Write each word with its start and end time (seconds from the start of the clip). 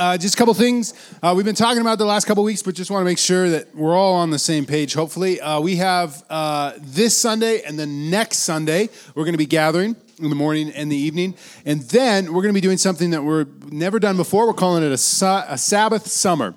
Uh, 0.00 0.16
just 0.16 0.34
a 0.34 0.38
couple 0.38 0.54
things 0.54 0.94
uh, 1.22 1.34
we've 1.36 1.44
been 1.44 1.54
talking 1.54 1.82
about 1.82 1.98
the 1.98 2.06
last 2.06 2.24
couple 2.24 2.42
weeks, 2.42 2.62
but 2.62 2.74
just 2.74 2.90
want 2.90 3.02
to 3.02 3.04
make 3.04 3.18
sure 3.18 3.50
that 3.50 3.74
we're 3.76 3.94
all 3.94 4.14
on 4.14 4.30
the 4.30 4.38
same 4.38 4.64
page. 4.64 4.94
Hopefully, 4.94 5.38
uh, 5.42 5.60
we 5.60 5.76
have 5.76 6.24
uh, 6.30 6.72
this 6.78 7.20
Sunday 7.20 7.60
and 7.64 7.78
the 7.78 7.84
next 7.84 8.38
Sunday 8.38 8.88
we're 9.14 9.24
going 9.24 9.34
to 9.34 9.38
be 9.38 9.44
gathering 9.44 9.94
in 10.18 10.30
the 10.30 10.34
morning 10.34 10.70
and 10.70 10.90
the 10.90 10.96
evening, 10.96 11.34
and 11.66 11.82
then 11.82 12.32
we're 12.32 12.40
going 12.40 12.54
to 12.54 12.54
be 12.54 12.62
doing 12.62 12.78
something 12.78 13.10
that 13.10 13.22
we're 13.22 13.44
never 13.70 13.98
done 13.98 14.16
before. 14.16 14.46
We're 14.46 14.54
calling 14.54 14.82
it 14.82 14.88
a, 14.88 15.44
a 15.48 15.58
Sabbath 15.58 16.06
summer. 16.06 16.54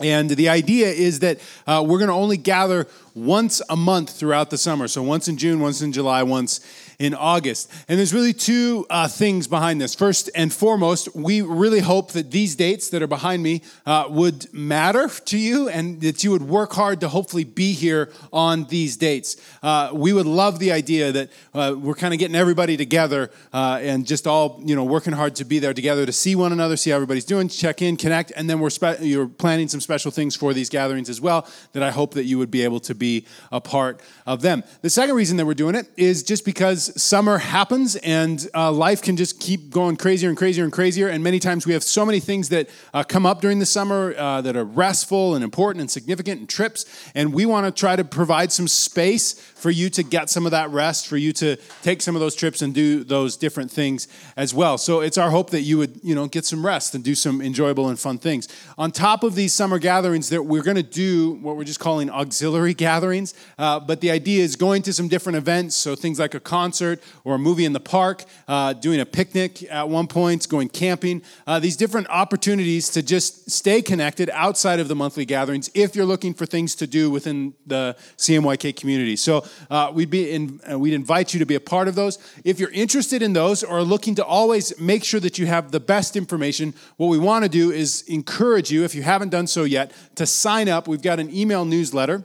And 0.00 0.28
the 0.28 0.48
idea 0.48 0.88
is 0.88 1.20
that 1.20 1.38
uh, 1.68 1.84
we're 1.86 1.98
going 1.98 2.08
to 2.08 2.14
only 2.14 2.36
gather 2.36 2.88
once 3.14 3.62
a 3.70 3.76
month 3.76 4.10
throughout 4.10 4.50
the 4.50 4.58
summer. 4.58 4.88
So 4.88 5.04
once 5.04 5.28
in 5.28 5.36
June, 5.36 5.60
once 5.60 5.80
in 5.82 5.92
July, 5.92 6.24
once 6.24 6.58
in 6.98 7.14
August. 7.14 7.70
And 7.88 7.98
there's 7.98 8.14
really 8.14 8.32
two 8.32 8.86
uh, 8.90 9.08
things 9.08 9.46
behind 9.46 9.80
this. 9.80 9.94
First 9.94 10.30
and 10.34 10.52
foremost, 10.52 11.14
we 11.14 11.40
really 11.40 11.80
hope 11.80 12.12
that 12.12 12.30
these 12.30 12.56
dates 12.56 12.90
that 12.90 13.02
are 13.02 13.06
behind 13.06 13.42
me 13.42 13.62
uh, 13.86 14.06
would 14.08 14.52
matter 14.52 15.08
to 15.08 15.38
you 15.38 15.68
and 15.68 16.00
that 16.00 16.24
you 16.24 16.30
would 16.30 16.42
work 16.42 16.72
hard 16.72 17.00
to 17.00 17.08
hopefully 17.08 17.44
be 17.44 17.72
here 17.72 18.10
on 18.32 18.64
these 18.64 18.96
dates. 18.96 19.36
Uh, 19.62 19.90
we 19.92 20.12
would 20.12 20.26
love 20.26 20.58
the 20.58 20.72
idea 20.72 21.12
that 21.12 21.30
uh, 21.54 21.74
we're 21.78 21.94
kind 21.94 22.14
of 22.14 22.20
getting 22.20 22.36
everybody 22.36 22.76
together 22.76 23.30
uh, 23.52 23.78
and 23.82 24.06
just 24.06 24.26
all, 24.26 24.60
you 24.64 24.74
know, 24.74 24.84
working 24.84 25.12
hard 25.12 25.34
to 25.36 25.44
be 25.44 25.58
there 25.58 25.74
together 25.74 26.06
to 26.06 26.12
see 26.12 26.34
one 26.34 26.52
another, 26.52 26.76
see 26.76 26.90
how 26.90 26.96
everybody's 26.96 27.24
doing, 27.24 27.48
check 27.48 27.82
in, 27.82 27.96
connect, 27.96 28.32
and 28.36 28.48
then 28.48 28.60
we're 28.60 28.70
spe- 28.70 29.00
you're 29.00 29.28
planning 29.28 29.68
some 29.68 29.80
special 29.80 30.10
things 30.10 30.36
for 30.36 30.52
these 30.54 30.68
gatherings 30.68 31.08
as 31.08 31.20
well 31.20 31.46
that 31.72 31.82
I 31.82 31.90
hope 31.90 32.14
that 32.14 32.24
you 32.24 32.38
would 32.38 32.50
be 32.50 32.62
able 32.62 32.80
to 32.80 32.94
be 32.94 33.26
a 33.52 33.60
part 33.60 34.00
of 34.26 34.42
them. 34.42 34.62
The 34.82 34.90
second 34.90 35.14
reason 35.14 35.36
that 35.36 35.46
we're 35.46 35.54
doing 35.54 35.74
it 35.74 35.88
is 35.96 36.22
just 36.22 36.44
because 36.44 36.83
summer 36.84 37.38
happens 37.38 37.96
and 37.96 38.48
uh, 38.54 38.70
life 38.70 39.02
can 39.02 39.16
just 39.16 39.40
keep 39.40 39.70
going 39.70 39.96
crazier 39.96 40.28
and 40.28 40.38
crazier 40.38 40.64
and 40.64 40.72
crazier. 40.72 41.08
And 41.08 41.22
many 41.22 41.38
times 41.38 41.66
we 41.66 41.72
have 41.72 41.82
so 41.82 42.04
many 42.04 42.20
things 42.20 42.48
that 42.50 42.68
uh, 42.92 43.04
come 43.04 43.26
up 43.26 43.40
during 43.40 43.58
the 43.58 43.66
summer 43.66 44.14
uh, 44.16 44.40
that 44.42 44.56
are 44.56 44.64
restful 44.64 45.34
and 45.34 45.42
important 45.42 45.80
and 45.80 45.90
significant 45.90 46.40
and 46.40 46.48
trips. 46.48 46.86
And 47.14 47.32
we 47.32 47.46
want 47.46 47.66
to 47.66 47.72
try 47.72 47.96
to 47.96 48.04
provide 48.04 48.52
some 48.52 48.68
space 48.68 49.32
for 49.32 49.70
you 49.70 49.88
to 49.90 50.02
get 50.02 50.28
some 50.28 50.44
of 50.44 50.50
that 50.52 50.70
rest, 50.70 51.06
for 51.06 51.16
you 51.16 51.32
to 51.32 51.56
take 51.82 52.02
some 52.02 52.14
of 52.14 52.20
those 52.20 52.34
trips 52.34 52.60
and 52.60 52.74
do 52.74 53.02
those 53.02 53.36
different 53.36 53.70
things 53.70 54.08
as 54.36 54.52
well. 54.52 54.76
So 54.76 55.00
it's 55.00 55.16
our 55.16 55.30
hope 55.30 55.50
that 55.50 55.62
you 55.62 55.78
would, 55.78 56.00
you 56.02 56.14
know, 56.14 56.26
get 56.26 56.44
some 56.44 56.64
rest 56.64 56.94
and 56.94 57.02
do 57.02 57.14
some 57.14 57.40
enjoyable 57.40 57.88
and 57.88 57.98
fun 57.98 58.18
things. 58.18 58.46
On 58.76 58.90
top 58.90 59.22
of 59.22 59.34
these 59.34 59.54
summer 59.54 59.78
gatherings, 59.78 60.28
that 60.28 60.42
we're 60.42 60.62
going 60.62 60.76
to 60.76 60.82
do 60.82 61.38
what 61.40 61.56
we're 61.56 61.64
just 61.64 61.80
calling 61.80 62.10
auxiliary 62.10 62.74
gatherings. 62.74 63.32
Uh, 63.58 63.80
but 63.80 64.00
the 64.00 64.10
idea 64.10 64.42
is 64.42 64.54
going 64.56 64.82
to 64.82 64.92
some 64.92 65.08
different 65.08 65.36
events, 65.36 65.74
so 65.76 65.94
things 65.94 66.18
like 66.18 66.34
a 66.34 66.40
concert 66.40 66.73
or 66.82 67.34
a 67.34 67.38
movie 67.38 67.64
in 67.64 67.72
the 67.72 67.80
park, 67.80 68.24
uh, 68.48 68.72
doing 68.72 69.00
a 69.00 69.06
picnic 69.06 69.62
at 69.70 69.88
one 69.88 70.06
point, 70.06 70.48
going 70.48 70.68
camping. 70.68 71.22
Uh, 71.46 71.58
these 71.58 71.76
different 71.76 72.08
opportunities 72.08 72.88
to 72.90 73.02
just 73.02 73.50
stay 73.50 73.82
connected 73.82 74.30
outside 74.30 74.80
of 74.80 74.88
the 74.88 74.94
monthly 74.94 75.24
gatherings 75.24 75.70
if 75.74 75.94
you're 75.94 76.04
looking 76.04 76.34
for 76.34 76.46
things 76.46 76.74
to 76.74 76.86
do 76.86 77.10
within 77.10 77.54
the 77.66 77.96
CMYK 78.16 78.76
community. 78.76 79.16
So 79.16 79.44
uh, 79.70 79.90
we'd 79.94 80.10
be 80.10 80.30
in, 80.30 80.60
uh, 80.70 80.78
we'd 80.78 80.94
invite 80.94 81.32
you 81.32 81.40
to 81.40 81.46
be 81.46 81.54
a 81.54 81.60
part 81.60 81.88
of 81.88 81.94
those. 81.94 82.18
If 82.44 82.58
you're 82.58 82.70
interested 82.70 83.22
in 83.22 83.32
those 83.32 83.62
or 83.62 83.82
looking 83.82 84.14
to 84.16 84.24
always 84.24 84.78
make 84.80 85.04
sure 85.04 85.20
that 85.20 85.38
you 85.38 85.46
have 85.46 85.70
the 85.70 85.80
best 85.80 86.16
information, 86.16 86.74
what 86.96 87.08
we 87.08 87.18
want 87.18 87.44
to 87.44 87.48
do 87.48 87.70
is 87.70 88.02
encourage 88.02 88.70
you, 88.70 88.84
if 88.84 88.94
you 88.94 89.02
haven't 89.02 89.30
done 89.30 89.46
so 89.46 89.64
yet, 89.64 89.92
to 90.16 90.26
sign 90.26 90.68
up. 90.68 90.88
We've 90.88 91.02
got 91.02 91.18
an 91.20 91.34
email 91.34 91.64
newsletter 91.64 92.24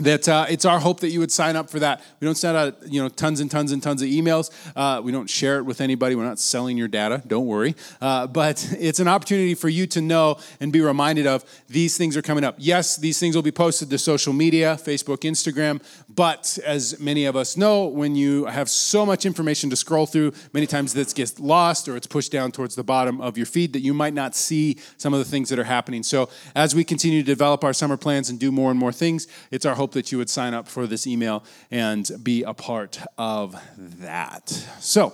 that 0.00 0.28
uh, 0.28 0.46
it's 0.48 0.64
our 0.64 0.78
hope 0.78 1.00
that 1.00 1.10
you 1.10 1.20
would 1.20 1.32
sign 1.32 1.56
up 1.56 1.70
for 1.70 1.78
that. 1.80 2.02
We 2.20 2.24
don't 2.24 2.36
send 2.36 2.56
out 2.56 2.76
you 2.86 3.02
know 3.02 3.08
tons 3.08 3.40
and 3.40 3.50
tons 3.50 3.72
and 3.72 3.82
tons 3.82 4.02
of 4.02 4.08
emails. 4.08 4.50
Uh, 4.74 5.00
we 5.02 5.12
don't 5.12 5.28
share 5.28 5.58
it 5.58 5.64
with 5.64 5.80
anybody. 5.80 6.14
We're 6.14 6.24
not 6.24 6.38
selling 6.38 6.76
your 6.76 6.88
data. 6.88 7.22
Don't 7.26 7.46
worry. 7.46 7.74
Uh, 8.00 8.26
but 8.26 8.66
it's 8.78 9.00
an 9.00 9.08
opportunity 9.08 9.54
for 9.54 9.68
you 9.68 9.86
to 9.88 10.00
know 10.00 10.38
and 10.60 10.72
be 10.72 10.80
reminded 10.80 11.26
of 11.26 11.44
these 11.68 11.96
things 11.96 12.16
are 12.16 12.22
coming 12.22 12.44
up. 12.44 12.56
Yes, 12.58 12.96
these 12.96 13.18
things 13.18 13.34
will 13.34 13.42
be 13.42 13.52
posted 13.52 13.90
to 13.90 13.98
social 13.98 14.32
media, 14.32 14.76
Facebook, 14.80 15.18
Instagram. 15.18 15.82
But 16.14 16.58
as 16.64 16.98
many 16.98 17.24
of 17.24 17.36
us 17.36 17.56
know, 17.56 17.86
when 17.86 18.16
you 18.16 18.46
have 18.46 18.68
so 18.68 19.06
much 19.06 19.24
information 19.24 19.70
to 19.70 19.76
scroll 19.76 20.06
through, 20.06 20.32
many 20.52 20.66
times 20.66 20.92
this 20.92 21.12
gets 21.12 21.38
lost 21.38 21.88
or 21.88 21.96
it's 21.96 22.06
pushed 22.06 22.32
down 22.32 22.50
towards 22.50 22.74
the 22.74 22.82
bottom 22.82 23.20
of 23.20 23.36
your 23.36 23.46
feed 23.46 23.72
that 23.74 23.80
you 23.80 23.94
might 23.94 24.14
not 24.14 24.34
see 24.34 24.78
some 24.96 25.12
of 25.12 25.20
the 25.20 25.24
things 25.24 25.48
that 25.50 25.58
are 25.58 25.64
happening. 25.64 26.02
So 26.02 26.28
as 26.56 26.74
we 26.74 26.82
continue 26.82 27.22
to 27.22 27.26
develop 27.26 27.62
our 27.62 27.72
summer 27.72 27.96
plans 27.96 28.28
and 28.28 28.40
do 28.40 28.50
more 28.50 28.70
and 28.70 28.78
more 28.78 28.92
things, 28.92 29.28
it's 29.50 29.64
our 29.64 29.76
hope 29.76 29.92
that 29.92 30.10
you 30.10 30.18
would 30.18 30.30
sign 30.30 30.52
up 30.52 30.66
for 30.66 30.86
this 30.86 31.06
email 31.06 31.44
and 31.70 32.10
be 32.22 32.42
a 32.42 32.54
part 32.54 32.98
of 33.16 33.56
that. 34.00 34.48
So, 34.80 35.12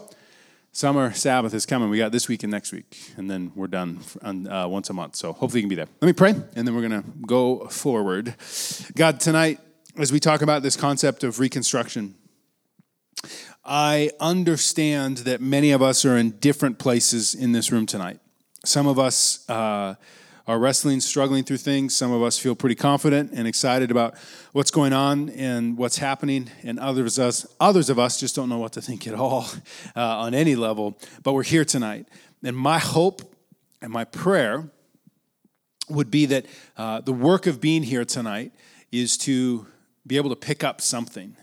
summer 0.73 1.13
Sabbath 1.13 1.55
is 1.55 1.67
coming. 1.67 1.91
We 1.91 1.99
got 1.99 2.13
this 2.13 2.29
week 2.29 2.43
and 2.43 2.51
next 2.51 2.73
week, 2.73 3.13
and 3.17 3.31
then 3.31 3.53
we're 3.55 3.67
done 3.67 4.01
on, 4.23 4.47
uh, 4.47 4.69
once 4.69 4.91
a 4.91 4.93
month. 4.93 5.17
So, 5.17 5.33
hopefully, 5.33 5.61
you 5.61 5.65
can 5.65 5.69
be 5.69 5.75
there. 5.75 5.89
Let 6.01 6.07
me 6.07 6.13
pray, 6.13 6.31
and 6.31 6.67
then 6.67 6.75
we're 6.75 6.89
going 6.89 7.03
to 7.03 7.09
go 7.27 7.67
forward. 7.69 8.35
God, 8.95 9.21
tonight, 9.21 9.61
as 9.99 10.13
we 10.13 10.21
talk 10.21 10.43
about 10.43 10.63
this 10.63 10.77
concept 10.77 11.25
of 11.25 11.41
reconstruction, 11.41 12.15
I 13.65 14.11
understand 14.21 15.19
that 15.19 15.41
many 15.41 15.71
of 15.71 15.83
us 15.83 16.05
are 16.05 16.17
in 16.17 16.33
different 16.33 16.79
places 16.79 17.35
in 17.35 17.53
this 17.53 17.73
room 17.73 17.87
tonight. 17.87 18.21
Some 18.65 18.87
of 18.87 18.99
us, 18.99 19.49
uh, 19.49 19.95
are 20.47 20.59
wrestling, 20.61 21.01
struggling 21.01 21.43
through 21.43 21.57
things. 21.57 21.97
Some 21.97 22.13
of 22.13 22.23
us 22.23 22.39
feel 22.39 22.55
pretty 22.55 22.77
confident 22.77 23.33
and 23.33 23.49
excited 23.49 23.91
about 23.91 24.15
what's 24.53 24.71
going 24.71 24.93
on 24.93 25.31
and 25.31 25.77
what's 25.77 25.99
happening, 25.99 26.51
and 26.63 26.79
others 26.79 27.19
us, 27.19 27.47
others 27.59 27.91
of 27.91 27.99
us 27.99 28.21
just 28.21 28.37
don't 28.37 28.49
know 28.49 28.59
what 28.59 28.73
to 28.75 28.83
think 28.83 29.09
at 29.09 29.15
all 29.15 29.47
uh, 29.97 30.01
on 30.01 30.35
any 30.35 30.55
level. 30.55 30.99
But 31.23 31.33
we're 31.33 31.43
here 31.43 31.65
tonight, 31.65 32.07
and 32.45 32.57
my 32.57 32.79
hope 32.79 33.23
and 33.83 33.93
my 33.93 34.05
prayer 34.05 34.71
would 35.89 36.11
be 36.11 36.27
that 36.27 36.47
uh, 36.77 37.01
the 37.01 37.13
work 37.13 37.47
of 37.47 37.61
being 37.61 37.83
here 37.83 38.05
tonight 38.05 38.53
is 38.93 39.17
to 39.19 39.67
be 40.07 40.17
able 40.17 40.31
to 40.31 40.37
pick 40.37 40.63
up 40.63 40.81
something 40.81 41.37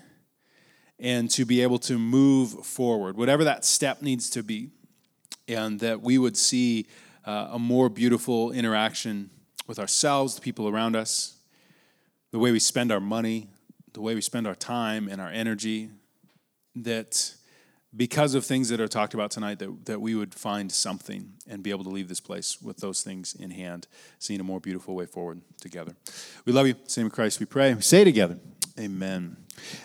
and 0.99 1.29
to 1.31 1.43
be 1.45 1.61
able 1.61 1.79
to 1.79 1.97
move 1.97 2.65
forward, 2.65 3.17
whatever 3.17 3.43
that 3.43 3.65
step 3.65 4.01
needs 4.01 4.29
to 4.29 4.43
be, 4.43 4.69
and 5.47 5.79
that 5.79 6.01
we 6.01 6.17
would 6.17 6.37
see 6.37 6.87
uh, 7.25 7.49
a 7.51 7.59
more 7.59 7.89
beautiful 7.89 8.51
interaction 8.51 9.29
with 9.67 9.79
ourselves, 9.79 10.35
the 10.35 10.41
people 10.41 10.67
around 10.67 10.95
us, 10.95 11.37
the 12.31 12.39
way 12.39 12.51
we 12.51 12.59
spend 12.59 12.91
our 12.91 12.99
money, 12.99 13.47
the 13.93 14.01
way 14.01 14.15
we 14.15 14.21
spend 14.21 14.47
our 14.47 14.55
time 14.55 15.07
and 15.07 15.19
our 15.19 15.29
energy, 15.29 15.89
that 16.75 17.35
because 17.95 18.33
of 18.33 18.45
things 18.45 18.69
that 18.69 18.81
are 18.81 18.87
talked 18.87 19.13
about 19.13 19.31
tonight, 19.31 19.59
that, 19.59 19.85
that 19.85 20.01
we 20.01 20.15
would 20.15 20.33
find 20.33 20.71
something 20.71 21.33
and 21.47 21.61
be 21.61 21.69
able 21.69 21.83
to 21.83 21.89
leave 21.89 22.09
this 22.09 22.19
place 22.19 22.61
with 22.61 22.77
those 22.77 23.03
things 23.03 23.35
in 23.35 23.51
hand, 23.51 23.87
seeing 24.19 24.39
a 24.39 24.43
more 24.43 24.59
beautiful 24.59 24.95
way 24.95 25.05
forward 25.05 25.41
together. 25.61 25.95
We 26.45 26.53
love 26.53 26.67
you. 26.67 26.75
Same 26.87 27.09
Christ, 27.09 27.39
we 27.39 27.45
pray. 27.45 27.73
We 27.73 27.81
say 27.81 28.03
together, 28.03 28.39
Amen. 28.79 29.37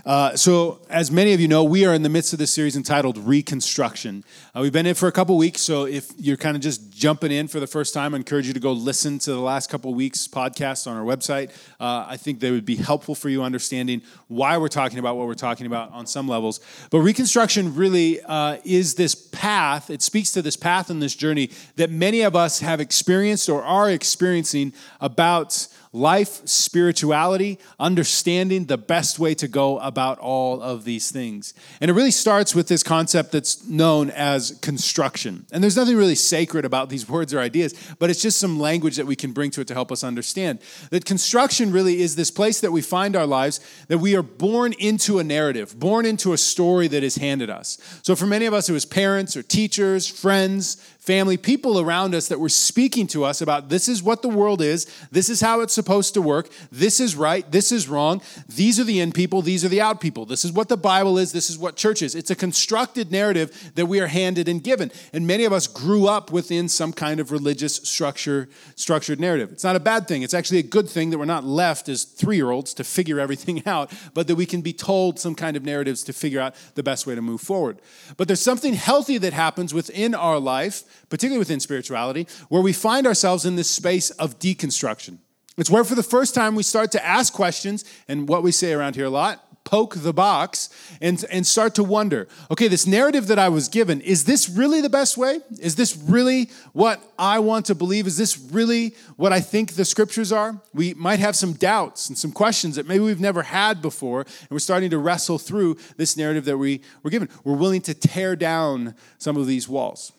Uh, 0.05 0.35
so, 0.37 0.81
as 0.91 1.11
many 1.11 1.33
of 1.33 1.41
you 1.41 1.49
know, 1.49 1.65
we 1.65 1.85
are 1.85 1.95
in 1.95 2.03
the 2.03 2.09
midst 2.09 2.33
of 2.33 2.39
this 2.39 2.53
series 2.53 2.77
entitled 2.77 3.19
Reconstruction. 3.19 4.25
Uh, 4.55 4.61
we've 4.61 4.73
been 4.73 4.87
in 4.87 4.95
for 4.95 5.09
a 5.09 5.13
couple 5.13 5.37
weeks, 5.37 5.61
so 5.61 5.87
if 5.87 6.11
you're 6.19 6.37
kind 6.37 6.57
of 6.57 6.63
just 6.63 6.91
jumping 6.91 7.31
in 7.31 7.49
for 7.49 7.61
the 7.61 7.67
first 7.67 7.95
time, 7.95 8.15
I 8.15 8.17
encourage 8.17 8.47
you 8.47 8.53
to 8.55 8.61
go 8.61 8.73
listen 8.73 9.19
to 9.21 9.33
the 9.33 9.41
last 9.41 9.71
couple 9.71 9.93
weeks' 9.95 10.27
podcasts 10.27 10.87
on 10.87 10.97
our 10.97 11.05
website. 11.05 11.51
Uh, 11.81 12.07
I 12.09 12.17
think 12.17 12.41
they 12.41 12.51
would 12.51 12.65
be 12.65 12.77
helpful 12.77 13.15
for 13.15 13.29
you 13.29 13.43
understanding 13.43 14.03
why 14.29 14.57
we're 14.57 14.69
talking 14.69 14.99
about 14.99 15.17
what 15.17 15.27
we're 15.27 15.35
talking 15.35 15.67
about 15.67 15.93
on 15.93 16.07
some 16.07 16.29
levels. 16.29 16.61
But 16.91 17.01
Reconstruction 17.01 17.75
really 17.75 18.21
uh, 18.23 18.59
is 18.65 18.95
this 18.95 19.15
path, 19.15 19.91
it 19.91 20.03
speaks 20.03 20.31
to 20.33 20.43
this 20.43 20.57
path 20.57 20.91
and 20.91 21.03
this 21.03 21.15
journey 21.15 21.51
that 21.77 21.91
many 21.91 22.23
of 22.23 22.35
us 22.35 22.61
have 22.61 22.81
experienced 22.81 23.49
or 23.49 23.63
are 23.63 23.91
experiencing 23.91 24.73
about 25.01 25.69
life, 25.93 26.47
spirituality, 26.47 27.59
understanding 27.79 28.67
the 28.67 28.79
best 28.79 29.19
way 29.19 29.35
to 29.35 29.49
go 29.49 29.79
about 29.79 30.19
all 30.19 30.61
of 30.61 30.85
these 30.85 31.11
things. 31.11 31.55
And 31.81 31.91
it 31.91 31.95
really 31.95 32.11
starts 32.11 32.55
with 32.55 32.69
this 32.69 32.83
concept 32.83 33.33
that's 33.33 33.67
known 33.67 34.11
as 34.11 34.59
construction. 34.63 35.47
And 35.53 35.63
there's 35.63 35.77
nothing 35.77 35.97
really 35.97 36.15
sacred 36.15 36.65
about 36.65 36.89
these 36.89 37.09
words 37.09 37.33
or 37.33 37.41
ideas, 37.41 37.75
but 37.99 38.11
it's 38.11 38.23
just 38.23 38.39
some 38.39 38.59
language 38.59 38.97
that 38.97 39.07
we 39.07 39.17
can 39.17 39.33
bring 39.33 39.51
to 39.53 39.61
it 39.61 39.67
to 39.69 39.75
help 39.75 39.91
us 39.91 40.05
understand. 40.05 40.59
That 40.91 41.05
construction 41.05 41.73
really 41.73 42.01
is 42.01 42.17
this 42.17 42.31
place 42.31 42.61
that 42.61 42.73
we 42.73 42.83
find 42.83 43.17
our 43.17 43.27
lives, 43.27 43.61
that 43.89 43.99
we 43.99 44.15
are 44.17 44.23
born 44.23 44.75
into 44.75 45.19
a 45.19 45.25
narrative, 45.25 45.79
born 45.79 46.07
into 46.07 46.33
a 46.33 46.39
story 46.39 46.89
that 46.89 47.03
is 47.03 47.17
handed 47.17 47.51
us. 47.51 47.79
So 48.03 48.15
for 48.15 48.27
many 48.27 48.47
of 48.47 48.55
us, 48.55 48.69
it 48.69 48.73
was 48.73 48.85
parents 48.85 49.37
or 49.37 49.43
teachers, 49.43 50.07
friends, 50.07 50.77
family, 51.09 51.39
people 51.39 51.81
around 51.81 52.15
us 52.15 52.29
that 52.29 52.39
were 52.39 52.51
speaking 52.51 53.07
to 53.07 53.25
us 53.25 53.41
about 53.41 53.71
this 53.71 53.89
is 53.89 54.03
what 54.03 54.21
the 54.21 54.29
world 54.29 54.61
is, 54.61 54.87
this 55.11 55.31
is 55.31 55.41
how 55.41 55.63
it's 55.63 55.73
supposed 55.73 56.13
to 56.13 56.21
work, 56.21 56.51
this 56.71 57.01
is 57.01 57.17
right, 57.17 57.51
this 57.51 57.73
is 57.73 57.89
wrong, 57.89 58.21
these 58.47 58.79
are 58.79 58.85
the 58.85 59.01
in 59.01 59.11
people, 59.11 59.41
these 59.41 59.65
are 59.65 59.71
the 59.71 59.81
out 59.81 60.03
people, 60.03 60.27
this 60.27 60.45
is 60.45 60.53
what 60.53 60.69
the 60.69 60.77
Bible 60.77 61.17
is, 61.17 61.33
this 61.33 61.49
is 61.49 61.57
what 61.57 61.77
church 61.77 62.03
is. 62.03 62.15
It's 62.15 62.31
a 62.31 62.37
constructed 62.37 63.11
narrative 63.11 63.73
that 63.75 63.87
we 63.87 64.01
are 64.01 64.07
handed 64.07 64.51
and 64.51 64.63
given. 64.63 64.93
And 65.15 65.27
many 65.27 65.47
of 65.47 65.53
us 65.55 65.67
grew 65.67 66.07
up 66.07 66.31
within 66.31 66.69
some 66.69 66.93
kind 66.93 67.21
of 67.21 67.33
religious 67.33 67.77
structure, 67.77 68.51
structured 68.75 69.19
narrative. 69.19 69.51
It's 69.51 69.65
not 69.65 69.77
a 69.77 69.81
bad 69.81 70.09
thing. 70.09 70.21
It's 70.21 70.35
actually 70.35 70.59
a 70.59 70.63
good 70.63 70.91
thing 70.91 71.09
that 71.09 71.17
we're 71.17 71.25
not 71.25 71.43
left 71.43 71.89
as 71.89 72.05
three 72.05 72.37
year 72.37 72.51
olds 72.51 72.75
to 72.75 72.85
figure 72.85 73.19
everything 73.19 73.63
out, 73.67 73.91
but 74.13 74.27
that 74.27 74.35
we 74.35 74.45
can 74.45 74.61
be 74.61 74.75
told 74.75 75.19
some 75.19 75.35
kind 75.35 75.57
of 75.57 75.65
narratives 75.65 76.05
to 76.05 76.13
figure 76.13 76.41
out 76.41 76.55
the 76.75 76.83
best 76.83 77.07
way 77.07 77.15
to 77.15 77.23
move 77.23 77.41
forward. 77.41 77.79
But 78.19 78.29
there's 78.29 78.43
something 78.43 78.75
healthy 78.75 79.17
that 79.17 79.33
happens 79.33 79.73
within 79.73 80.15
our 80.15 80.39
life 80.39 80.85
particularly 81.09 81.39
within 81.39 81.61
spirituality, 81.61 82.27
where 82.49 82.63
we 82.63 82.73
find 82.73 83.07
ourselves 83.07 83.45
in 83.45 83.57
this 83.57 83.71
space 83.71 84.11
of 84.11 84.39
deconstruction. 84.39 85.19
It's 85.57 85.71
where, 85.71 85.85
for 85.85 85.95
the 85.95 86.03
first 86.03 86.35
time, 86.35 86.55
we 86.55 86.63
start 86.63 86.93
to 86.93 87.05
ask 87.05 87.33
questions, 87.33 87.85
and 88.07 88.29
what 88.29 88.43
we 88.43 88.53
say 88.53 88.73
around 88.73 88.95
here 88.95 89.07
a 89.07 89.11
lot 89.11 89.45
poke 89.69 89.97
the 89.97 90.15
box 90.15 90.71
and, 91.03 91.23
and 91.31 91.47
start 91.47 91.75
to 91.75 91.85
wonder 91.85 92.27
okay, 92.51 92.69
this 92.69 92.87
narrative 92.87 93.27
that 93.27 93.39
I 93.39 93.51
was 93.51 93.69
given, 93.69 94.01
is 94.01 94.25
this 94.25 94.49
really 94.49 94.81
the 94.81 94.89
best 94.89 95.19
way? 95.19 95.41
Is 95.61 95.77
this 95.77 95.95
really 95.95 96.51
what 96.73 97.03
I 97.19 97.39
want 97.41 97.67
to 97.67 97.75
believe? 97.75 98.07
Is 98.07 98.17
this 98.17 98.39
really 98.39 98.95
what 99.17 99.33
I 99.33 99.41
think 99.41 99.75
the 99.75 99.85
scriptures 99.85 100.33
are? 100.33 100.59
We 100.73 100.95
might 100.95 101.19
have 101.19 101.37
some 101.37 101.53
doubts 101.53 102.09
and 102.09 102.17
some 102.17 102.33
questions 102.33 102.77
that 102.77 102.89
maybe 102.89 103.05
we've 103.05 103.21
never 103.21 103.43
had 103.43 103.83
before, 103.83 104.23
and 104.23 104.51
we're 104.51 104.59
starting 104.59 104.91
to 104.91 104.99
wrestle 104.99 105.39
through 105.39 105.77
this 105.99 106.17
narrative 106.17 106.47
that 106.47 106.57
we 106.57 106.81
were 107.03 107.11
given. 107.11 107.29
We're 107.45 107.57
willing 107.57 107.83
to 107.83 107.95
tear 107.95 108.37
down 108.37 108.95
some 109.19 109.37
of 109.37 109.47
these 109.47 109.69
walls. 109.69 110.13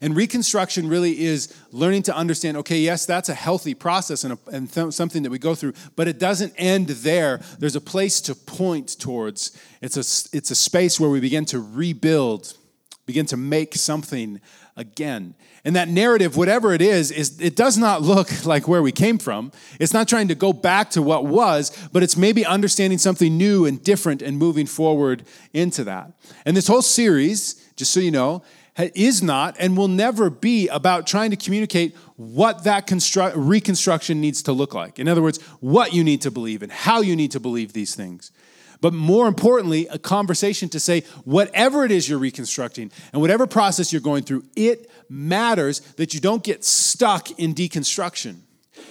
And 0.00 0.16
reconstruction 0.16 0.88
really 0.88 1.20
is 1.20 1.54
learning 1.70 2.04
to 2.04 2.16
understand 2.16 2.56
okay, 2.58 2.78
yes, 2.78 3.04
that's 3.04 3.28
a 3.28 3.34
healthy 3.34 3.74
process 3.74 4.24
and, 4.24 4.32
a, 4.32 4.38
and 4.50 4.72
th- 4.72 4.94
something 4.94 5.22
that 5.22 5.30
we 5.30 5.38
go 5.38 5.54
through, 5.54 5.74
but 5.96 6.08
it 6.08 6.18
doesn't 6.18 6.54
end 6.56 6.88
there. 6.88 7.40
There's 7.58 7.76
a 7.76 7.80
place 7.80 8.20
to 8.22 8.34
point 8.34 8.98
towards. 8.98 9.56
It's 9.82 9.96
a, 9.96 10.36
it's 10.36 10.50
a 10.50 10.54
space 10.54 10.98
where 10.98 11.10
we 11.10 11.20
begin 11.20 11.44
to 11.46 11.60
rebuild, 11.60 12.56
begin 13.04 13.26
to 13.26 13.36
make 13.36 13.74
something 13.74 14.40
again. 14.76 15.34
And 15.64 15.74
that 15.76 15.88
narrative, 15.88 16.36
whatever 16.36 16.72
it 16.72 16.80
is, 16.80 17.10
is 17.10 17.40
it 17.40 17.56
does 17.56 17.76
not 17.76 18.00
look 18.00 18.44
like 18.46 18.68
where 18.68 18.82
we 18.82 18.92
came 18.92 19.18
from. 19.18 19.52
It's 19.78 19.92
not 19.92 20.08
trying 20.08 20.28
to 20.28 20.34
go 20.34 20.54
back 20.54 20.90
to 20.90 21.02
what 21.02 21.26
was, 21.26 21.76
but 21.92 22.02
it's 22.02 22.16
maybe 22.16 22.46
understanding 22.46 22.98
something 22.98 23.36
new 23.36 23.66
and 23.66 23.82
different 23.82 24.22
and 24.22 24.38
moving 24.38 24.66
forward 24.66 25.24
into 25.52 25.84
that. 25.84 26.12
And 26.46 26.56
this 26.56 26.68
whole 26.68 26.82
series, 26.82 27.54
just 27.76 27.92
so 27.92 28.00
you 28.00 28.10
know, 28.10 28.42
is 28.78 29.22
not 29.22 29.56
and 29.58 29.76
will 29.76 29.88
never 29.88 30.30
be 30.30 30.68
about 30.68 31.06
trying 31.06 31.30
to 31.30 31.36
communicate 31.36 31.96
what 32.16 32.64
that 32.64 32.86
constru- 32.86 33.32
reconstruction 33.34 34.20
needs 34.20 34.42
to 34.42 34.52
look 34.52 34.74
like. 34.74 34.98
In 34.98 35.08
other 35.08 35.22
words, 35.22 35.40
what 35.60 35.92
you 35.92 36.04
need 36.04 36.22
to 36.22 36.30
believe 36.30 36.62
and 36.62 36.70
how 36.70 37.00
you 37.00 37.16
need 37.16 37.30
to 37.32 37.40
believe 37.40 37.72
these 37.72 37.94
things. 37.94 38.30
But 38.80 38.92
more 38.92 39.26
importantly, 39.26 39.86
a 39.88 39.98
conversation 39.98 40.68
to 40.70 40.80
say, 40.80 41.02
whatever 41.24 41.84
it 41.84 41.90
is 41.90 42.08
you're 42.08 42.18
reconstructing 42.18 42.90
and 43.12 43.22
whatever 43.22 43.46
process 43.46 43.92
you're 43.92 44.02
going 44.02 44.22
through, 44.22 44.44
it 44.54 44.90
matters 45.08 45.80
that 45.96 46.12
you 46.12 46.20
don't 46.20 46.44
get 46.44 46.64
stuck 46.64 47.30
in 47.38 47.54
deconstruction. 47.54 48.40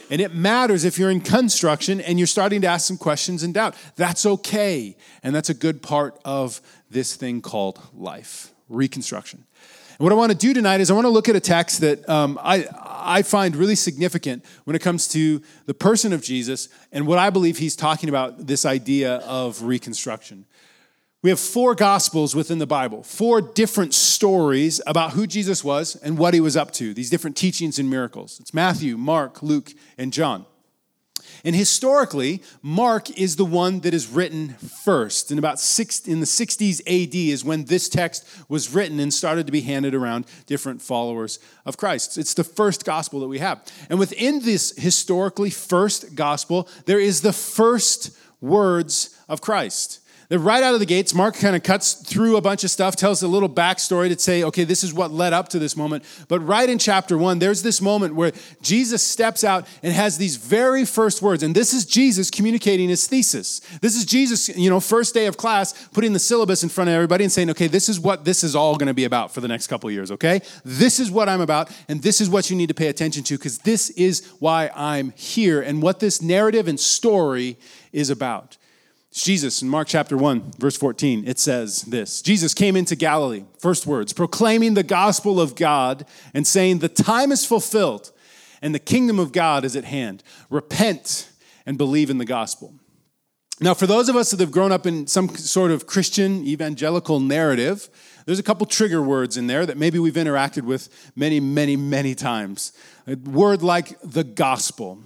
And 0.09 0.21
it 0.21 0.33
matters 0.33 0.83
if 0.83 0.97
you're 0.99 1.09
in 1.09 1.21
construction 1.21 1.99
and 2.01 2.19
you're 2.19 2.27
starting 2.27 2.61
to 2.61 2.67
ask 2.67 2.87
some 2.87 2.97
questions 2.97 3.43
and 3.43 3.53
doubt. 3.53 3.75
That's 3.95 4.25
okay. 4.25 4.95
And 5.23 5.35
that's 5.35 5.49
a 5.49 5.53
good 5.53 5.81
part 5.81 6.19
of 6.25 6.61
this 6.89 7.15
thing 7.15 7.41
called 7.41 7.79
life 7.93 8.51
reconstruction. 8.69 9.45
And 9.97 10.03
what 10.03 10.11
I 10.11 10.15
want 10.15 10.31
to 10.33 10.37
do 10.37 10.53
tonight 10.53 10.81
is 10.81 10.91
I 10.91 10.93
want 10.93 11.05
to 11.05 11.09
look 11.09 11.29
at 11.29 11.37
a 11.37 11.39
text 11.39 11.79
that 11.79 12.07
um, 12.09 12.37
I, 12.41 12.65
I 12.83 13.21
find 13.21 13.55
really 13.55 13.75
significant 13.75 14.43
when 14.65 14.75
it 14.75 14.81
comes 14.81 15.07
to 15.09 15.41
the 15.67 15.73
person 15.73 16.11
of 16.11 16.21
Jesus 16.21 16.67
and 16.91 17.07
what 17.07 17.17
I 17.17 17.29
believe 17.29 17.59
he's 17.59 17.77
talking 17.77 18.09
about 18.09 18.45
this 18.45 18.65
idea 18.65 19.17
of 19.19 19.61
reconstruction. 19.61 20.45
We 21.23 21.29
have 21.29 21.39
four 21.39 21.75
gospels 21.75 22.35
within 22.35 22.59
the 22.59 22.67
Bible, 22.67 23.03
four 23.03 23.41
different 23.41 23.93
stories 23.93 24.81
about 24.85 25.13
who 25.13 25.25
Jesus 25.25 25.63
was 25.63 25.95
and 25.95 26.17
what 26.17 26.33
he 26.33 26.41
was 26.41 26.57
up 26.57 26.71
to, 26.73 26.93
these 26.93 27.09
different 27.09 27.37
teachings 27.37 27.79
and 27.79 27.89
miracles. 27.89 28.39
It's 28.41 28.53
Matthew, 28.53 28.97
Mark, 28.97 29.41
Luke, 29.41 29.71
and 29.97 30.11
John. 30.11 30.45
And 31.45 31.55
historically, 31.55 32.41
Mark 32.63 33.11
is 33.11 33.35
the 33.35 33.45
one 33.45 33.81
that 33.81 33.93
is 33.93 34.07
written 34.07 34.55
first. 34.83 35.31
In 35.31 35.37
about 35.37 35.59
six, 35.59 35.99
in 36.07 36.19
the 36.19 36.25
60s 36.25 36.81
AD 36.87 37.13
is 37.13 37.45
when 37.45 37.65
this 37.65 37.87
text 37.87 38.25
was 38.49 38.73
written 38.73 38.99
and 38.99 39.13
started 39.13 39.45
to 39.45 39.51
be 39.51 39.61
handed 39.61 39.93
around 39.93 40.25
different 40.47 40.81
followers 40.81 41.37
of 41.63 41.77
Christ. 41.77 42.17
It's 42.17 42.33
the 42.33 42.43
first 42.43 42.83
gospel 42.83 43.19
that 43.19 43.27
we 43.27 43.37
have. 43.37 43.63
And 43.91 43.99
within 43.99 44.39
this 44.39 44.73
historically 44.75 45.51
first 45.51 46.15
gospel, 46.15 46.67
there 46.87 46.99
is 46.99 47.21
the 47.21 47.33
first 47.33 48.17
words 48.41 49.15
of 49.29 49.39
Christ. 49.39 49.99
Right 50.31 50.63
out 50.63 50.73
of 50.73 50.79
the 50.79 50.85
gates, 50.87 51.13
Mark 51.13 51.35
kind 51.35 51.55
of 51.55 51.61
cuts 51.61 51.93
through 51.93 52.35
a 52.35 52.41
bunch 52.41 52.63
of 52.63 52.71
stuff, 52.71 52.95
tells 52.95 53.21
a 53.21 53.27
little 53.27 53.49
backstory 53.49 54.11
to 54.11 54.19
say, 54.19 54.43
okay, 54.43 54.63
this 54.63 54.83
is 54.83 54.93
what 54.93 55.11
led 55.11 55.33
up 55.33 55.49
to 55.49 55.59
this 55.59 55.77
moment. 55.77 56.03
But 56.27 56.39
right 56.39 56.67
in 56.67 56.79
chapter 56.79 57.17
one, 57.17 57.37
there's 57.37 57.61
this 57.61 57.79
moment 57.79 58.15
where 58.15 58.31
Jesus 58.61 59.05
steps 59.05 59.43
out 59.43 59.67
and 59.83 59.93
has 59.93 60.17
these 60.17 60.37
very 60.37 60.83
first 60.83 61.21
words. 61.21 61.43
And 61.43 61.55
this 61.55 61.73
is 61.73 61.85
Jesus 61.85 62.31
communicating 62.31 62.89
his 62.89 63.05
thesis. 63.07 63.59
This 63.81 63.95
is 63.95 64.03
Jesus, 64.03 64.49
you 64.49 64.69
know, 64.69 64.79
first 64.79 65.13
day 65.13 65.27
of 65.27 65.37
class, 65.37 65.87
putting 65.89 66.13
the 66.13 66.19
syllabus 66.19 66.63
in 66.63 66.69
front 66.69 66.89
of 66.89 66.95
everybody 66.95 67.23
and 67.23 67.31
saying, 67.31 67.51
okay, 67.51 67.67
this 67.67 67.87
is 67.87 67.99
what 67.99 68.25
this 68.25 68.43
is 68.43 68.55
all 68.55 68.77
going 68.77 68.87
to 68.87 68.93
be 68.95 69.05
about 69.05 69.31
for 69.31 69.41
the 69.41 69.47
next 69.47 69.67
couple 69.67 69.91
years, 69.91 70.11
okay? 70.11 70.41
This 70.63 70.99
is 70.99 71.11
what 71.11 71.29
I'm 71.29 71.41
about, 71.41 71.69
and 71.87 72.01
this 72.01 72.19
is 72.19 72.29
what 72.29 72.49
you 72.49 72.55
need 72.55 72.67
to 72.69 72.73
pay 72.73 72.87
attention 72.87 73.23
to, 73.25 73.37
because 73.37 73.59
this 73.59 73.91
is 73.91 74.25
why 74.39 74.71
I'm 74.75 75.11
here 75.11 75.61
and 75.61 75.81
what 75.81 75.99
this 75.99 76.21
narrative 76.21 76.67
and 76.67 76.79
story 76.79 77.57
is 77.93 78.09
about. 78.09 78.57
Jesus 79.23 79.61
in 79.61 79.69
Mark 79.69 79.87
chapter 79.87 80.17
1, 80.17 80.53
verse 80.59 80.75
14, 80.75 81.25
it 81.25 81.39
says 81.39 81.83
this 81.83 82.21
Jesus 82.21 82.53
came 82.53 82.75
into 82.75 82.95
Galilee, 82.95 83.45
first 83.57 83.87
words, 83.87 84.11
proclaiming 84.11 84.73
the 84.73 84.83
gospel 84.83 85.39
of 85.39 85.55
God 85.55 86.05
and 86.33 86.45
saying, 86.45 86.79
The 86.79 86.89
time 86.89 87.31
is 87.31 87.45
fulfilled 87.45 88.11
and 88.61 88.75
the 88.75 88.79
kingdom 88.79 89.19
of 89.19 89.31
God 89.31 89.63
is 89.63 89.75
at 89.75 89.85
hand. 89.85 90.23
Repent 90.49 91.29
and 91.65 91.77
believe 91.77 92.09
in 92.09 92.17
the 92.17 92.25
gospel. 92.25 92.73
Now, 93.61 93.73
for 93.73 93.87
those 93.87 94.09
of 94.09 94.17
us 94.17 94.31
that 94.31 94.41
have 94.41 94.51
grown 94.51 94.73
up 94.73 94.85
in 94.85 95.07
some 95.07 95.29
sort 95.29 95.71
of 95.71 95.87
Christian 95.87 96.45
evangelical 96.45 97.21
narrative, 97.21 97.89
there's 98.25 98.39
a 98.39 98.43
couple 98.43 98.65
trigger 98.65 99.01
words 99.01 99.37
in 99.37 99.47
there 99.47 99.65
that 99.65 99.77
maybe 99.77 99.97
we've 99.97 100.15
interacted 100.15 100.63
with 100.63 100.89
many, 101.15 101.39
many, 101.39 101.77
many 101.77 102.15
times. 102.15 102.73
A 103.07 103.15
word 103.15 103.61
like 103.61 103.97
the 104.01 104.25
gospel 104.25 104.99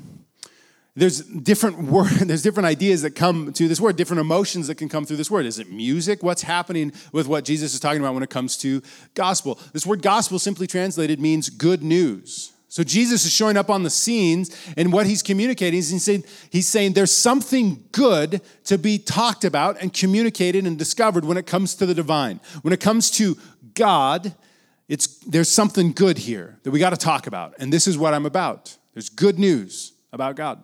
there's 1.00 1.22
different 1.22 1.84
word, 1.84 2.10
there's 2.22 2.44
different 2.44 2.68
ideas 2.68 3.02
that 3.04 3.12
come 3.12 3.54
to 3.54 3.68
this 3.68 3.80
word, 3.80 3.96
different 3.96 4.20
emotions 4.20 4.68
that 4.68 4.76
can 4.76 4.90
come 4.90 5.06
through 5.06 5.18
this 5.18 5.32
word. 5.32 5.46
Is 5.46 5.60
it 5.60 5.72
music? 5.72 6.24
What's 6.24 6.42
happening 6.42 6.92
with 7.12 7.28
what 7.28 7.46
Jesus 7.46 7.74
is 7.74 7.80
talking 7.80 8.02
about 8.02 8.14
when 8.14 8.24
it 8.24 8.30
comes 8.30 8.58
to 8.58 8.82
gospel? 9.14 9.60
This 9.74 9.86
word 9.86 10.02
gospel 10.02 10.40
simply 10.40 10.68
translated 10.68 11.20
means 11.20 11.50
good 11.50 11.84
news. 11.84 12.54
So 12.72 12.84
Jesus 12.84 13.26
is 13.26 13.32
showing 13.32 13.58
up 13.58 13.72
on 13.72 13.82
the 13.82 13.90
scenes, 13.90 14.56
and 14.78 14.94
what 14.94 15.08
he's 15.08 15.24
communicating 15.24 15.80
is 15.80 15.90
he's 15.90 16.04
saying, 16.04 16.24
he's 16.52 16.68
saying 16.68 16.94
there's 16.94 17.12
something 17.12 17.84
good 17.92 18.42
to 18.66 18.78
be 18.78 19.00
talked 19.00 19.44
about 19.44 19.82
and 19.82 19.92
communicated 19.92 20.68
and 20.68 20.78
discovered 20.78 21.26
when 21.26 21.36
it 21.36 21.48
comes 21.48 21.74
to 21.76 21.88
the 21.88 21.96
divine. 21.96 22.40
When 22.62 22.72
it 22.72 22.80
comes 22.80 23.10
to 23.12 23.38
God, 23.74 24.36
it's 24.88 25.08
there's 25.20 25.50
something 25.50 25.94
good 25.94 26.20
here 26.20 26.60
that 26.62 26.70
we 26.70 26.80
got 26.80 26.92
to 26.92 26.98
talk 26.98 27.26
about. 27.26 27.56
And 27.58 27.74
this 27.74 27.88
is 27.88 27.98
what 27.98 28.14
I'm 28.14 28.28
about. 28.28 28.78
There's 28.94 29.10
good 29.10 29.40
news 29.40 29.94
about 30.14 30.36
God. 30.36 30.64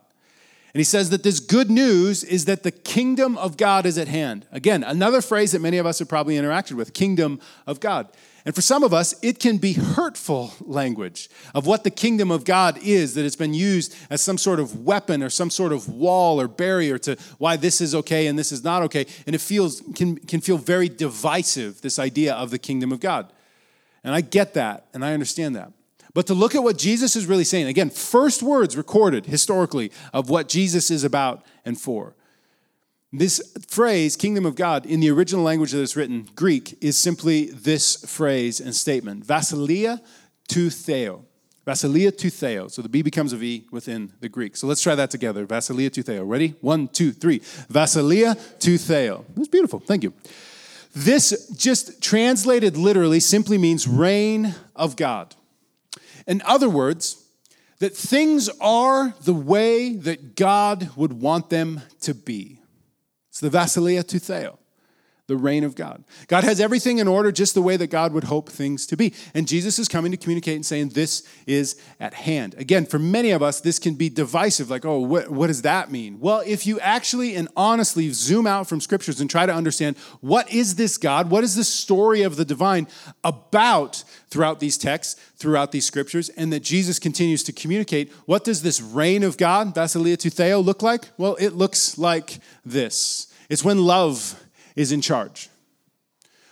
And 0.75 0.81
he 0.81 0.83
says 0.83 1.09
that 1.11 1.23
this 1.23 1.39
good 1.39 1.71
news 1.71 2.21
is 2.21 2.43
that 2.45 2.63
the 2.63 2.71
kingdom 2.71 3.37
of 3.37 3.55
God 3.55 3.85
is 3.85 3.97
at 3.97 4.09
hand. 4.09 4.45
Again, 4.51 4.83
another 4.83 5.21
phrase 5.21 5.53
that 5.53 5.61
many 5.61 5.77
of 5.77 5.85
us 5.85 5.99
have 5.99 6.09
probably 6.09 6.35
interacted 6.35 6.73
with 6.73 6.93
kingdom 6.93 7.39
of 7.65 7.79
God. 7.79 8.09
And 8.43 8.53
for 8.53 8.59
some 8.59 8.83
of 8.83 8.93
us, 8.93 9.15
it 9.21 9.39
can 9.39 9.57
be 9.57 9.71
hurtful 9.71 10.51
language 10.59 11.29
of 11.53 11.65
what 11.65 11.85
the 11.85 11.91
kingdom 11.91 12.29
of 12.29 12.43
God 12.43 12.77
is, 12.83 13.13
that 13.13 13.23
it's 13.23 13.37
been 13.37 13.53
used 13.53 13.95
as 14.09 14.19
some 14.21 14.37
sort 14.37 14.59
of 14.59 14.83
weapon 14.83 15.23
or 15.23 15.29
some 15.29 15.49
sort 15.49 15.71
of 15.71 15.87
wall 15.87 16.41
or 16.41 16.49
barrier 16.49 16.97
to 16.97 17.15
why 17.37 17.55
this 17.55 17.79
is 17.79 17.95
okay 17.95 18.27
and 18.27 18.37
this 18.37 18.51
is 18.51 18.61
not 18.61 18.83
okay. 18.83 19.05
And 19.25 19.33
it 19.33 19.39
feels 19.39 19.81
can, 19.95 20.17
can 20.17 20.41
feel 20.41 20.57
very 20.57 20.89
divisive, 20.89 21.79
this 21.83 21.99
idea 21.99 22.33
of 22.33 22.51
the 22.51 22.59
kingdom 22.59 22.91
of 22.91 22.99
God. 22.99 23.31
And 24.03 24.13
I 24.13 24.19
get 24.19 24.55
that 24.55 24.87
and 24.93 25.05
I 25.05 25.13
understand 25.13 25.55
that. 25.55 25.71
But 26.15 26.27
to 26.27 26.33
look 26.33 26.55
at 26.55 26.63
what 26.63 26.77
Jesus 26.77 27.17
is 27.17 27.25
really 27.25 27.43
saying, 27.43 27.67
again, 27.67 27.89
first 27.89 28.41
words 28.41 28.77
recorded 28.77 29.25
historically 29.25 29.91
of 30.13 30.29
what 30.29 30.47
Jesus 30.47 30.89
is 30.89 31.03
about 31.03 31.45
and 31.65 31.79
for. 31.79 32.15
This 33.11 33.41
phrase, 33.67 34.15
kingdom 34.15 34.45
of 34.45 34.55
God, 34.55 34.85
in 34.85 35.01
the 35.01 35.11
original 35.11 35.43
language 35.43 35.73
that 35.73 35.81
it's 35.81 35.97
written, 35.97 36.29
Greek, 36.33 36.77
is 36.81 36.97
simply 36.97 37.47
this 37.47 37.97
phrase 38.05 38.61
and 38.61 38.73
statement 38.73 39.27
Vasilia 39.27 39.99
to 40.47 40.69
Theo. 40.69 41.25
Vasilia 41.67 42.17
to 42.17 42.29
Theo. 42.29 42.69
So 42.69 42.81
the 42.81 42.89
B 42.89 43.01
becomes 43.01 43.33
a 43.33 43.37
V 43.37 43.65
within 43.69 44.13
the 44.21 44.29
Greek. 44.29 44.55
So 44.55 44.67
let's 44.67 44.81
try 44.81 44.95
that 44.95 45.11
together. 45.11 45.45
Vasilia 45.45 45.91
to 45.91 46.01
Theo. 46.01 46.23
Ready? 46.23 46.55
One, 46.61 46.87
two, 46.87 47.11
three. 47.11 47.39
Vasilia 47.69 48.39
to 48.59 48.77
Theo. 48.77 49.25
That's 49.35 49.49
beautiful. 49.49 49.81
Thank 49.81 50.03
you. 50.03 50.13
This 50.95 51.49
just 51.57 52.01
translated 52.01 52.77
literally 52.77 53.19
simply 53.19 53.57
means 53.57 53.85
reign 53.85 54.55
of 54.77 54.95
God. 54.95 55.35
In 56.27 56.41
other 56.45 56.69
words, 56.69 57.23
that 57.79 57.95
things 57.95 58.49
are 58.61 59.13
the 59.23 59.33
way 59.33 59.95
that 59.95 60.35
God 60.35 60.89
would 60.95 61.13
want 61.13 61.49
them 61.49 61.81
to 62.01 62.13
be. 62.13 62.59
It's 63.29 63.39
the 63.39 63.49
Vasilia 63.49 64.07
to 64.07 64.19
Theo. 64.19 64.59
The 65.27 65.37
reign 65.37 65.63
of 65.63 65.75
God. 65.75 66.03
God 66.27 66.43
has 66.43 66.59
everything 66.59 66.99
in 66.99 67.07
order 67.07 67.31
just 67.31 67.55
the 67.55 67.61
way 67.61 67.77
that 67.77 67.87
God 67.87 68.13
would 68.13 68.25
hope 68.25 68.49
things 68.49 68.85
to 68.87 68.97
be. 68.97 69.13
And 69.33 69.47
Jesus 69.47 69.79
is 69.79 69.87
coming 69.87 70.11
to 70.11 70.17
communicate 70.17 70.55
and 70.55 70.65
saying, 70.65 70.89
This 70.89 71.27
is 71.47 71.79
at 71.99 72.13
hand. 72.13 72.55
Again, 72.57 72.85
for 72.85 72.99
many 72.99 73.31
of 73.31 73.41
us, 73.41 73.61
this 73.61 73.79
can 73.79 73.95
be 73.95 74.09
divisive 74.09 74.69
like, 74.69 74.85
oh, 74.85 74.99
what, 74.99 75.29
what 75.29 75.47
does 75.47 75.61
that 75.63 75.91
mean? 75.91 76.19
Well, 76.19 76.43
if 76.45 76.65
you 76.67 76.79
actually 76.79 77.35
and 77.35 77.47
honestly 77.55 78.09
zoom 78.09 78.47
out 78.47 78.67
from 78.67 78.81
scriptures 78.81 79.19
and 79.19 79.29
try 79.29 79.45
to 79.45 79.53
understand 79.53 79.97
what 80.21 80.51
is 80.51 80.75
this 80.75 80.97
God, 80.97 81.29
what 81.29 81.43
is 81.43 81.55
the 81.55 81.63
story 81.63 82.21
of 82.21 82.35
the 82.35 82.45
divine 82.45 82.87
about 83.23 84.03
throughout 84.29 84.59
these 84.59 84.77
texts, 84.77 85.19
throughout 85.37 85.71
these 85.71 85.85
scriptures, 85.85 86.29
and 86.29 86.51
that 86.53 86.61
Jesus 86.61 86.99
continues 86.99 87.43
to 87.43 87.53
communicate, 87.53 88.11
what 88.25 88.43
does 88.43 88.61
this 88.61 88.81
reign 88.81 89.23
of 89.23 89.37
God, 89.37 89.73
Basileia 89.73 90.17
to 90.17 90.29
Theo, 90.29 90.59
look 90.59 90.81
like? 90.81 91.09
Well, 91.17 91.35
it 91.39 91.53
looks 91.53 91.97
like 91.97 92.39
this. 92.65 93.27
It's 93.49 93.63
when 93.63 93.79
love 93.79 94.41
is 94.75 94.91
in 94.91 95.01
charge. 95.01 95.49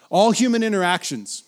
All 0.09 0.31
human 0.31 0.63
interactions, 0.63 1.43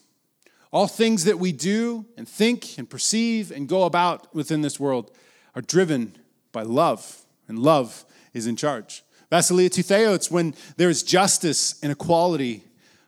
all 0.72 0.88
things 0.88 1.24
that 1.26 1.40
we 1.40 1.52
do 1.52 2.06
and 2.18 2.28
think 2.28 2.78
and 2.78 2.90
perceive 2.90 3.52
and 3.52 3.68
go 3.68 3.84
about 3.84 4.34
within 4.36 4.62
this 4.62 4.80
world 4.80 5.12
are 5.56 5.62
driven 5.62 6.16
by 6.52 6.64
love, 6.64 7.24
and 7.48 7.60
love 7.60 8.06
is 8.34 8.48
in 8.48 8.56
charge. 8.56 9.04
Basileia 9.32 9.72
to 9.72 9.84
Theo, 9.84 10.14
it's 10.14 10.30
when 10.30 10.56
there 10.78 10.90
is 10.90 11.04
justice 11.04 11.80
and 11.82 11.92
equality 11.92 12.64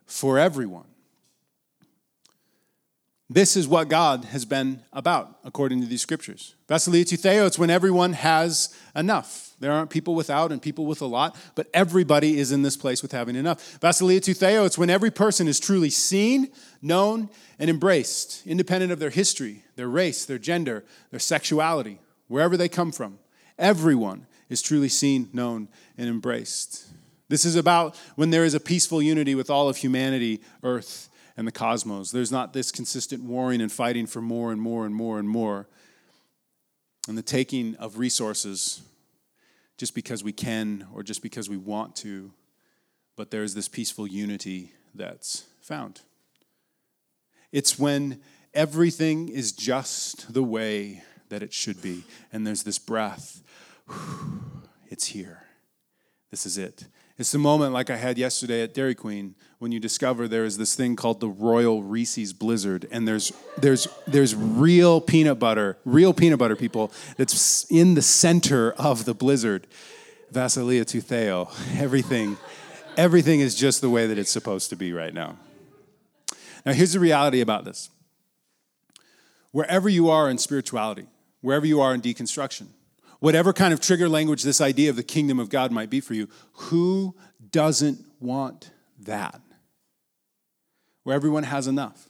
for 0.06 0.40
everyone. 0.40 0.88
This 3.30 3.58
is 3.58 3.68
what 3.68 3.90
God 3.90 4.24
has 4.26 4.46
been 4.46 4.84
about, 4.94 5.40
according 5.44 5.82
to 5.82 5.88
these 5.88 6.02
scriptures. 6.02 6.56
Basileia 6.70 7.20
Theo, 7.20 7.46
it's 7.46 7.60
when 7.60 7.70
everyone 7.70 8.14
has 8.14 8.74
enough. 8.96 9.54
There 9.60 9.72
aren't 9.72 9.90
people 9.90 10.16
without 10.16 10.54
and 10.54 10.62
people 10.62 10.86
with 10.86 11.02
a 11.02 11.06
lot, 11.06 11.36
but 11.56 11.68
everybody 11.74 12.40
is 12.40 12.54
in 12.54 12.62
this 12.62 12.78
place 12.78 13.02
with 13.02 13.12
having 13.12 13.36
enough. 13.36 13.80
Basileia 13.82 14.24
Theo, 14.34 14.64
it's 14.64 14.78
when 14.78 14.90
every 14.90 15.12
person 15.12 15.50
is 15.50 15.60
truly 15.60 15.90
seen, 15.90 16.50
known, 16.82 17.30
and 17.60 17.70
embraced, 17.70 18.48
independent 18.48 18.94
of 18.94 19.00
their 19.00 19.10
history, 19.10 19.64
their 19.76 19.90
race, 19.90 20.24
their 20.24 20.40
gender, 20.40 20.86
their 21.12 21.20
sexuality, 21.20 22.00
wherever 22.30 22.56
they 22.56 22.70
come 22.70 22.94
from. 22.94 23.20
Everyone 23.60 24.26
is 24.48 24.62
truly 24.62 24.90
seen, 24.90 25.30
known, 25.34 25.68
and 25.98 26.08
embraced. 26.08 26.86
This 27.28 27.44
is 27.44 27.58
about 27.58 27.98
when 28.16 28.30
there 28.30 28.46
is 28.46 28.54
a 28.54 28.60
peaceful 28.60 29.02
unity 29.02 29.36
with 29.36 29.50
all 29.50 29.68
of 29.68 29.76
humanity, 29.76 30.40
earth, 30.64 31.10
and 31.38 31.48
the 31.48 31.52
cosmos. 31.52 32.12
There's 32.12 32.32
not 32.32 32.52
this 32.52 32.72
consistent 32.72 33.24
warring 33.24 33.62
and 33.62 33.72
fighting 33.72 34.08
for 34.08 34.22
more 34.22 34.52
and 34.52 34.60
more 34.60 34.86
and 34.86 34.94
more 34.94 35.20
and 35.20 35.30
more, 35.30 35.68
and 37.08 37.18
the 37.18 37.22
taking 37.22 37.76
of 37.76 38.00
resources 38.00 38.82
just 39.78 39.94
because 39.94 40.24
we 40.24 40.34
can 40.34 40.88
or 40.94 41.04
just 41.04 41.22
because 41.22 41.48
we 41.48 41.56
want 41.56 41.96
to, 41.98 42.32
but 43.16 43.30
there's 43.30 43.54
this 43.54 43.68
peaceful 43.68 44.08
unity 44.08 44.72
that's 44.96 45.46
found. 45.62 46.02
It's 47.52 47.78
when 47.78 48.20
everything 48.54 49.30
is 49.30 49.52
just 49.52 50.34
the 50.34 50.44
way 50.44 51.04
that 51.30 51.44
it 51.44 51.54
should 51.54 51.82
be, 51.82 52.04
and 52.34 52.46
there's 52.46 52.64
this 52.64 52.80
breath. 52.80 53.42
It's 54.90 55.08
here. 55.08 55.47
This 56.32 56.46
is 56.46 56.58
it. 56.58 56.88
It's 57.18 57.32
the 57.32 57.40
moment 57.40 57.74
like 57.74 57.90
I 57.90 57.98
had 57.98 58.18
yesterday 58.18 58.62
at 58.62 58.74
Dairy 58.74 58.94
Queen 58.94 59.34
when 59.58 59.72
you 59.72 59.80
discover 59.80 60.28
there 60.28 60.46
is 60.46 60.58
this 60.58 60.76
thing 60.76 60.96
called 60.96 61.20
the 61.20 61.30
Royal 61.30 61.82
Reese's 61.82 62.32
Blizzard, 62.32 62.88
and 62.92 63.08
there's 63.08 63.34
there's 63.58 63.88
there's 64.06 64.36
real 64.36 65.02
peanut 65.02 65.40
butter, 65.40 65.78
real 65.84 66.14
peanut 66.14 66.38
butter 66.38 66.56
people 66.56 66.92
that's 67.16 67.66
in 67.72 67.96
the 67.96 68.02
center 68.04 68.74
of 68.74 69.06
the 69.06 69.16
blizzard. 69.16 69.66
Basileia 70.32 70.86
to 70.86 71.02
Theo. 71.02 71.50
Everything, 71.78 72.38
everything 72.98 73.40
is 73.40 73.56
just 73.56 73.82
the 73.82 73.90
way 73.90 74.06
that 74.06 74.18
it's 74.18 74.30
supposed 74.30 74.70
to 74.70 74.76
be 74.76 74.94
right 74.94 75.14
now. 75.14 75.38
Now 76.66 76.74
here's 76.74 76.94
the 76.94 77.00
reality 77.00 77.42
about 77.42 77.66
this. 77.66 77.90
Wherever 79.52 79.90
you 79.90 80.10
are 80.10 80.30
in 80.30 80.38
spirituality, 80.38 81.08
wherever 81.42 81.66
you 81.66 81.82
are 81.82 81.94
in 81.96 82.02
deconstruction, 82.02 82.68
whatever 83.20 83.54
kind 83.54 83.74
of 83.74 83.80
trigger 83.80 84.10
language 84.10 84.44
this 84.44 84.62
idea 84.62 84.90
of 84.90 84.96
the 84.96 85.04
kingdom 85.04 85.40
of 85.40 85.50
God 85.50 85.72
might 85.72 85.90
be 85.90 86.00
for 86.00 86.14
you, 86.14 86.28
who 86.54 87.16
doesn't 87.52 88.00
want 88.20 88.72
that? 89.00 89.42
Where 91.04 91.16
everyone 91.16 91.44
has 91.44 91.68
enough, 91.68 92.10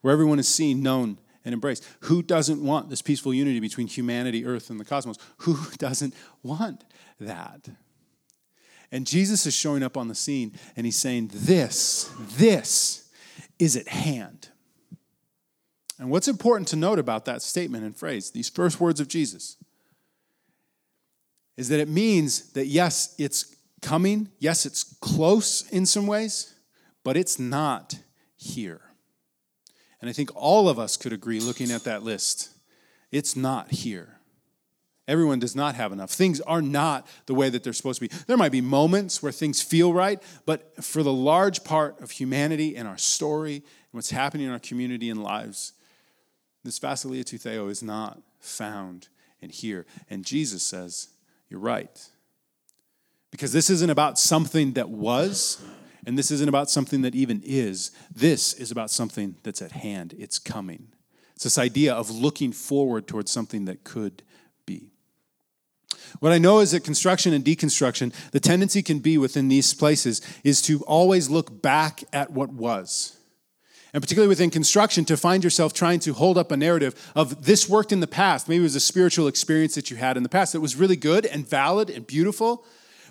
where 0.00 0.12
everyone 0.12 0.38
is 0.38 0.48
seen, 0.48 0.82
known, 0.82 1.18
and 1.46 1.52
embraced. 1.52 1.86
Who 2.00 2.22
doesn't 2.22 2.62
want 2.62 2.90
this 2.90 3.00
peaceful 3.00 3.32
unity 3.32 3.60
between 3.60 3.86
humanity, 3.86 4.44
earth, 4.44 4.68
and 4.68 4.80
the 4.80 4.84
cosmos? 4.84 5.16
Who 5.38 5.56
doesn't 5.78 6.14
want 6.42 6.84
that? 7.20 7.68
And 8.92 9.06
Jesus 9.06 9.46
is 9.46 9.54
showing 9.54 9.82
up 9.82 9.96
on 9.96 10.08
the 10.08 10.14
scene 10.14 10.58
and 10.76 10.84
he's 10.84 10.98
saying, 10.98 11.30
This, 11.32 12.10
this 12.36 13.08
is 13.58 13.76
at 13.76 13.88
hand. 13.88 14.48
And 15.98 16.10
what's 16.10 16.28
important 16.28 16.68
to 16.68 16.76
note 16.76 16.98
about 16.98 17.24
that 17.24 17.40
statement 17.40 17.84
and 17.84 17.96
phrase, 17.96 18.30
these 18.30 18.50
first 18.50 18.80
words 18.80 19.00
of 19.00 19.08
Jesus, 19.08 19.56
is 21.56 21.68
that 21.68 21.80
it 21.80 21.88
means 21.88 22.52
that 22.52 22.66
yes, 22.66 23.14
it's 23.18 23.56
coming, 23.82 24.28
yes, 24.38 24.66
it's 24.66 24.84
close 25.00 25.68
in 25.70 25.86
some 25.86 26.06
ways, 26.06 26.54
but 27.04 27.16
it's 27.16 27.38
not 27.38 27.98
here. 28.36 28.80
And 30.00 30.10
I 30.10 30.12
think 30.12 30.30
all 30.34 30.68
of 30.68 30.78
us 30.78 30.96
could 30.96 31.12
agree 31.12 31.40
looking 31.40 31.70
at 31.70 31.84
that 31.84 32.02
list, 32.02 32.50
it's 33.10 33.36
not 33.36 33.70
here. 33.70 34.16
Everyone 35.08 35.38
does 35.38 35.54
not 35.54 35.76
have 35.76 35.92
enough. 35.92 36.10
Things 36.10 36.40
are 36.40 36.60
not 36.60 37.06
the 37.26 37.34
way 37.34 37.48
that 37.48 37.62
they're 37.62 37.72
supposed 37.72 38.00
to 38.00 38.08
be. 38.08 38.14
There 38.26 38.36
might 38.36 38.50
be 38.50 38.60
moments 38.60 39.22
where 39.22 39.30
things 39.30 39.62
feel 39.62 39.92
right, 39.92 40.20
but 40.46 40.82
for 40.84 41.04
the 41.04 41.12
large 41.12 41.62
part 41.62 42.00
of 42.00 42.10
humanity 42.10 42.76
and 42.76 42.88
our 42.88 42.98
story 42.98 43.56
and 43.56 43.92
what's 43.92 44.10
happening 44.10 44.46
in 44.46 44.52
our 44.52 44.58
community 44.58 45.08
and 45.08 45.22
lives, 45.22 45.74
this 46.64 46.80
Basileia 46.80 47.24
to 47.26 47.38
Theo 47.38 47.68
is 47.68 47.84
not 47.84 48.20
found 48.40 49.06
in 49.40 49.50
here. 49.50 49.86
And 50.10 50.24
Jesus 50.24 50.64
says, 50.64 51.08
you're 51.48 51.60
right. 51.60 52.08
Because 53.30 53.52
this 53.52 53.70
isn't 53.70 53.90
about 53.90 54.18
something 54.18 54.72
that 54.72 54.88
was, 54.88 55.62
and 56.06 56.18
this 56.18 56.30
isn't 56.30 56.48
about 56.48 56.70
something 56.70 57.02
that 57.02 57.14
even 57.14 57.42
is. 57.44 57.90
This 58.14 58.54
is 58.54 58.70
about 58.70 58.90
something 58.90 59.36
that's 59.42 59.60
at 59.60 59.72
hand, 59.72 60.14
it's 60.18 60.38
coming. 60.38 60.88
It's 61.34 61.44
this 61.44 61.58
idea 61.58 61.92
of 61.92 62.10
looking 62.10 62.52
forward 62.52 63.06
towards 63.06 63.30
something 63.30 63.66
that 63.66 63.84
could 63.84 64.22
be. 64.64 64.90
What 66.20 66.32
I 66.32 66.38
know 66.38 66.60
is 66.60 66.70
that 66.70 66.84
construction 66.84 67.32
and 67.34 67.44
deconstruction, 67.44 68.14
the 68.30 68.40
tendency 68.40 68.82
can 68.82 69.00
be 69.00 69.18
within 69.18 69.48
these 69.48 69.74
places 69.74 70.22
is 70.44 70.62
to 70.62 70.80
always 70.84 71.28
look 71.28 71.60
back 71.60 72.04
at 72.12 72.30
what 72.30 72.50
was 72.50 73.18
and 73.96 74.02
particularly 74.02 74.28
within 74.28 74.50
construction, 74.50 75.06
to 75.06 75.16
find 75.16 75.42
yourself 75.42 75.72
trying 75.72 75.98
to 76.00 76.12
hold 76.12 76.36
up 76.36 76.52
a 76.52 76.56
narrative 76.56 77.10
of 77.16 77.46
this 77.46 77.66
worked 77.66 77.92
in 77.92 78.00
the 78.00 78.06
past. 78.06 78.46
Maybe 78.46 78.58
it 78.58 78.62
was 78.62 78.76
a 78.76 78.80
spiritual 78.80 79.26
experience 79.26 79.74
that 79.74 79.90
you 79.90 79.96
had 79.96 80.18
in 80.18 80.22
the 80.22 80.28
past 80.28 80.52
that 80.52 80.60
was 80.60 80.76
really 80.76 80.96
good 80.96 81.24
and 81.24 81.48
valid 81.48 81.88
and 81.88 82.06
beautiful. 82.06 82.62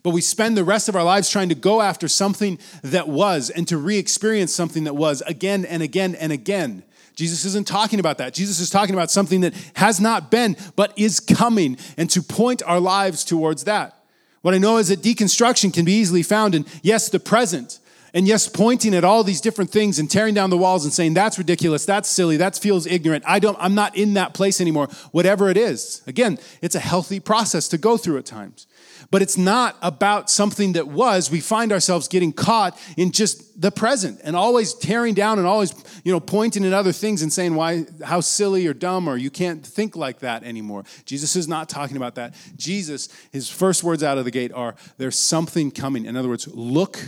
But 0.04 0.12
we 0.12 0.22
spend 0.22 0.56
the 0.56 0.64
rest 0.64 0.88
of 0.88 0.96
our 0.96 1.04
lives 1.04 1.28
trying 1.28 1.50
to 1.50 1.56
go 1.56 1.82
after 1.82 2.08
something 2.08 2.60
that 2.84 3.08
was 3.08 3.50
and 3.50 3.68
to 3.68 3.80
re 3.80 3.98
experience 3.98 4.54
something 4.54 4.84
that 4.84 4.96
was 4.96 5.22
again 5.22 5.66
and 5.66 5.82
again 5.82 6.14
and 6.14 6.32
again. 6.32 6.84
Jesus 7.16 7.46
isn't 7.46 7.66
talking 7.66 8.00
about 8.00 8.20
that. 8.20 8.36
Jesus 8.36 8.60
is 8.60 8.70
talking 8.70 8.94
about 8.94 9.10
something 9.10 9.42
that 9.42 9.56
has 9.78 10.00
not 10.00 10.30
been, 10.30 10.56
but 10.76 10.94
is 10.96 11.20
coming, 11.20 11.80
and 11.98 12.12
to 12.12 12.22
point 12.22 12.62
our 12.62 12.80
lives 12.80 13.26
towards 13.26 13.64
that. 13.64 14.04
What 14.44 14.54
I 14.54 14.60
know 14.60 14.78
is 14.78 14.90
that 14.90 15.02
deconstruction 15.02 15.74
can 15.74 15.84
be 15.84 15.94
easily 15.94 16.22
found 16.22 16.54
in, 16.54 16.68
yes, 16.84 17.10
the 17.10 17.20
present, 17.20 17.80
and 18.16 18.26
yes, 18.26 18.48
pointing 18.48 18.96
at 18.96 19.04
all 19.04 19.26
these 19.26 19.42
different 19.42 19.72
things 19.72 20.00
and 20.00 20.10
tearing 20.10 20.34
down 20.34 20.50
the 20.50 20.58
walls 20.58 20.86
and 20.86 20.94
saying, 20.94 21.16
that's 21.16 21.38
ridiculous, 21.38 21.84
that's 21.84 22.08
silly, 22.08 22.38
that 22.38 22.58
feels 22.58 22.88
ignorant. 22.88 23.26
I 23.28 23.40
don't, 23.40 23.58
I'm 23.60 23.76
not 23.76 23.98
in 23.98 24.14
that 24.14 24.34
place 24.34 24.62
anymore, 24.62 24.88
whatever 25.12 25.50
it 25.50 25.58
is. 25.58 26.02
Again, 26.08 26.40
it's 26.62 26.76
a 26.76 26.80
healthy 26.80 27.20
process 27.20 27.68
to 27.68 27.78
go 27.78 27.98
through 27.98 28.18
at 28.18 28.26
times. 28.26 28.68
But 29.12 29.22
it's 29.22 29.38
not 29.38 29.78
about 29.82 30.30
something 30.30 30.74
that 30.74 30.88
was. 30.88 31.30
We 31.30 31.42
find 31.42 31.74
ourselves 31.74 32.08
getting 32.08 32.32
caught 32.32 32.80
in 32.96 33.12
just 33.12 33.62
the 33.62 33.70
present 33.70 34.22
and 34.24 34.34
always 34.34 34.74
tearing 34.74 35.14
down 35.14 35.38
and 35.38 35.46
always, 35.46 35.74
you 36.06 36.12
know, 36.14 36.22
pointing 36.22 36.66
at 36.66 36.72
other 36.72 36.94
things 36.94 37.22
and 37.22 37.32
saying 37.32 37.54
why 37.54 37.86
how 38.04 38.22
silly 38.22 38.66
or 38.66 38.74
dumb 38.74 39.10
or 39.10 39.18
you 39.18 39.30
can't 39.30 39.66
think 39.66 39.96
like 39.96 40.20
that 40.20 40.44
anymore. 40.44 40.86
Jesus 41.06 41.36
is 41.36 41.48
not 41.50 41.68
talking 41.68 41.98
about 41.98 42.16
that. 42.16 42.34
Jesus, 42.56 43.10
his 43.32 43.50
first 43.50 43.84
words 43.84 44.04
out 44.04 44.18
of 44.18 44.24
the 44.26 44.32
gate 44.32 44.54
are 44.54 44.76
there's 44.98 45.18
something 45.18 45.70
coming. 45.70 46.06
In 46.06 46.16
other 46.16 46.30
words, 46.30 46.48
look 46.48 47.00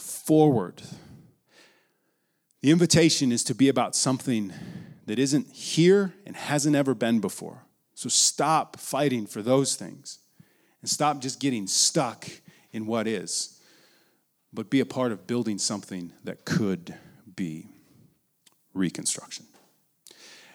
forward. 0.00 0.82
The 2.62 2.70
invitation 2.70 3.30
is 3.32 3.44
to 3.44 3.54
be 3.54 3.68
about 3.68 3.94
something 3.94 4.52
that 5.06 5.18
isn't 5.18 5.48
here 5.48 6.14
and 6.26 6.36
hasn't 6.36 6.76
ever 6.76 6.94
been 6.94 7.20
before. 7.20 7.64
So 7.94 8.08
stop 8.08 8.78
fighting 8.78 9.26
for 9.26 9.42
those 9.42 9.74
things 9.74 10.18
and 10.80 10.88
stop 10.88 11.20
just 11.20 11.40
getting 11.40 11.66
stuck 11.66 12.28
in 12.72 12.86
what 12.86 13.06
is, 13.06 13.60
but 14.52 14.70
be 14.70 14.80
a 14.80 14.86
part 14.86 15.12
of 15.12 15.26
building 15.26 15.58
something 15.58 16.12
that 16.24 16.44
could 16.44 16.94
be 17.34 17.66
reconstruction. 18.74 19.46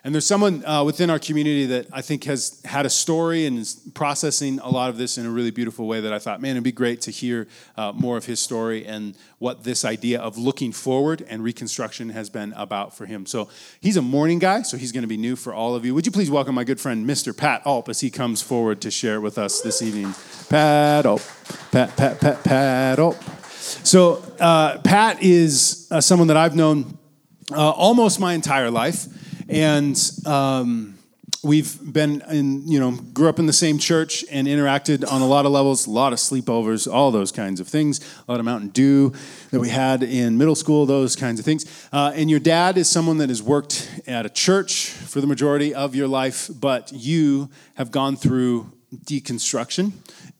And 0.05 0.13
there's 0.13 0.27
someone 0.27 0.65
uh, 0.65 0.83
within 0.83 1.09
our 1.09 1.17
community 1.17 1.65
that 1.67 1.87
I 1.93 2.01
think 2.01 2.25
has 2.25 2.61
had 2.65 2.85
a 2.85 2.89
story 2.89 3.45
and 3.45 3.57
is 3.57 3.75
processing 3.93 4.59
a 4.59 4.69
lot 4.69 4.89
of 4.89 4.97
this 4.97 5.17
in 5.17 5.25
a 5.25 5.29
really 5.29 5.49
beautiful 5.49 5.87
way 5.87 6.01
that 6.01 6.11
I 6.11 6.19
thought, 6.19 6.41
man, 6.41 6.51
it'd 6.51 6.63
be 6.65 6.73
great 6.73 6.99
to 7.01 7.11
hear 7.11 7.47
uh, 7.77 7.93
more 7.93 8.17
of 8.17 8.25
his 8.25 8.41
story 8.41 8.85
and 8.85 9.15
what 9.39 9.63
this 9.63 9.85
idea 9.85 10.19
of 10.19 10.37
looking 10.37 10.73
forward 10.73 11.25
and 11.29 11.41
reconstruction 11.41 12.09
has 12.09 12.29
been 12.29 12.51
about 12.57 12.93
for 12.93 13.05
him. 13.05 13.25
So 13.25 13.47
he's 13.79 13.95
a 13.95 14.01
morning 14.01 14.39
guy, 14.39 14.63
so 14.63 14.75
he's 14.75 14.91
going 14.91 15.03
to 15.03 15.07
be 15.07 15.15
new 15.15 15.37
for 15.37 15.53
all 15.53 15.73
of 15.73 15.85
you. 15.85 15.95
Would 15.95 16.05
you 16.05 16.11
please 16.11 16.29
welcome 16.29 16.53
my 16.53 16.65
good 16.65 16.81
friend, 16.81 17.07
Mr. 17.07 17.35
Pat 17.35 17.61
Alp, 17.65 17.87
as 17.87 18.01
he 18.01 18.09
comes 18.09 18.41
forward 18.41 18.81
to 18.81 18.91
share 18.91 19.21
with 19.21 19.37
us 19.37 19.61
this 19.61 19.81
evening? 19.81 20.13
Pat 20.49 21.05
Alp. 21.05 21.21
Pat, 21.71 21.95
Pat, 21.95 22.19
Pat, 22.19 22.43
Pat 22.43 22.99
Alp. 22.99 23.23
So 23.53 24.21
uh, 24.41 24.79
Pat 24.79 25.23
is 25.23 25.87
uh, 25.91 26.01
someone 26.01 26.27
that 26.27 26.35
I've 26.35 26.57
known 26.57 26.97
uh, 27.53 27.69
almost 27.71 28.19
my 28.19 28.33
entire 28.33 28.69
life 28.69 29.07
and 29.49 30.11
um, 30.25 30.97
we've 31.43 31.77
been 31.93 32.21
in 32.29 32.65
you 32.67 32.79
know 32.79 32.91
grew 32.91 33.27
up 33.27 33.37
in 33.37 33.45
the 33.45 33.53
same 33.53 33.77
church 33.77 34.23
and 34.31 34.47
interacted 34.47 35.09
on 35.11 35.21
a 35.21 35.27
lot 35.27 35.45
of 35.45 35.51
levels 35.51 35.85
a 35.87 35.89
lot 35.89 36.13
of 36.13 36.19
sleepovers 36.19 36.91
all 36.91 37.11
those 37.11 37.31
kinds 37.31 37.59
of 37.59 37.67
things 37.67 37.99
a 38.27 38.31
lot 38.31 38.39
of 38.39 38.45
mountain 38.45 38.69
dew 38.69 39.11
that 39.51 39.59
we 39.59 39.69
had 39.69 40.01
in 40.01 40.37
middle 40.37 40.55
school 40.55 40.85
those 40.85 41.15
kinds 41.15 41.39
of 41.39 41.45
things. 41.45 41.87
Uh, 41.91 42.13
and 42.15 42.29
your 42.29 42.39
dad 42.39 42.77
is 42.77 42.89
someone 42.89 43.17
that 43.17 43.29
has 43.29 43.43
worked 43.43 44.01
at 44.07 44.25
a 44.25 44.29
church 44.29 44.87
for 44.87 45.19
the 45.19 45.27
majority 45.27 45.75
of 45.75 45.95
your 45.95 46.07
life 46.07 46.49
but 46.59 46.91
you 46.93 47.49
have 47.75 47.91
gone 47.91 48.15
through 48.15 48.71
deconstruction 49.05 49.91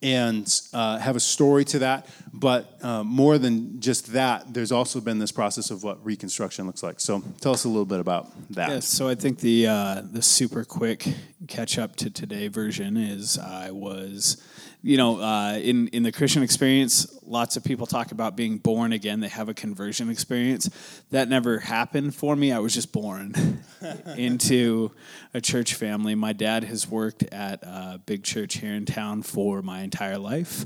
and 0.02 0.62
uh, 0.74 0.98
have 0.98 1.16
a 1.16 1.20
story 1.20 1.66
to 1.66 1.80
that. 1.80 2.08
But 2.34 2.78
uh, 2.82 3.04
more 3.04 3.38
than 3.38 3.80
just 3.80 4.14
that, 4.14 4.54
there's 4.54 4.72
also 4.72 5.00
been 5.00 5.20
this 5.20 5.32
process 5.32 5.72
of 5.72 5.84
what 5.84 6.04
reconstruction 6.04 6.66
looks 6.66 6.84
like. 6.84 7.00
So 7.00 7.24
tell 7.42 7.54
us 7.54 7.64
a 7.64 7.70
little 7.70 7.86
bit 7.86 8.00
about 8.00 8.32
that. 8.52 8.70
Yes, 8.70 8.88
so 8.88 9.08
I 9.08 9.16
think 9.16 9.40
the 9.40 9.68
uh, 9.68 10.02
the 10.04 10.22
super 10.22 10.64
quick 10.64 11.08
catch 11.48 11.78
up 11.78 11.96
to 11.98 12.10
today 12.10 12.48
version 12.48 12.98
is 12.98 13.38
I 13.38 13.72
was 13.72 14.42
you 14.86 14.98
know, 14.98 15.22
uh, 15.22 15.54
in 15.54 15.88
in 15.88 16.04
the 16.04 16.12
Christian 16.12 16.44
experience, 16.44 17.08
lots 17.26 17.56
of 17.56 17.64
people 17.64 17.88
talk 17.88 18.12
about 18.12 18.36
being 18.36 18.58
born 18.58 18.92
again. 18.92 19.22
They 19.22 19.30
have 19.30 19.48
a 19.48 19.54
conversion 19.54 20.10
experience. 20.10 20.70
That 21.10 21.30
never 21.30 21.60
happened 21.60 22.14
for 22.14 22.36
me. 22.36 22.52
I 22.52 22.60
was 22.60 22.74
just 22.74 22.92
born 22.92 23.64
into 24.18 24.92
a 25.34 25.40
church 25.40 25.76
family. 25.76 26.16
My 26.16 26.34
dad 26.34 26.66
has 26.66 26.86
worked 26.86 27.24
at 27.24 27.64
a 27.64 28.02
big 28.06 28.26
church 28.26 28.58
here 28.58 28.74
in 28.74 28.86
town 28.86 29.24
for 29.24 29.62
my 29.62 29.84
entire 29.84 30.18
life, 30.18 30.66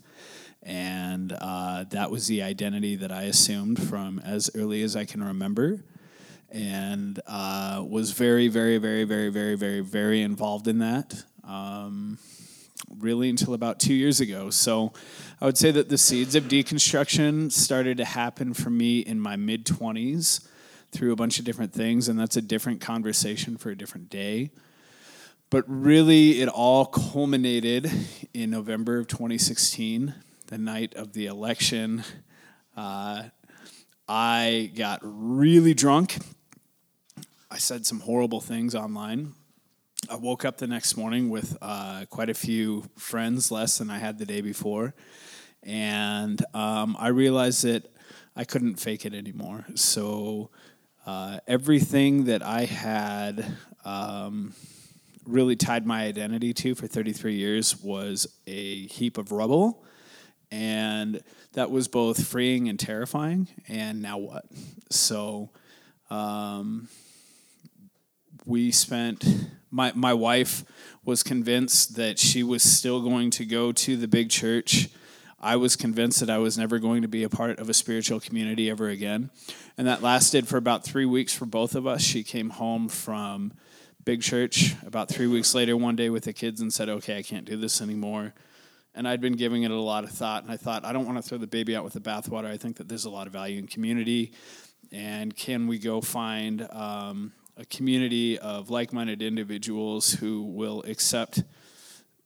and 0.64 1.32
uh, 1.40 1.84
that 1.92 2.10
was 2.10 2.26
the 2.26 2.42
identity 2.42 2.96
that 2.96 3.12
I 3.12 3.24
assumed 3.24 3.80
from 3.88 4.18
as 4.26 4.50
early 4.56 4.82
as 4.82 4.96
I 4.96 5.06
can 5.06 5.24
remember. 5.24 5.84
And 6.50 7.20
uh, 7.28 7.84
was 7.88 8.14
very, 8.14 8.48
very, 8.48 8.80
very, 8.80 9.04
very, 9.04 9.30
very, 9.30 9.56
very, 9.56 9.82
very 9.82 10.22
involved 10.24 10.68
in 10.68 10.80
that. 10.80 11.24
Um, 11.44 12.18
really 13.00 13.30
until 13.30 13.54
about 13.54 13.80
two 13.80 13.94
years 13.94 14.20
ago. 14.20 14.50
So 14.50 14.94
I 15.42 15.46
would 15.46 15.58
say 15.58 15.72
that 15.72 15.90
the 15.90 15.98
seeds 15.98 16.36
of 16.36 16.46
deconstruction 16.46 17.52
started 17.52 17.98
to 17.98 18.06
happen 18.06 18.54
for 18.54 18.70
me 18.70 19.00
in 19.00 19.20
my 19.20 19.36
mid 19.36 19.66
20s 19.66 20.48
through 20.92 21.12
a 21.12 21.16
bunch 21.16 21.40
of 21.40 21.46
different 21.46 21.74
things, 21.74 22.08
and 22.08 22.20
that's 22.20 22.38
a 22.38 22.42
different 22.42 22.82
conversation 22.82 23.58
for 23.58 23.70
a 23.70 23.76
different 23.76 24.10
day. 24.10 24.52
But 25.50 25.64
really, 25.68 26.42
it 26.42 26.50
all 26.50 26.86
culminated 26.86 27.90
in 28.34 28.50
November 28.50 28.98
of 29.00 29.08
2016, 29.08 30.14
the 30.48 30.58
night 30.58 30.94
of 30.96 31.14
the 31.14 31.28
election. 31.28 32.04
Uh, 32.76 33.24
I 34.08 34.72
got 34.76 35.00
really 35.04 35.74
drunk. 35.74 36.18
I 37.50 37.58
said 37.58 37.86
some 37.86 38.02
horrible 38.02 38.42
things 38.42 38.76
online. 38.76 39.34
I 40.10 40.16
woke 40.16 40.46
up 40.46 40.58
the 40.58 40.68
next 40.68 40.96
morning 40.96 41.30
with 41.30 41.58
uh, 41.62 42.06
quite 42.10 42.30
a 42.30 42.34
few 42.34 42.86
friends 42.98 43.52
less 43.52 43.78
than 43.78 43.90
I 43.90 43.98
had 43.98 44.20
the 44.20 44.26
day 44.26 44.40
before, 44.40 44.94
and 45.64 46.44
um, 46.54 46.96
I 46.98 47.10
realized 47.10 47.64
that 47.64 47.92
I 48.36 48.46
couldn't 48.46 48.76
fake 48.76 49.06
it 49.06 49.14
anymore. 49.14 49.66
So 49.76 50.50
uh, 51.06 51.40
everything 51.46 52.26
that 52.26 52.42
I 52.42 52.66
had 52.66 53.58
um, 53.84 54.54
really 55.26 55.58
tied 55.58 55.86
my 55.86 56.04
identity 56.04 56.54
to 56.54 56.76
for 56.76 56.88
33 56.88 57.36
years 57.36 57.82
was 57.82 58.28
a 58.46 58.88
heap 58.88 59.18
of 59.18 59.32
rubble, 59.34 59.84
and 60.52 61.22
that 61.54 61.70
was 61.70 61.90
both 61.90 62.26
freeing 62.26 62.70
and 62.70 62.80
terrifying. 62.80 63.50
And 63.68 64.02
now 64.02 64.18
what? 64.20 64.46
So. 64.90 65.50
Um, 66.10 66.88
we 68.48 68.72
spent 68.72 69.26
my 69.70 69.92
my 69.94 70.14
wife 70.14 70.64
was 71.04 71.22
convinced 71.22 71.98
that 71.98 72.18
she 72.18 72.44
was 72.44 72.64
still 72.64 73.02
going 73.02 73.30
to 73.32 73.46
go 73.46 73.72
to 73.74 73.98
the 73.98 74.08
big 74.08 74.30
church. 74.30 74.90
I 75.40 75.58
was 75.58 75.76
convinced 75.76 76.22
that 76.22 76.30
I 76.30 76.38
was 76.38 76.58
never 76.58 76.80
going 76.80 77.02
to 77.04 77.08
be 77.08 77.24
a 77.24 77.30
part 77.30 77.60
of 77.60 77.70
a 77.70 77.74
spiritual 77.74 78.20
community 78.20 78.70
ever 78.70 78.88
again. 78.88 79.30
And 79.78 79.86
that 79.86 80.02
lasted 80.02 80.48
for 80.48 80.58
about 80.58 80.84
3 80.84 81.06
weeks 81.06 81.32
for 81.32 81.46
both 81.46 81.76
of 81.76 81.86
us. 81.86 82.02
She 82.02 82.24
came 82.24 82.50
home 82.50 82.90
from 82.90 83.54
big 84.04 84.22
church 84.22 84.76
about 84.86 85.10
3 85.10 85.28
weeks 85.28 85.54
later 85.54 85.78
one 85.78 85.96
day 85.96 86.10
with 86.10 86.24
the 86.24 86.34
kids 86.34 86.62
and 86.62 86.74
said, 86.74 86.88
"Okay, 86.90 87.18
I 87.18 87.24
can't 87.24 87.46
do 87.46 87.58
this 87.58 87.82
anymore." 87.82 88.34
And 88.96 89.08
I'd 89.08 89.22
been 89.22 89.36
giving 89.36 89.64
it 89.64 89.72
a 89.72 89.76
lot 89.76 90.06
of 90.06 90.10
thought, 90.10 90.44
and 90.44 90.52
I 90.52 90.58
thought, 90.58 90.86
I 90.86 90.94
don't 90.94 91.06
want 91.06 91.18
to 91.18 91.22
throw 91.22 91.38
the 91.38 91.46
baby 91.46 91.76
out 91.76 91.84
with 91.84 91.94
the 91.94 92.00
bathwater. 92.00 92.46
I 92.46 92.58
think 92.58 92.78
that 92.78 92.88
there's 92.88 93.06
a 93.06 93.12
lot 93.12 93.28
of 93.28 93.34
value 93.34 93.60
in 93.60 93.68
community, 93.68 94.32
and 94.92 95.36
can 95.36 95.68
we 95.68 95.78
go 95.78 96.02
find 96.02 96.68
um, 96.72 97.34
a 97.58 97.66
community 97.66 98.38
of 98.38 98.70
like 98.70 98.94
minded 98.94 99.22
individuals 99.22 100.14
who 100.14 100.44
will 100.44 100.84
accept 100.84 101.44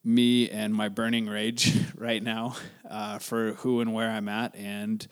me 0.04 0.50
and 0.50 0.74
my 0.74 0.89
burning 0.89 1.28
rage 1.28 1.74
right 1.96 2.22
now 2.22 2.56
uh, 2.89 3.17
for 3.20 3.54
who 3.54 3.82
and 3.82 3.94
where 3.94 4.10
I'm 4.10 4.28
at. 4.28 4.56
And 4.56 5.06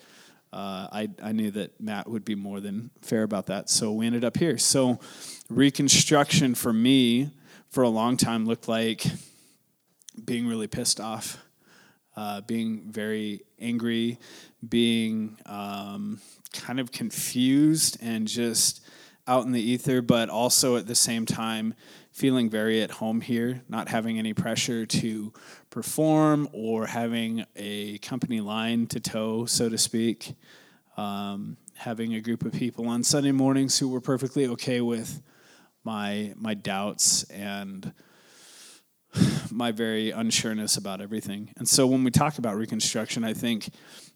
uh, 0.51 0.87
I, 0.91 1.09
I 1.23 1.31
knew 1.31 1.51
that 1.51 1.79
Matt 1.79 2.09
would 2.09 2.25
be 2.25 2.35
more 2.35 2.59
than 2.59 2.91
fair 3.01 3.23
about 3.23 3.45
that. 3.47 3.69
So 3.69 3.93
we 3.93 4.07
ended 4.07 4.25
up 4.25 4.35
here. 4.35 4.57
So, 4.57 4.99
reconstruction 5.49 6.55
for 6.55 6.73
me 6.73 7.31
for 7.69 7.83
a 7.83 7.89
long 7.89 8.17
time 8.17 8.45
looked 8.45 8.67
like 8.67 9.05
being 10.25 10.47
really 10.47 10.67
pissed 10.67 10.99
off, 10.99 11.37
uh, 12.15 12.41
being 12.41 12.91
very 12.91 13.41
angry, 13.59 14.19
being 14.67 15.37
um, 15.45 16.19
kind 16.51 16.79
of 16.79 16.91
confused, 16.91 17.97
and 18.01 18.27
just 18.27 18.81
out 19.29 19.45
in 19.45 19.51
the 19.51 19.61
ether, 19.61 20.01
but 20.01 20.27
also 20.27 20.75
at 20.75 20.87
the 20.87 20.95
same 20.95 21.25
time 21.25 21.75
feeling 22.11 22.49
very 22.49 22.81
at 22.81 22.89
home 22.89 23.21
here, 23.21 23.61
not 23.69 23.87
having 23.87 24.17
any 24.17 24.33
pressure 24.33 24.85
to 24.85 25.31
perform 25.69 26.49
or 26.51 26.87
having 26.87 27.45
a 27.55 27.99
company 27.99 28.41
line 28.41 28.87
to 28.87 28.99
toe, 28.99 29.45
so 29.45 29.69
to 29.69 29.77
speak. 29.77 30.33
Um, 30.97 31.57
having 31.75 32.13
a 32.13 32.19
group 32.19 32.43
of 32.43 32.51
people 32.51 32.89
on 32.89 33.03
Sunday 33.03 33.31
mornings 33.31 33.79
who 33.79 33.87
were 33.87 34.01
perfectly 34.01 34.45
okay 34.47 34.81
with 34.81 35.21
my 35.85 36.33
my 36.35 36.53
doubts 36.53 37.23
and 37.29 37.93
my 39.51 39.71
very 39.71 40.11
unsureness 40.11 40.77
about 40.77 40.99
everything. 40.99 41.53
And 41.55 41.67
so 41.67 41.87
when 41.87 42.03
we 42.03 42.11
talk 42.11 42.37
about 42.37 42.57
reconstruction, 42.57 43.23
I 43.23 43.33
think 43.33 43.69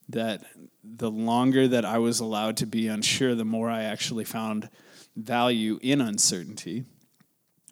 that 0.10 0.44
the 0.84 1.10
longer 1.10 1.68
that 1.70 1.86
I 1.86 2.00
was 2.00 2.20
allowed 2.20 2.58
to 2.58 2.66
be 2.66 2.88
unsure, 2.88 3.34
the 3.34 3.46
more 3.46 3.70
I 3.70 3.84
actually 3.84 4.26
found 4.26 4.70
value 5.16 5.80
in 5.82 6.02
uncertainty. 6.02 6.86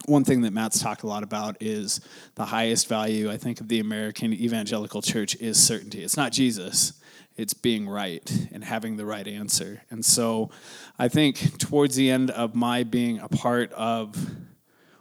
One 0.05 0.23
thing 0.23 0.41
that 0.41 0.53
Matt's 0.53 0.81
talked 0.81 1.03
a 1.03 1.07
lot 1.07 1.23
about 1.23 1.57
is 1.61 2.01
the 2.35 2.45
highest 2.45 2.87
value, 2.87 3.29
I 3.29 3.37
think, 3.37 3.61
of 3.61 3.67
the 3.67 3.79
American 3.79 4.33
evangelical 4.33 5.01
church 5.01 5.35
is 5.35 5.61
certainty. 5.61 6.03
It's 6.03 6.17
not 6.17 6.31
Jesus, 6.31 6.93
it's 7.35 7.53
being 7.53 7.87
right 7.87 8.47
and 8.51 8.63
having 8.63 8.97
the 8.97 9.05
right 9.05 9.27
answer. 9.27 9.83
And 9.89 10.03
so 10.03 10.49
I 10.97 11.07
think 11.07 11.59
towards 11.59 11.95
the 11.95 12.09
end 12.09 12.31
of 12.31 12.55
my 12.55 12.83
being 12.83 13.19
a 13.19 13.29
part 13.29 13.71
of 13.73 14.17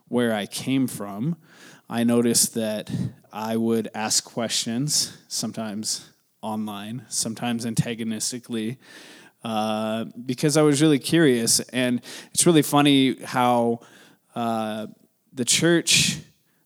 where 0.09 0.35
I 0.35 0.47
came 0.47 0.87
from, 0.87 1.37
I 1.89 2.05
noticed 2.05 2.55
that 2.55 2.91
I 3.33 3.57
would 3.57 3.89
ask 3.95 4.25
questions, 4.25 5.17
sometimes 5.29 6.11
online, 6.43 7.05
sometimes 7.09 7.65
antagonistically, 7.65 8.79
uh, 9.43 10.05
because 10.27 10.57
I 10.57 10.63
was 10.63 10.83
really 10.83 10.99
curious. 10.99 11.61
And 11.61 12.03
it's 12.33 12.47
really 12.47 12.63
funny 12.63 13.23
how 13.23 13.81
uh, 14.35 14.87
the 15.33 15.45
church, 15.45 16.19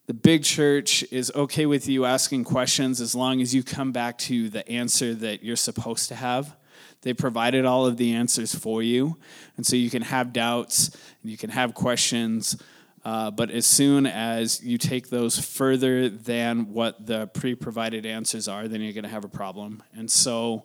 the 0.06 0.14
big 0.14 0.44
church, 0.44 1.04
is 1.10 1.30
okay 1.34 1.66
with 1.66 1.88
you 1.88 2.04
asking 2.04 2.44
questions 2.44 3.00
as 3.00 3.14
long 3.14 3.40
as 3.40 3.54
you 3.54 3.62
come 3.62 3.92
back 3.92 4.18
to 4.18 4.48
the 4.48 4.68
answer 4.68 5.14
that 5.14 5.42
you're 5.42 5.56
supposed 5.56 6.08
to 6.08 6.14
have. 6.14 6.56
They 7.02 7.12
provided 7.12 7.66
all 7.66 7.84
of 7.86 7.98
the 7.98 8.14
answers 8.14 8.54
for 8.54 8.82
you. 8.82 9.18
And 9.56 9.66
so 9.66 9.76
you 9.76 9.90
can 9.90 10.02
have 10.02 10.32
doubts 10.32 10.88
and 11.22 11.30
you 11.30 11.36
can 11.36 11.50
have 11.50 11.74
questions. 11.74 12.56
Uh, 13.04 13.30
but 13.30 13.50
as 13.50 13.66
soon 13.66 14.06
as 14.06 14.62
you 14.64 14.78
take 14.78 15.10
those 15.10 15.38
further 15.38 16.08
than 16.08 16.72
what 16.72 17.06
the 17.06 17.26
pre 17.28 17.54
provided 17.54 18.06
answers 18.06 18.48
are, 18.48 18.66
then 18.66 18.80
you're 18.80 18.94
going 18.94 19.04
to 19.04 19.10
have 19.10 19.24
a 19.24 19.28
problem. 19.28 19.82
And 19.94 20.10
so 20.10 20.64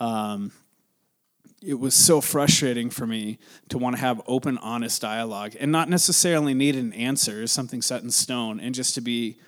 um, 0.00 0.50
it 1.64 1.78
was 1.78 1.94
so 1.94 2.20
frustrating 2.20 2.90
for 2.90 3.06
me 3.06 3.38
to 3.68 3.78
want 3.78 3.96
to 3.96 4.00
have 4.00 4.20
open, 4.26 4.58
honest 4.58 5.00
dialogue 5.00 5.54
and 5.60 5.70
not 5.70 5.88
necessarily 5.88 6.54
need 6.54 6.76
an 6.76 6.92
answer, 6.92 7.46
something 7.46 7.80
set 7.82 8.02
in 8.02 8.10
stone, 8.10 8.60
and 8.60 8.74
just 8.74 8.94
to 8.94 9.00
be 9.00 9.38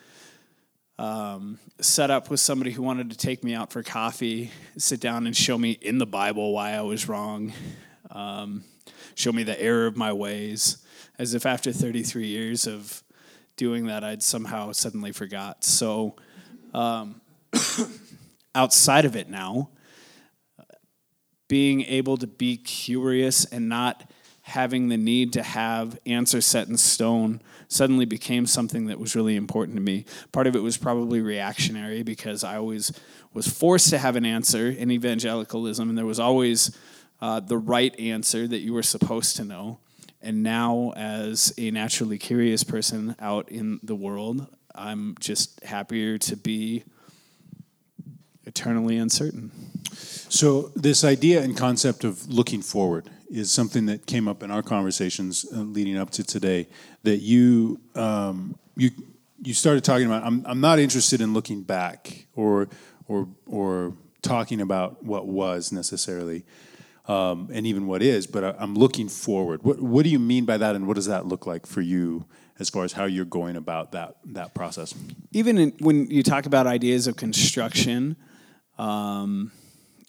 um, 0.98 1.58
set 1.80 2.10
up 2.10 2.30
with 2.30 2.40
somebody 2.40 2.70
who 2.70 2.82
wanted 2.82 3.10
to 3.10 3.16
take 3.16 3.42
me 3.42 3.54
out 3.54 3.72
for 3.72 3.82
coffee, 3.82 4.50
sit 4.76 5.00
down 5.00 5.26
and 5.26 5.36
show 5.36 5.58
me 5.58 5.72
in 5.72 5.98
the 5.98 6.06
Bible 6.06 6.52
why 6.52 6.72
I 6.72 6.82
was 6.82 7.08
wrong, 7.08 7.52
um, 8.10 8.64
show 9.16 9.32
me 9.32 9.42
the 9.42 9.60
error 9.60 9.86
of 9.86 9.96
my 9.96 10.12
ways, 10.12 10.78
as 11.18 11.34
if 11.34 11.46
after 11.46 11.72
33 11.72 12.26
years 12.26 12.66
of 12.66 13.02
doing 13.56 13.86
that, 13.86 14.04
I'd 14.04 14.22
somehow 14.22 14.72
suddenly 14.72 15.12
forgot. 15.12 15.64
So, 15.64 16.16
um, 16.72 17.20
outside 18.54 19.04
of 19.04 19.16
it 19.16 19.28
now, 19.28 19.70
being 21.48 21.82
able 21.82 22.16
to 22.16 22.26
be 22.26 22.56
curious 22.56 23.44
and 23.46 23.68
not 23.68 24.10
having 24.42 24.88
the 24.88 24.96
need 24.96 25.32
to 25.32 25.42
have 25.42 25.98
answers 26.04 26.44
set 26.44 26.68
in 26.68 26.76
stone 26.76 27.40
suddenly 27.68 28.04
became 28.04 28.46
something 28.46 28.86
that 28.86 28.98
was 28.98 29.16
really 29.16 29.36
important 29.36 29.74
to 29.76 29.82
me. 29.82 30.04
Part 30.32 30.46
of 30.46 30.54
it 30.54 30.62
was 30.62 30.76
probably 30.76 31.20
reactionary 31.20 32.02
because 32.02 32.44
I 32.44 32.56
always 32.56 32.92
was 33.32 33.48
forced 33.48 33.88
to 33.90 33.98
have 33.98 34.16
an 34.16 34.26
answer 34.26 34.68
in 34.68 34.90
evangelicalism, 34.90 35.88
and 35.88 35.96
there 35.96 36.06
was 36.06 36.20
always 36.20 36.76
uh, 37.22 37.40
the 37.40 37.56
right 37.56 37.98
answer 37.98 38.46
that 38.46 38.60
you 38.60 38.74
were 38.74 38.82
supposed 38.82 39.36
to 39.36 39.44
know. 39.44 39.80
And 40.20 40.42
now, 40.42 40.92
as 40.94 41.52
a 41.58 41.70
naturally 41.70 42.18
curious 42.18 42.64
person 42.64 43.16
out 43.18 43.50
in 43.50 43.80
the 43.82 43.94
world, 43.94 44.46
I'm 44.74 45.16
just 45.20 45.62
happier 45.64 46.18
to 46.18 46.36
be 46.36 46.84
eternally 48.54 48.96
uncertain. 48.96 49.50
So, 49.92 50.70
this 50.76 51.04
idea 51.04 51.42
and 51.42 51.56
concept 51.56 52.04
of 52.04 52.28
looking 52.28 52.62
forward 52.62 53.10
is 53.28 53.50
something 53.50 53.86
that 53.86 54.06
came 54.06 54.28
up 54.28 54.42
in 54.44 54.50
our 54.50 54.62
conversations 54.62 55.44
uh, 55.52 55.56
leading 55.56 55.98
up 55.98 56.10
to 56.10 56.24
today. 56.24 56.68
That 57.02 57.18
you 57.18 57.80
um, 57.96 58.56
you 58.76 58.90
you 59.42 59.54
started 59.54 59.82
talking 59.82 60.06
about. 60.06 60.24
I'm 60.24 60.44
I'm 60.46 60.60
not 60.60 60.78
interested 60.78 61.20
in 61.20 61.34
looking 61.34 61.62
back 61.62 62.26
or 62.34 62.68
or 63.08 63.28
or 63.46 63.94
talking 64.22 64.60
about 64.60 65.04
what 65.04 65.26
was 65.26 65.72
necessarily, 65.72 66.44
um, 67.06 67.50
and 67.52 67.66
even 67.66 67.86
what 67.86 68.02
is. 68.02 68.26
But 68.26 68.44
I, 68.44 68.54
I'm 68.58 68.74
looking 68.76 69.08
forward. 69.08 69.64
What 69.64 69.80
what 69.80 70.04
do 70.04 70.10
you 70.10 70.20
mean 70.20 70.44
by 70.44 70.58
that, 70.58 70.76
and 70.76 70.86
what 70.86 70.94
does 70.94 71.06
that 71.06 71.26
look 71.26 71.46
like 71.46 71.66
for 71.66 71.80
you? 71.80 72.24
As 72.60 72.70
far 72.70 72.84
as 72.84 72.92
how 72.92 73.04
you're 73.06 73.24
going 73.24 73.56
about 73.56 73.90
that 73.92 74.16
that 74.26 74.54
process, 74.54 74.94
even 75.32 75.58
in, 75.58 75.70
when 75.80 76.08
you 76.08 76.22
talk 76.22 76.46
about 76.46 76.68
ideas 76.68 77.08
of 77.08 77.16
construction, 77.16 78.14
um, 78.78 79.52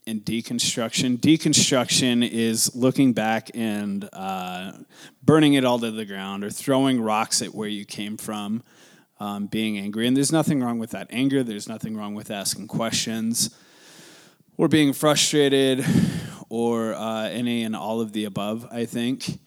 and 0.08 0.21
deconstruction. 0.21 1.17
Deconstruction 1.17 2.28
is 2.28 2.75
looking 2.75 3.13
back 3.13 3.51
and 3.54 4.08
uh, 4.13 4.73
burning 5.23 5.54
it 5.54 5.65
all 5.65 5.80
to 5.80 5.91
the 5.91 6.06
ground 6.06 6.43
or 6.43 6.49
throwing 6.49 7.01
rocks 7.01 7.41
at 7.41 7.54
where 7.54 7.67
you 7.67 7.86
came 7.86 8.17
from, 8.17 8.63
um, 9.19 9.47
being 9.47 9.78
angry. 9.78 10.08
And 10.08 10.15
there's 10.15 10.32
nothing 10.32 10.62
wrong 10.62 10.80
with 10.80 10.91
that 10.91 11.08
anger, 11.10 11.43
there's 11.43 11.67
nothing 11.67 11.97
wrong 11.97 12.13
with 12.13 12.30
asking 12.30 12.67
questions 12.67 13.56
or 14.58 14.67
being 14.67 14.93
frustrated 14.93 15.86
or 16.49 16.93
uh, 16.93 17.28
any 17.30 17.63
and 17.63 17.75
all 17.75 18.01
of 18.01 18.13
the 18.13 18.25
above, 18.25 18.67
I 18.71 18.86
think. 18.86 19.39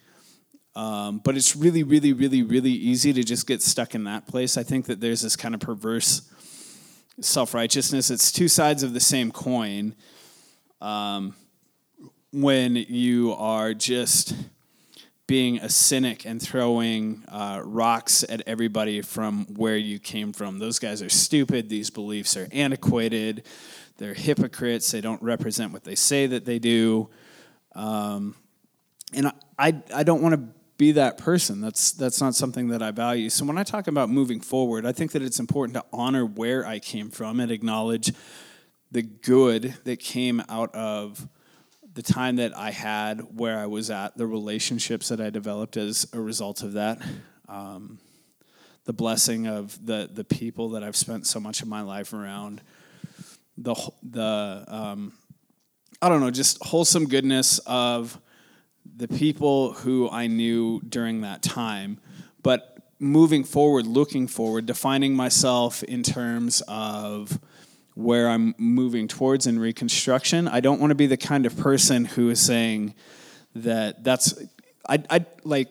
Um, 0.75 1.21
but 1.25 1.37
it's 1.37 1.57
really, 1.57 1.83
really, 1.83 2.13
really, 2.13 2.43
really 2.43 2.71
easy 2.71 3.13
to 3.13 3.25
just 3.25 3.47
get 3.47 3.63
stuck 3.63 3.95
in 3.95 4.05
that 4.05 4.29
place. 4.29 4.57
I 4.57 4.63
think 4.63 4.87
that 4.87 5.01
there's 5.01 5.23
this 5.23 5.35
kind 5.35 5.55
of 5.55 5.61
perverse 5.61 6.31
self 7.21 7.55
righteousness. 7.55 8.11
It's 8.11 8.33
two 8.33 8.49
sides 8.49 8.83
of 8.83 8.95
the 8.95 9.01
same 9.01 9.31
coin 9.31 9.95
um, 10.81 11.35
when 12.33 12.77
you 12.77 13.35
are 13.35 13.75
just 13.75 14.35
being 15.27 15.59
a 15.59 15.69
cynic 15.69 16.25
and 16.25 16.41
throwing 16.41 17.23
uh, 17.29 17.61
rocks 17.63 18.25
at 18.29 18.43
everybody 18.47 19.03
from 19.03 19.45
where 19.57 19.77
you 19.77 19.99
came 19.99 20.33
from. 20.33 20.59
Those 20.59 20.79
guys 20.79 21.03
are 21.03 21.11
stupid. 21.11 21.69
These 21.69 21.91
beliefs 21.91 22.37
are 22.37 22.49
antiquated. 22.51 23.45
They're 23.99 24.15
hypocrites. 24.15 24.91
They 24.91 25.03
don't 25.03 25.23
represent 25.23 25.73
what 25.73 25.85
they 25.85 25.97
say 25.97 26.27
that 26.29 26.47
they 26.47 26.59
do. 26.59 27.11
Um, 27.75 28.37
and 29.13 29.29
I, 29.29 29.33
I, 29.59 29.83
I 29.97 30.03
don't 30.03 30.23
want 30.23 30.35
to 30.35 30.58
be 30.79 30.93
that 30.93 31.19
person. 31.19 31.61
That's 31.61 31.91
that's 31.91 32.21
not 32.21 32.35
something 32.35 32.69
that 32.69 32.83
I 32.83 32.93
value. 32.93 33.29
So 33.29 33.45
when 33.45 33.59
I 33.59 33.65
talk 33.65 33.89
about 33.89 34.09
moving 34.09 34.41
forward, 34.41 34.87
I 34.87 34.93
think 34.93 35.11
that 35.13 35.23
it's 35.23 35.41
important 35.41 35.75
to 35.75 35.85
honor 35.93 36.25
where 36.25 36.65
I 36.65 36.79
came 36.79 37.11
from 37.11 37.41
and 37.41 37.51
acknowledge 37.51 38.13
the 38.91 39.03
good 39.03 39.75
that 39.85 39.99
came 39.99 40.43
out 40.49 40.75
of 40.75 41.29
the 41.93 42.03
time 42.03 42.37
that 42.37 42.57
I 42.57 42.71
had 42.71 43.21
where 43.37 43.59
I 43.59 43.67
was 43.67 43.91
at, 43.91 44.17
the 44.17 44.27
relationships 44.27 45.09
that 45.09 45.21
I 45.21 45.31
developed 45.31 45.77
as 45.77 46.07
a 46.13 46.21
result 46.21 46.63
of 46.63 46.75
that, 46.75 47.03
um, 47.49 47.99
the 48.85 48.93
blessing 48.93 49.49
of 49.49 49.85
the 49.85 50.09
the 50.11 50.25
people 50.25 50.71
that 50.71 50.85
I've 50.85 50.97
spent 50.97 51.27
so 51.27 51.41
much 51.41 51.61
of 51.61 51.67
my 51.67 51.83
life 51.83 52.13
around, 52.13 52.63
the 53.57 53.75
the 54.05 54.65
um, 54.69 55.13
I 56.01 56.09
don't 56.09 56.21
know, 56.21 56.31
just 56.31 56.63
wholesome 56.63 57.09
goodness 57.09 57.59
of 57.67 58.21
the 58.97 59.09
people 59.09 59.73
who 59.73 60.09
I 60.11 60.27
knew 60.27 60.81
during 60.89 61.21
that 61.23 61.43
time, 61.43 62.01
but 62.43 62.79
moving 62.99 63.45
forward, 63.45 63.87
looking 63.87 64.27
forward, 64.27 64.67
defining 64.67 65.15
myself 65.15 65.83
in 65.83 66.03
terms 66.03 66.63
of 66.67 67.39
where 67.95 68.29
I'm 68.29 68.55
moving 68.59 69.09
towards 69.09 69.47
in 69.47 69.59
reconstruction. 69.59 70.47
I 70.49 70.61
don't 70.61 70.81
want 70.81 70.91
to 70.91 70.95
be 70.95 71.07
the 71.07 71.17
kind 71.17 71.47
of 71.47 71.57
person 71.57 72.05
who 72.05 72.31
is 72.31 72.41
saying 72.41 72.95
that 73.55 74.05
that's 74.05 74.35
I 74.89 75.03
I 75.11 75.27
like 75.45 75.69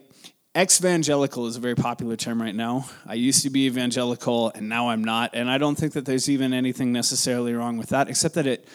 evangelical 0.57 1.45
is 1.47 1.55
a 1.55 1.59
very 1.59 1.75
popular 1.75 2.15
term 2.15 2.41
right 2.41 2.55
now. 2.55 2.89
I 3.05 3.13
used 3.13 3.43
to 3.43 3.49
be 3.49 3.65
evangelical 3.65 4.51
and 4.55 4.67
now 4.67 4.89
I'm 4.89 5.03
not, 5.03 5.31
and 5.33 5.49
I 5.49 5.57
don't 5.57 5.75
think 5.75 5.93
that 5.93 6.05
there's 6.05 6.29
even 6.29 6.53
anything 6.53 6.91
necessarily 6.91 7.53
wrong 7.53 7.77
with 7.77 7.89
that, 7.89 8.09
except 8.09 8.35
that 8.35 8.47
it 8.47 8.67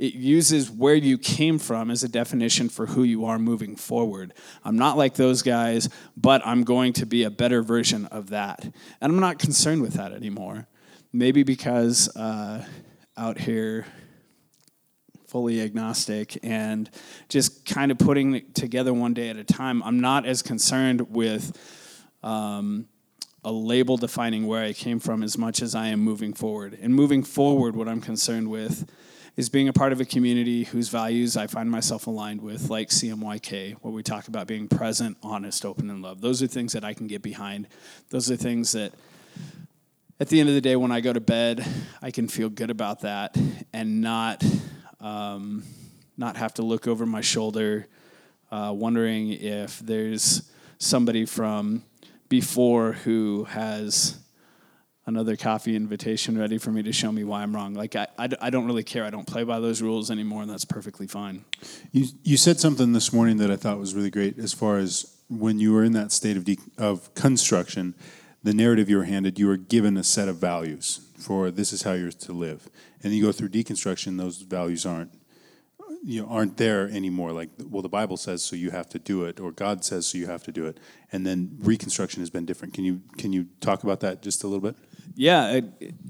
it 0.00 0.14
uses 0.14 0.70
where 0.70 0.94
you 0.94 1.18
came 1.18 1.58
from 1.58 1.90
as 1.90 2.02
a 2.02 2.08
definition 2.08 2.68
for 2.68 2.86
who 2.86 3.02
you 3.02 3.24
are 3.24 3.38
moving 3.38 3.76
forward. 3.76 4.34
I'm 4.64 4.76
not 4.76 4.96
like 4.96 5.14
those 5.14 5.42
guys, 5.42 5.88
but 6.16 6.40
I'm 6.44 6.64
going 6.64 6.94
to 6.94 7.06
be 7.06 7.24
a 7.24 7.30
better 7.30 7.62
version 7.62 8.06
of 8.06 8.30
that, 8.30 8.64
and 8.64 9.12
I'm 9.12 9.20
not 9.20 9.38
concerned 9.38 9.82
with 9.82 9.94
that 9.94 10.12
anymore. 10.12 10.66
Maybe 11.12 11.42
because. 11.42 12.14
Uh, 12.16 12.64
out 13.20 13.38
here 13.38 13.84
fully 15.28 15.60
agnostic 15.60 16.38
and 16.42 16.90
just 17.28 17.66
kind 17.66 17.92
of 17.92 17.98
putting 17.98 18.34
it 18.34 18.54
together 18.54 18.94
one 18.94 19.12
day 19.12 19.28
at 19.28 19.36
a 19.36 19.44
time. 19.44 19.82
I'm 19.82 20.00
not 20.00 20.24
as 20.24 20.40
concerned 20.42 21.02
with 21.10 21.56
um, 22.22 22.88
a 23.44 23.52
label 23.52 23.98
defining 23.98 24.46
where 24.46 24.64
I 24.64 24.72
came 24.72 24.98
from 24.98 25.22
as 25.22 25.36
much 25.36 25.60
as 25.60 25.74
I 25.74 25.88
am 25.88 26.00
moving 26.00 26.32
forward. 26.32 26.76
And 26.80 26.94
moving 26.94 27.22
forward, 27.22 27.76
what 27.76 27.88
I'm 27.88 28.00
concerned 28.00 28.48
with 28.48 28.90
is 29.36 29.48
being 29.48 29.68
a 29.68 29.72
part 29.72 29.92
of 29.92 30.00
a 30.00 30.04
community 30.04 30.64
whose 30.64 30.88
values 30.88 31.36
I 31.36 31.46
find 31.46 31.70
myself 31.70 32.06
aligned 32.06 32.42
with, 32.42 32.68
like 32.68 32.88
CMYK, 32.88 33.74
where 33.80 33.92
we 33.92 34.02
talk 34.02 34.28
about 34.28 34.46
being 34.46 34.68
present, 34.68 35.16
honest, 35.22 35.64
open, 35.64 35.90
and 35.90 36.02
love. 36.02 36.20
Those 36.20 36.42
are 36.42 36.46
things 36.46 36.72
that 36.72 36.84
I 36.84 36.94
can 36.94 37.06
get 37.06 37.22
behind. 37.22 37.68
Those 38.10 38.30
are 38.30 38.36
things 38.36 38.72
that 38.72 38.92
at 40.18 40.28
the 40.28 40.40
end 40.40 40.48
of 40.48 40.54
the 40.54 40.60
day, 40.60 40.76
when 40.76 40.92
I 40.92 41.00
go 41.00 41.12
to 41.12 41.20
bed, 41.20 41.66
I 42.02 42.10
can 42.10 42.28
feel 42.28 42.50
good 42.50 42.70
about 42.70 43.00
that 43.00 43.36
and 43.72 44.02
not 44.02 44.44
um, 45.00 45.64
not 46.18 46.36
have 46.36 46.52
to 46.54 46.62
look 46.62 46.86
over 46.86 47.06
my 47.06 47.22
shoulder, 47.22 47.86
uh, 48.50 48.72
wondering 48.76 49.32
if 49.32 49.78
there's 49.78 50.50
somebody 50.78 51.24
from 51.24 51.82
before 52.28 52.92
who 52.92 53.44
has 53.44 54.18
another 55.06 55.36
coffee 55.36 55.76
invitation 55.76 56.38
ready 56.38 56.58
for 56.58 56.70
me 56.70 56.82
to 56.82 56.92
show 56.92 57.10
me 57.10 57.24
why 57.24 57.42
I'm 57.42 57.54
wrong. 57.54 57.74
Like, 57.74 57.96
I, 57.96 58.06
I, 58.18 58.28
I, 58.40 58.50
don't 58.50 58.66
really 58.66 58.84
care. 58.84 59.04
I 59.04 59.10
don't 59.10 59.26
play 59.26 59.44
by 59.44 59.58
those 59.60 59.82
rules 59.82 60.10
anymore, 60.10 60.42
and 60.42 60.50
that's 60.50 60.64
perfectly 60.64 61.06
fine. 61.06 61.44
You, 61.92 62.06
you 62.22 62.36
said 62.36 62.60
something 62.60 62.92
this 62.92 63.12
morning 63.12 63.38
that 63.38 63.50
I 63.50 63.56
thought 63.56 63.78
was 63.78 63.94
really 63.94 64.10
great 64.10 64.38
as 64.38 64.52
far 64.52 64.78
as 64.78 65.16
when 65.28 65.58
you 65.58 65.72
were 65.72 65.84
in 65.84 65.92
that 65.92 66.12
state 66.12 66.36
of, 66.36 66.44
de- 66.44 66.58
of 66.78 67.12
construction 67.14 67.94
the 68.42 68.54
narrative 68.54 68.88
you 68.88 68.96
were 68.96 69.04
handed, 69.04 69.38
you 69.38 69.46
were 69.46 69.56
given 69.56 69.96
a 69.96 70.04
set 70.04 70.28
of 70.28 70.36
values 70.36 71.06
for 71.18 71.50
this 71.50 71.72
is 71.72 71.82
how 71.82 71.92
you're 71.92 72.10
to 72.10 72.32
live. 72.32 72.70
And 73.02 73.12
you 73.12 73.22
go 73.22 73.32
through 73.32 73.50
deconstruction, 73.50 74.18
those 74.18 74.38
values 74.38 74.86
aren't 74.86 75.12
you 76.02 76.22
know, 76.22 76.28
aren't 76.28 76.56
there 76.56 76.88
anymore. 76.88 77.32
Like, 77.32 77.50
well, 77.68 77.82
the 77.82 77.88
Bible 77.90 78.16
says 78.16 78.42
so, 78.42 78.56
you 78.56 78.70
have 78.70 78.88
to 78.88 78.98
do 78.98 79.24
it, 79.24 79.38
or 79.38 79.52
God 79.52 79.84
says 79.84 80.06
so, 80.06 80.16
you 80.16 80.28
have 80.28 80.42
to 80.44 80.52
do 80.52 80.64
it. 80.64 80.78
And 81.12 81.26
then 81.26 81.58
reconstruction 81.60 82.22
has 82.22 82.30
been 82.30 82.46
different. 82.46 82.72
Can 82.72 82.84
you 82.84 83.02
can 83.18 83.34
you 83.34 83.48
talk 83.60 83.82
about 83.82 84.00
that 84.00 84.22
just 84.22 84.42
a 84.42 84.46
little 84.46 84.62
bit? 84.62 84.76
Yeah, 85.14 85.60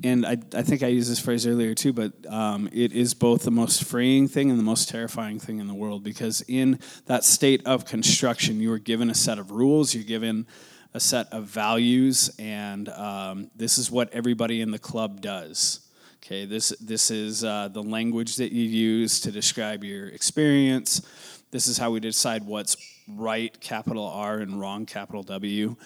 and 0.04 0.24
I, 0.24 0.38
I 0.54 0.62
think 0.62 0.82
I 0.82 0.86
used 0.86 1.10
this 1.10 1.18
phrase 1.18 1.46
earlier 1.46 1.74
too, 1.74 1.92
but 1.92 2.12
um, 2.28 2.68
it 2.72 2.92
is 2.92 3.14
both 3.14 3.42
the 3.42 3.50
most 3.50 3.84
freeing 3.84 4.28
thing 4.28 4.50
and 4.50 4.58
the 4.58 4.64
most 4.64 4.88
terrifying 4.88 5.40
thing 5.40 5.58
in 5.58 5.66
the 5.66 5.74
world 5.74 6.04
because 6.04 6.42
in 6.48 6.78
that 7.06 7.24
state 7.24 7.66
of 7.66 7.84
construction, 7.84 8.60
you 8.60 8.72
are 8.72 8.78
given 8.78 9.10
a 9.10 9.14
set 9.14 9.38
of 9.38 9.50
rules, 9.50 9.94
you're 9.94 10.04
given 10.04 10.46
a 10.94 11.00
set 11.00 11.32
of 11.32 11.44
values, 11.44 12.30
and 12.38 12.88
um, 12.90 13.50
this 13.54 13.78
is 13.78 13.90
what 13.90 14.12
everybody 14.12 14.60
in 14.60 14.70
the 14.70 14.78
club 14.78 15.20
does. 15.20 15.80
Okay, 16.24 16.44
this 16.44 16.70
this 16.80 17.10
is 17.10 17.44
uh, 17.44 17.68
the 17.68 17.82
language 17.82 18.36
that 18.36 18.52
you 18.52 18.62
use 18.62 19.20
to 19.20 19.32
describe 19.32 19.82
your 19.84 20.08
experience. 20.08 21.02
This 21.50 21.66
is 21.66 21.78
how 21.78 21.90
we 21.90 22.00
decide 22.00 22.44
what's 22.44 22.76
right, 23.08 23.58
capital 23.60 24.06
R, 24.06 24.38
and 24.38 24.60
wrong, 24.60 24.86
capital 24.86 25.22
W. 25.24 25.76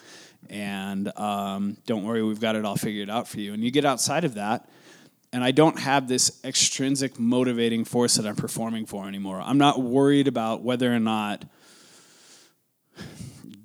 And 0.51 1.17
um, 1.19 1.77
don't 1.87 2.05
worry, 2.05 2.23
we've 2.23 2.41
got 2.41 2.57
it 2.57 2.65
all 2.65 2.77
figured 2.77 3.11
out 3.11 3.29
for 3.29 3.41
you. 3.41 3.53
And 3.55 3.63
you 3.63 3.71
get 3.71 3.85
outside 3.85 4.25
of 4.25 4.35
that, 4.35 4.69
and 5.33 5.43
I 5.43 5.51
don't 5.51 5.81
have 5.81 6.07
this 6.07 6.41
extrinsic 6.45 7.19
motivating 7.19 7.85
force 7.85 8.15
that 8.15 8.27
I'm 8.27 8.37
performing 8.37 8.87
for 8.87 9.09
anymore. 9.09 9.41
I'm 9.41 9.59
not 9.59 9.81
worried 9.81 10.29
about 10.29 10.63
whether 10.63 10.95
or 10.95 11.01
not 11.01 11.45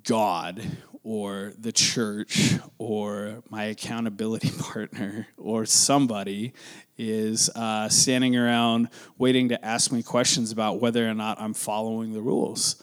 God 0.04 0.62
or 1.02 1.52
the 1.58 1.72
church 1.72 2.54
or 2.78 3.42
my 3.48 3.64
accountability 3.64 4.50
partner 4.58 5.28
or 5.36 5.64
somebody 5.64 6.52
is 6.98 7.48
uh, 7.50 7.88
standing 7.88 8.36
around 8.36 8.88
waiting 9.16 9.48
to 9.48 9.64
ask 9.64 9.92
me 9.92 10.02
questions 10.02 10.52
about 10.52 10.80
whether 10.80 11.08
or 11.08 11.14
not 11.14 11.40
I'm 11.40 11.54
following 11.54 12.12
the 12.12 12.20
rules. 12.20 12.82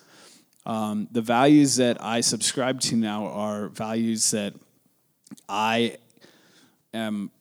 Um, 0.68 1.08
the 1.14 1.22
values 1.22 1.78
that 1.78 2.04
I 2.04 2.20
subscribe 2.20 2.82
to 2.82 2.98
now 2.98 3.28
are 3.28 3.70
values 3.70 4.32
that 4.32 4.54
I 5.48 5.96
am 6.94 7.32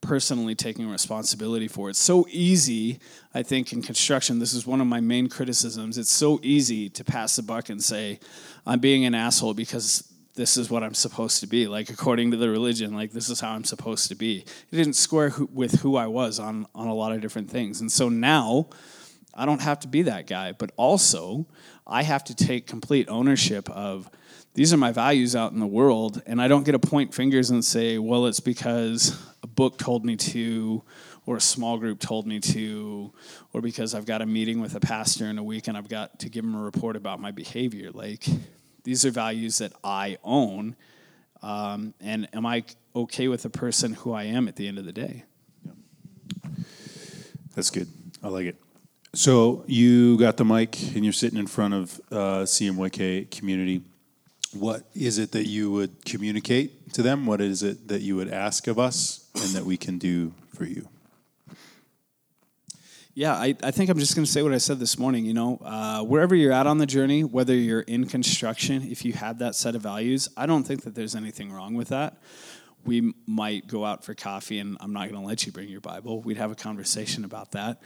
personally 0.00 0.56
taking 0.56 0.90
responsibility 0.90 1.68
for. 1.68 1.88
It's 1.88 2.00
so 2.00 2.26
easy, 2.30 2.98
I 3.32 3.44
think, 3.44 3.72
in 3.72 3.80
construction. 3.80 4.40
This 4.40 4.52
is 4.52 4.66
one 4.66 4.80
of 4.80 4.88
my 4.88 5.00
main 5.00 5.28
criticisms. 5.28 5.96
It's 5.98 6.12
so 6.12 6.40
easy 6.42 6.90
to 6.90 7.04
pass 7.04 7.36
the 7.36 7.42
buck 7.42 7.68
and 7.68 7.82
say, 7.82 8.18
I'm 8.66 8.80
being 8.80 9.04
an 9.04 9.14
asshole 9.14 9.54
because 9.54 10.12
this 10.34 10.56
is 10.56 10.68
what 10.68 10.82
I'm 10.82 10.94
supposed 10.94 11.38
to 11.40 11.46
be. 11.46 11.68
Like, 11.68 11.90
according 11.90 12.32
to 12.32 12.36
the 12.36 12.50
religion, 12.50 12.92
like, 12.92 13.12
this 13.12 13.30
is 13.30 13.38
how 13.38 13.52
I'm 13.52 13.62
supposed 13.62 14.08
to 14.08 14.16
be. 14.16 14.38
It 14.38 14.76
didn't 14.76 14.94
square 14.94 15.30
who, 15.30 15.48
with 15.52 15.80
who 15.80 15.94
I 15.94 16.08
was 16.08 16.40
on, 16.40 16.66
on 16.74 16.88
a 16.88 16.94
lot 16.94 17.12
of 17.12 17.20
different 17.20 17.48
things. 17.48 17.80
And 17.80 17.90
so 17.90 18.08
now, 18.08 18.68
I 19.34 19.46
don't 19.46 19.60
have 19.62 19.80
to 19.80 19.88
be 19.88 20.02
that 20.02 20.26
guy, 20.26 20.52
but 20.52 20.70
also 20.76 21.46
I 21.86 22.02
have 22.02 22.24
to 22.24 22.34
take 22.34 22.66
complete 22.66 23.08
ownership 23.08 23.68
of 23.70 24.10
these 24.54 24.72
are 24.72 24.76
my 24.76 24.92
values 24.92 25.34
out 25.34 25.50
in 25.50 25.58
the 25.58 25.66
world, 25.66 26.22
and 26.26 26.40
I 26.40 26.46
don't 26.46 26.64
get 26.64 26.72
to 26.72 26.78
point 26.78 27.12
fingers 27.12 27.50
and 27.50 27.64
say, 27.64 27.98
well, 27.98 28.26
it's 28.26 28.38
because 28.38 29.20
a 29.42 29.48
book 29.48 29.78
told 29.78 30.04
me 30.04 30.14
to, 30.16 30.84
or 31.26 31.36
a 31.36 31.40
small 31.40 31.76
group 31.76 31.98
told 31.98 32.24
me 32.24 32.38
to, 32.38 33.12
or 33.52 33.60
because 33.60 33.94
I've 33.94 34.06
got 34.06 34.22
a 34.22 34.26
meeting 34.26 34.60
with 34.60 34.76
a 34.76 34.80
pastor 34.80 35.26
in 35.26 35.38
a 35.38 35.42
week 35.42 35.66
and 35.66 35.76
I've 35.76 35.88
got 35.88 36.20
to 36.20 36.28
give 36.28 36.44
him 36.44 36.54
a 36.54 36.62
report 36.62 36.94
about 36.94 37.20
my 37.20 37.32
behavior. 37.32 37.90
Like, 37.90 38.26
these 38.84 39.04
are 39.04 39.10
values 39.10 39.58
that 39.58 39.72
I 39.82 40.18
own, 40.22 40.76
um, 41.42 41.92
and 42.00 42.28
am 42.32 42.46
I 42.46 42.62
okay 42.94 43.26
with 43.26 43.42
the 43.42 43.50
person 43.50 43.94
who 43.94 44.12
I 44.12 44.24
am 44.24 44.46
at 44.46 44.54
the 44.54 44.68
end 44.68 44.78
of 44.78 44.84
the 44.84 44.92
day? 44.92 45.24
That's 47.56 47.70
good. 47.70 47.88
I 48.22 48.28
like 48.28 48.46
it. 48.46 48.63
So 49.14 49.64
you 49.66 50.18
got 50.18 50.36
the 50.36 50.44
mic 50.44 50.80
and 50.94 51.04
you're 51.04 51.12
sitting 51.12 51.38
in 51.38 51.46
front 51.46 51.74
of 51.74 52.00
uh, 52.10 52.42
CMYK 52.42 53.30
community 53.30 53.82
what 54.54 54.84
is 54.94 55.18
it 55.18 55.32
that 55.32 55.46
you 55.46 55.70
would 55.72 56.04
communicate 56.04 56.92
to 56.94 57.02
them? 57.02 57.26
What 57.26 57.40
is 57.40 57.62
it 57.62 57.88
that 57.88 58.02
you 58.02 58.16
would 58.16 58.28
ask 58.28 58.66
of 58.66 58.78
us 58.78 59.28
and 59.34 59.50
that 59.50 59.64
we 59.64 59.76
can 59.76 59.98
do 59.98 60.32
for 60.54 60.64
you? 60.64 60.88
Yeah, 63.16 63.34
I, 63.34 63.54
I 63.62 63.70
think 63.70 63.90
I'm 63.90 63.98
just 63.98 64.16
going 64.16 64.24
to 64.24 64.30
say 64.30 64.42
what 64.42 64.52
I 64.52 64.58
said 64.58 64.80
this 64.80 64.98
morning. 64.98 65.24
You 65.24 65.34
know, 65.34 65.60
uh, 65.64 66.02
wherever 66.02 66.34
you're 66.34 66.52
at 66.52 66.66
on 66.66 66.78
the 66.78 66.86
journey, 66.86 67.22
whether 67.22 67.54
you're 67.54 67.82
in 67.82 68.06
construction, 68.06 68.82
if 68.90 69.04
you 69.04 69.12
have 69.12 69.38
that 69.38 69.54
set 69.54 69.76
of 69.76 69.82
values, 69.82 70.28
I 70.36 70.46
don't 70.46 70.64
think 70.64 70.82
that 70.82 70.94
there's 70.96 71.14
anything 71.14 71.52
wrong 71.52 71.74
with 71.74 71.88
that. 71.88 72.16
We 72.84 73.14
might 73.26 73.66
go 73.66 73.84
out 73.84 74.04
for 74.04 74.14
coffee, 74.14 74.58
and 74.58 74.76
I'm 74.80 74.92
not 74.92 75.08
going 75.08 75.20
to 75.20 75.26
let 75.26 75.46
you 75.46 75.52
bring 75.52 75.68
your 75.68 75.80
Bible. 75.80 76.20
We'd 76.20 76.36
have 76.36 76.50
a 76.50 76.56
conversation 76.56 77.24
about 77.24 77.52
that. 77.52 77.80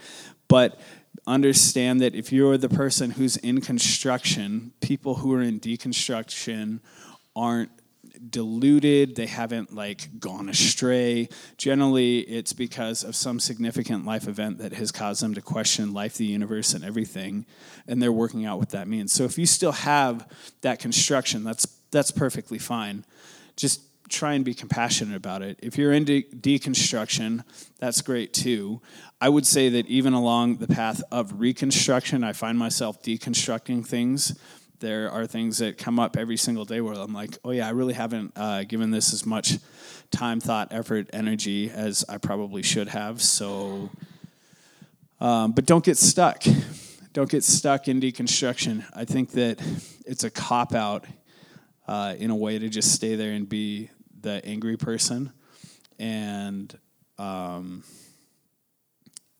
But 0.47 0.79
understand 1.27 2.01
that 2.01 2.15
if 2.15 2.31
you're 2.31 2.57
the 2.57 2.69
person 2.69 3.11
who's 3.11 3.37
in 3.37 3.61
construction, 3.61 4.73
people 4.81 5.15
who 5.15 5.33
are 5.33 5.41
in 5.41 5.59
deconstruction 5.59 6.79
aren't 7.35 7.71
deluded, 8.29 9.15
they 9.15 9.27
haven't 9.27 9.73
like 9.73 10.19
gone 10.19 10.49
astray. 10.49 11.29
Generally, 11.57 12.19
it's 12.21 12.53
because 12.53 13.03
of 13.03 13.15
some 13.15 13.39
significant 13.39 14.05
life 14.05 14.27
event 14.27 14.57
that 14.57 14.73
has 14.73 14.91
caused 14.91 15.23
them 15.23 15.33
to 15.35 15.41
question 15.41 15.93
life, 15.93 16.17
the 16.17 16.25
universe, 16.25 16.73
and 16.73 16.83
everything, 16.83 17.45
and 17.87 18.01
they're 18.01 18.11
working 18.11 18.45
out 18.45 18.59
what 18.59 18.69
that 18.69 18.87
means. 18.87 19.13
So 19.13 19.23
if 19.23 19.37
you 19.37 19.45
still 19.45 19.71
have 19.71 20.27
that 20.61 20.79
construction, 20.79 21.43
that's 21.43 21.65
that's 21.91 22.11
perfectly 22.11 22.59
fine. 22.59 23.05
Just 23.55 23.81
try 24.09 24.33
and 24.33 24.43
be 24.43 24.53
compassionate 24.53 25.15
about 25.15 25.41
it. 25.41 25.59
If 25.61 25.77
you're 25.77 25.93
into 25.93 26.23
deconstruction, 26.23 27.43
that's 27.77 28.01
great 28.01 28.33
too. 28.33 28.81
I 29.21 29.29
would 29.29 29.45
say 29.45 29.69
that 29.69 29.87
even 29.87 30.13
along 30.13 30.57
the 30.57 30.67
path 30.67 31.01
of 31.11 31.39
reconstruction, 31.39 32.23
I 32.23 32.33
find 32.33 32.57
myself 32.57 33.01
deconstructing 33.01 33.85
things. 33.85 34.37
There 34.79 35.11
are 35.11 35.27
things 35.27 35.57
that 35.57 35.77
come 35.77 35.99
up 35.99 36.15
every 36.15 36.37
single 36.37 36.65
day 36.65 36.79
where 36.79 36.93
I'm 36.93 37.13
like, 37.13 37.37
oh 37.43 37.51
yeah, 37.51 37.67
I 37.67 37.71
really 37.71 37.93
haven't 37.93 38.31
uh, 38.35 38.63
given 38.63 38.91
this 38.91 39.13
as 39.13 39.25
much 39.25 39.57
time, 40.09 40.39
thought, 40.39 40.69
effort, 40.71 41.09
energy 41.11 41.69
as 41.69 42.05
I 42.07 42.17
probably 42.17 42.63
should 42.63 42.87
have. 42.87 43.21
So, 43.21 43.89
um, 45.19 45.51
but 45.51 45.65
don't 45.65 45.83
get 45.83 45.97
stuck. 45.97 46.43
Don't 47.11 47.29
get 47.29 47.43
stuck 47.43 47.87
in 47.87 47.99
deconstruction. 47.99 48.85
I 48.95 49.03
think 49.03 49.31
that 49.31 49.61
it's 50.05 50.23
a 50.23 50.29
cop 50.29 50.73
out 50.73 51.05
uh, 51.87 52.15
in 52.17 52.29
a 52.29 52.35
way 52.35 52.59
to 52.59 52.69
just 52.69 52.93
stay 52.93 53.15
there 53.15 53.31
and 53.31 53.49
be 53.49 53.89
the 54.21 54.43
angry 54.45 54.77
person, 54.77 55.31
and 55.97 56.77
um, 57.17 57.83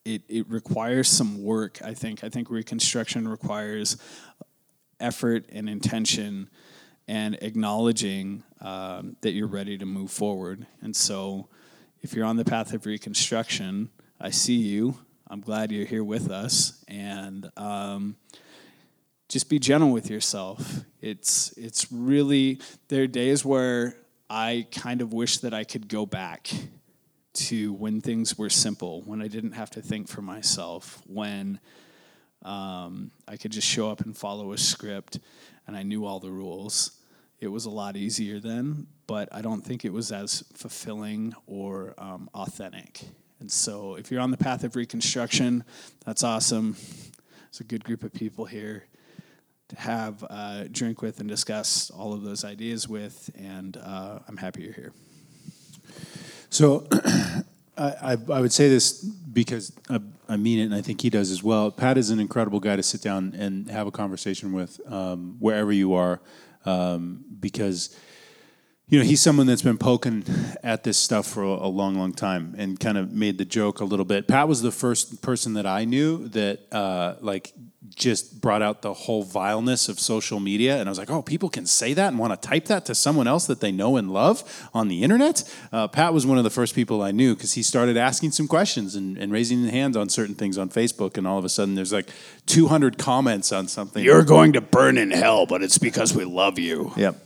it 0.04 0.22
it 0.28 0.48
requires 0.48 1.08
some 1.08 1.42
work. 1.42 1.80
I 1.82 1.94
think. 1.94 2.24
I 2.24 2.28
think 2.28 2.50
reconstruction 2.50 3.28
requires 3.28 3.96
effort 4.98 5.46
and 5.50 5.68
intention 5.68 6.50
and 7.08 7.36
acknowledging 7.42 8.44
um, 8.60 9.16
that 9.22 9.32
you're 9.32 9.48
ready 9.48 9.76
to 9.76 9.86
move 9.86 10.10
forward. 10.12 10.66
And 10.80 10.94
so, 10.94 11.48
if 12.02 12.14
you're 12.14 12.24
on 12.24 12.36
the 12.36 12.44
path 12.44 12.72
of 12.72 12.86
reconstruction, 12.86 13.90
I 14.20 14.30
see 14.30 14.54
you. 14.54 14.98
I'm 15.28 15.40
glad 15.40 15.72
you're 15.72 15.86
here 15.86 16.04
with 16.04 16.30
us, 16.30 16.84
and 16.88 17.50
um, 17.56 18.16
just 19.28 19.48
be 19.48 19.58
gentle 19.58 19.90
with 19.90 20.10
yourself. 20.10 20.80
It's 21.00 21.52
it's 21.56 21.90
really 21.90 22.60
there 22.88 23.04
are 23.04 23.06
days 23.06 23.44
where 23.44 23.96
I 24.32 24.68
kind 24.70 25.02
of 25.02 25.12
wish 25.12 25.38
that 25.38 25.52
I 25.52 25.64
could 25.64 25.88
go 25.88 26.06
back 26.06 26.48
to 27.32 27.72
when 27.72 28.00
things 28.00 28.38
were 28.38 28.48
simple, 28.48 29.02
when 29.02 29.20
I 29.20 29.26
didn't 29.26 29.52
have 29.52 29.70
to 29.70 29.82
think 29.82 30.06
for 30.06 30.22
myself, 30.22 31.02
when 31.06 31.58
um, 32.44 33.10
I 33.26 33.36
could 33.36 33.50
just 33.50 33.66
show 33.66 33.90
up 33.90 34.00
and 34.02 34.16
follow 34.16 34.52
a 34.52 34.58
script 34.58 35.18
and 35.66 35.76
I 35.76 35.82
knew 35.82 36.06
all 36.06 36.20
the 36.20 36.30
rules. 36.30 36.92
It 37.40 37.48
was 37.48 37.64
a 37.64 37.70
lot 37.70 37.96
easier 37.96 38.38
then, 38.38 38.86
but 39.08 39.28
I 39.32 39.42
don't 39.42 39.62
think 39.62 39.84
it 39.84 39.92
was 39.92 40.12
as 40.12 40.44
fulfilling 40.52 41.34
or 41.48 41.94
um, 41.98 42.30
authentic. 42.32 43.00
And 43.40 43.50
so, 43.50 43.96
if 43.96 44.12
you're 44.12 44.20
on 44.20 44.30
the 44.30 44.36
path 44.36 44.62
of 44.62 44.76
reconstruction, 44.76 45.64
that's 46.04 46.22
awesome. 46.22 46.76
It's 47.48 47.60
a 47.60 47.64
good 47.64 47.82
group 47.82 48.04
of 48.04 48.12
people 48.12 48.44
here 48.44 48.84
have 49.76 50.22
a 50.24 50.68
drink 50.70 51.02
with 51.02 51.20
and 51.20 51.28
discuss 51.28 51.90
all 51.90 52.12
of 52.12 52.22
those 52.22 52.44
ideas 52.44 52.88
with, 52.88 53.30
and 53.38 53.76
uh, 53.76 54.18
I'm 54.28 54.36
happy 54.36 54.62
you're 54.62 54.72
here. 54.72 54.92
So, 56.50 56.86
I, 57.78 58.18
I, 58.28 58.40
would 58.40 58.52
say 58.52 58.68
this 58.68 59.02
because 59.02 59.72
I, 59.88 60.00
I, 60.28 60.36
mean 60.36 60.58
it, 60.58 60.64
and 60.64 60.74
I 60.74 60.82
think 60.82 61.00
he 61.00 61.08
does 61.08 61.30
as 61.30 61.42
well. 61.42 61.70
Pat 61.70 61.96
is 61.96 62.10
an 62.10 62.20
incredible 62.20 62.60
guy 62.60 62.76
to 62.76 62.82
sit 62.82 63.00
down 63.00 63.34
and 63.38 63.70
have 63.70 63.86
a 63.86 63.90
conversation 63.90 64.52
with 64.52 64.80
um, 64.92 65.36
wherever 65.38 65.72
you 65.72 65.94
are, 65.94 66.20
um, 66.66 67.24
because 67.40 67.96
you 68.90 68.98
know 68.98 69.04
he's 69.04 69.20
someone 69.20 69.46
that's 69.46 69.62
been 69.62 69.78
poking 69.78 70.24
at 70.62 70.84
this 70.84 70.98
stuff 70.98 71.26
for 71.26 71.42
a, 71.42 71.68
long, 71.68 71.94
long 71.94 72.12
time, 72.12 72.54
and 72.58 72.78
kind 72.78 72.98
of 72.98 73.12
made 73.12 73.38
the 73.38 73.44
joke 73.44 73.80
a 73.80 73.84
little 73.84 74.04
bit. 74.04 74.26
Pat 74.26 74.48
was 74.48 74.62
the 74.62 74.72
first 74.72 75.22
person 75.22 75.54
that 75.54 75.64
I 75.66 75.84
knew 75.84 76.28
that 76.28 76.60
uh, 76.72 77.14
like 77.20 77.54
just 77.94 78.40
brought 78.40 78.62
out 78.62 78.82
the 78.82 78.92
whole 78.92 79.22
vileness 79.22 79.88
of 79.88 79.98
social 79.98 80.40
media. 80.40 80.78
And 80.78 80.88
I 80.88 80.90
was 80.90 80.98
like, 80.98 81.10
oh, 81.10 81.22
people 81.22 81.48
can 81.48 81.66
say 81.66 81.94
that 81.94 82.08
and 82.08 82.18
want 82.18 82.40
to 82.40 82.48
type 82.48 82.66
that 82.66 82.84
to 82.86 82.94
someone 82.94 83.26
else 83.26 83.46
that 83.46 83.60
they 83.60 83.72
know 83.72 83.96
and 83.96 84.12
love 84.12 84.68
on 84.72 84.88
the 84.88 85.02
internet. 85.02 85.42
Uh, 85.72 85.88
Pat 85.88 86.12
was 86.12 86.26
one 86.26 86.38
of 86.38 86.44
the 86.44 86.50
first 86.50 86.74
people 86.74 87.02
I 87.02 87.10
knew 87.10 87.34
because 87.34 87.54
he 87.54 87.62
started 87.62 87.96
asking 87.96 88.32
some 88.32 88.48
questions 88.48 88.94
and, 88.94 89.18
and 89.18 89.32
raising 89.32 89.62
his 89.62 89.70
hands 89.70 89.96
on 89.96 90.08
certain 90.08 90.34
things 90.34 90.56
on 90.58 90.68
Facebook. 90.68 91.16
And 91.16 91.26
all 91.26 91.38
of 91.38 91.44
a 91.44 91.48
sudden, 91.48 91.74
there's 91.74 91.92
like 91.92 92.08
200 92.46 92.98
comments 92.98 93.52
on 93.52 93.68
something. 93.68 94.04
You're 94.04 94.24
going 94.24 94.54
to 94.54 94.60
burn 94.60 94.98
in 94.98 95.10
hell, 95.10 95.46
but 95.46 95.62
it's 95.62 95.78
because 95.78 96.14
we 96.14 96.24
love 96.24 96.58
you. 96.58 96.92
Yep. 96.96 97.16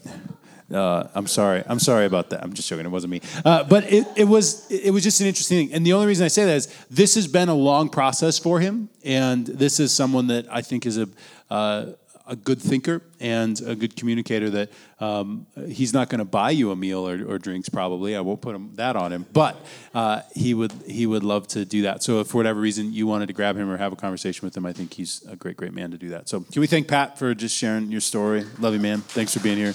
Uh, 0.72 1.08
I'm 1.14 1.26
sorry. 1.26 1.62
I'm 1.66 1.78
sorry 1.78 2.06
about 2.06 2.30
that. 2.30 2.42
I'm 2.42 2.52
just 2.54 2.68
joking. 2.68 2.86
It 2.86 2.90
wasn't 2.90 3.10
me. 3.10 3.20
Uh, 3.44 3.64
but 3.64 3.92
it, 3.92 4.06
it 4.16 4.24
was 4.24 4.70
it 4.70 4.90
was 4.90 5.02
just 5.02 5.20
an 5.20 5.26
interesting 5.26 5.68
thing. 5.68 5.74
And 5.74 5.84
the 5.84 5.92
only 5.92 6.06
reason 6.06 6.24
I 6.24 6.28
say 6.28 6.44
that 6.46 6.56
is 6.56 6.74
this 6.90 7.14
has 7.16 7.26
been 7.26 7.48
a 7.48 7.54
long 7.54 7.88
process 7.90 8.38
for 8.38 8.60
him, 8.60 8.88
and 9.04 9.46
this 9.46 9.78
is 9.78 9.92
someone 9.92 10.28
that 10.28 10.46
I 10.50 10.62
think 10.62 10.86
is 10.86 10.98
a 10.98 11.08
uh, 11.50 11.92
a 12.26 12.34
good 12.34 12.60
thinker 12.60 13.02
and 13.20 13.60
a 13.66 13.74
good 13.74 13.96
communicator 13.96 14.48
that 14.48 14.70
um, 14.98 15.46
he's 15.68 15.92
not 15.92 16.08
going 16.08 16.20
to 16.20 16.24
buy 16.24 16.50
you 16.50 16.70
a 16.70 16.76
meal 16.76 17.06
or, 17.06 17.22
or, 17.28 17.38
drinks 17.38 17.68
probably 17.68 18.16
i 18.16 18.20
won't 18.20 18.40
put 18.40 18.54
him, 18.54 18.70
that 18.76 18.96
on 18.96 19.12
him 19.12 19.26
but 19.32 19.56
uh, 19.94 20.22
he 20.34 20.54
would 20.54 20.72
he 20.86 21.06
would 21.06 21.22
love 21.22 21.46
to 21.46 21.64
do 21.64 21.82
that 21.82 22.02
so 22.02 22.20
if 22.20 22.28
for 22.28 22.38
whatever 22.38 22.60
reason 22.60 22.92
you 22.92 23.06
wanted 23.06 23.26
to 23.26 23.32
grab 23.32 23.56
him 23.56 23.70
or 23.70 23.76
have 23.76 23.92
a 23.92 23.96
conversation 23.96 24.46
with 24.46 24.56
him 24.56 24.64
i 24.64 24.72
think 24.72 24.94
he's 24.94 25.22
a 25.28 25.36
great 25.36 25.56
great 25.56 25.74
man 25.74 25.90
to 25.90 25.98
do 25.98 26.08
that 26.08 26.28
so 26.28 26.40
can 26.40 26.60
we 26.60 26.66
thank 26.66 26.88
pat 26.88 27.18
for 27.18 27.34
just 27.34 27.54
sharing 27.54 27.90
your 27.90 28.00
story 28.00 28.44
love 28.58 28.72
you 28.72 28.80
man 28.80 29.00
thanks 29.00 29.34
for 29.34 29.40
being 29.40 29.58
here 29.58 29.74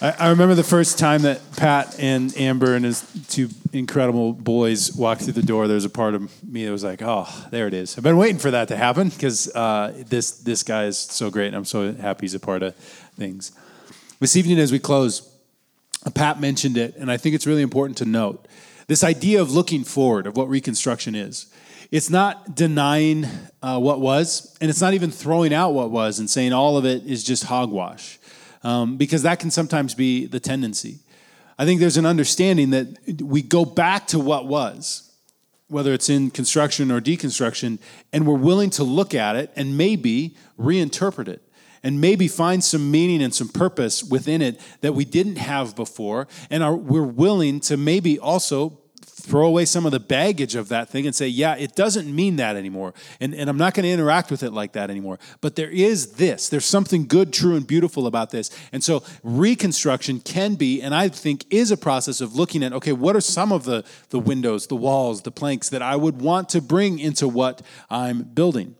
I, 0.00 0.14
I 0.18 0.28
remember 0.30 0.54
the 0.54 0.64
first 0.64 0.98
time 0.98 1.22
that 1.22 1.40
Pat 1.56 1.98
and 1.98 2.34
Amber 2.36 2.74
and 2.74 2.84
his 2.84 3.04
two 3.28 3.50
incredible 3.72 4.32
boys 4.32 4.94
walked 4.94 5.22
through 5.22 5.34
the 5.34 5.42
door. 5.42 5.66
There 5.66 5.74
was 5.74 5.84
a 5.84 5.90
part 5.90 6.14
of 6.14 6.42
me 6.44 6.64
that 6.64 6.72
was 6.72 6.84
like, 6.84 7.02
"Oh, 7.02 7.28
there 7.50 7.66
it 7.66 7.74
is." 7.74 7.98
I've 7.98 8.04
been 8.04 8.16
waiting 8.16 8.38
for 8.38 8.50
that 8.50 8.68
to 8.68 8.76
happen 8.76 9.10
because 9.10 9.54
uh, 9.54 9.92
this 10.06 10.30
this 10.30 10.62
guy 10.62 10.86
is 10.86 10.98
so 10.98 11.30
great, 11.30 11.48
and 11.48 11.56
I'm 11.56 11.64
so 11.64 11.92
happy 11.92 12.22
he's 12.22 12.34
a 12.34 12.40
part 12.40 12.62
of 12.62 12.74
things. 12.74 13.52
This 14.20 14.36
evening, 14.36 14.58
as 14.58 14.72
we 14.72 14.78
close, 14.78 15.28
Pat 16.14 16.40
mentioned 16.40 16.76
it, 16.76 16.96
and 16.96 17.10
I 17.10 17.16
think 17.16 17.34
it's 17.34 17.46
really 17.46 17.62
important 17.62 17.98
to 17.98 18.04
note 18.04 18.46
this 18.86 19.04
idea 19.04 19.40
of 19.40 19.52
looking 19.52 19.84
forward 19.84 20.26
of 20.26 20.36
what 20.36 20.48
Reconstruction 20.48 21.14
is. 21.14 21.46
It's 21.90 22.08
not 22.08 22.54
denying 22.54 23.26
uh, 23.62 23.78
what 23.78 24.00
was, 24.00 24.56
and 24.60 24.70
it's 24.70 24.80
not 24.80 24.94
even 24.94 25.10
throwing 25.10 25.52
out 25.52 25.74
what 25.74 25.90
was 25.90 26.20
and 26.20 26.30
saying 26.30 26.52
all 26.52 26.76
of 26.76 26.84
it 26.84 27.04
is 27.04 27.24
just 27.24 27.44
hogwash 27.44 28.19
um, 28.62 28.96
because 28.96 29.22
that 29.22 29.40
can 29.40 29.50
sometimes 29.50 29.94
be 29.94 30.26
the 30.26 30.40
tendency. 30.40 31.00
I 31.58 31.64
think 31.64 31.80
there's 31.80 31.96
an 31.96 32.06
understanding 32.06 32.70
that 32.70 33.20
we 33.20 33.42
go 33.42 33.64
back 33.64 34.06
to 34.08 34.18
what 34.18 34.46
was, 34.46 35.12
whether 35.68 35.92
it's 35.92 36.08
in 36.08 36.30
construction 36.30 36.90
or 36.90 37.00
deconstruction, 37.00 37.78
and 38.12 38.26
we're 38.26 38.38
willing 38.38 38.70
to 38.70 38.84
look 38.84 39.14
at 39.14 39.36
it 39.36 39.52
and 39.56 39.76
maybe 39.76 40.36
reinterpret 40.58 41.28
it 41.28 41.42
and 41.82 42.00
maybe 42.00 42.28
find 42.28 42.62
some 42.62 42.90
meaning 42.90 43.22
and 43.22 43.34
some 43.34 43.48
purpose 43.48 44.04
within 44.04 44.42
it 44.42 44.60
that 44.80 44.94
we 44.94 45.04
didn't 45.04 45.36
have 45.36 45.74
before 45.76 46.28
and 46.50 46.62
are, 46.62 46.76
we're 46.76 47.02
willing 47.02 47.60
to 47.60 47.76
maybe 47.76 48.18
also 48.18 48.79
throw 49.20 49.46
away 49.46 49.64
some 49.64 49.86
of 49.86 49.92
the 49.92 50.00
baggage 50.00 50.54
of 50.54 50.68
that 50.68 50.88
thing 50.88 51.06
and 51.06 51.14
say, 51.14 51.28
yeah, 51.28 51.54
it 51.56 51.74
doesn't 51.74 52.12
mean 52.12 52.36
that 52.36 52.56
anymore. 52.56 52.94
And, 53.20 53.34
and 53.34 53.48
I'm 53.48 53.56
not 53.56 53.74
going 53.74 53.84
to 53.84 53.90
interact 53.90 54.30
with 54.30 54.42
it 54.42 54.52
like 54.52 54.72
that 54.72 54.90
anymore. 54.90 55.18
But 55.40 55.56
there 55.56 55.70
is 55.70 56.12
this. 56.12 56.48
There's 56.48 56.64
something 56.64 57.06
good, 57.06 57.32
true, 57.32 57.54
and 57.54 57.66
beautiful 57.66 58.06
about 58.06 58.30
this. 58.30 58.50
And 58.72 58.82
so 58.82 59.02
reconstruction 59.22 60.20
can 60.20 60.54
be, 60.54 60.80
and 60.82 60.94
I 60.94 61.08
think 61.08 61.44
is 61.50 61.70
a 61.70 61.76
process 61.76 62.20
of 62.20 62.34
looking 62.34 62.62
at, 62.62 62.72
okay, 62.72 62.92
what 62.92 63.14
are 63.16 63.20
some 63.20 63.52
of 63.52 63.64
the, 63.64 63.84
the 64.08 64.18
windows, 64.18 64.66
the 64.66 64.76
walls, 64.76 65.22
the 65.22 65.30
planks 65.30 65.68
that 65.68 65.82
I 65.82 65.96
would 65.96 66.20
want 66.20 66.48
to 66.50 66.60
bring 66.60 66.98
into 66.98 67.28
what 67.28 67.62
I'm 67.88 68.22
building? 68.22 68.74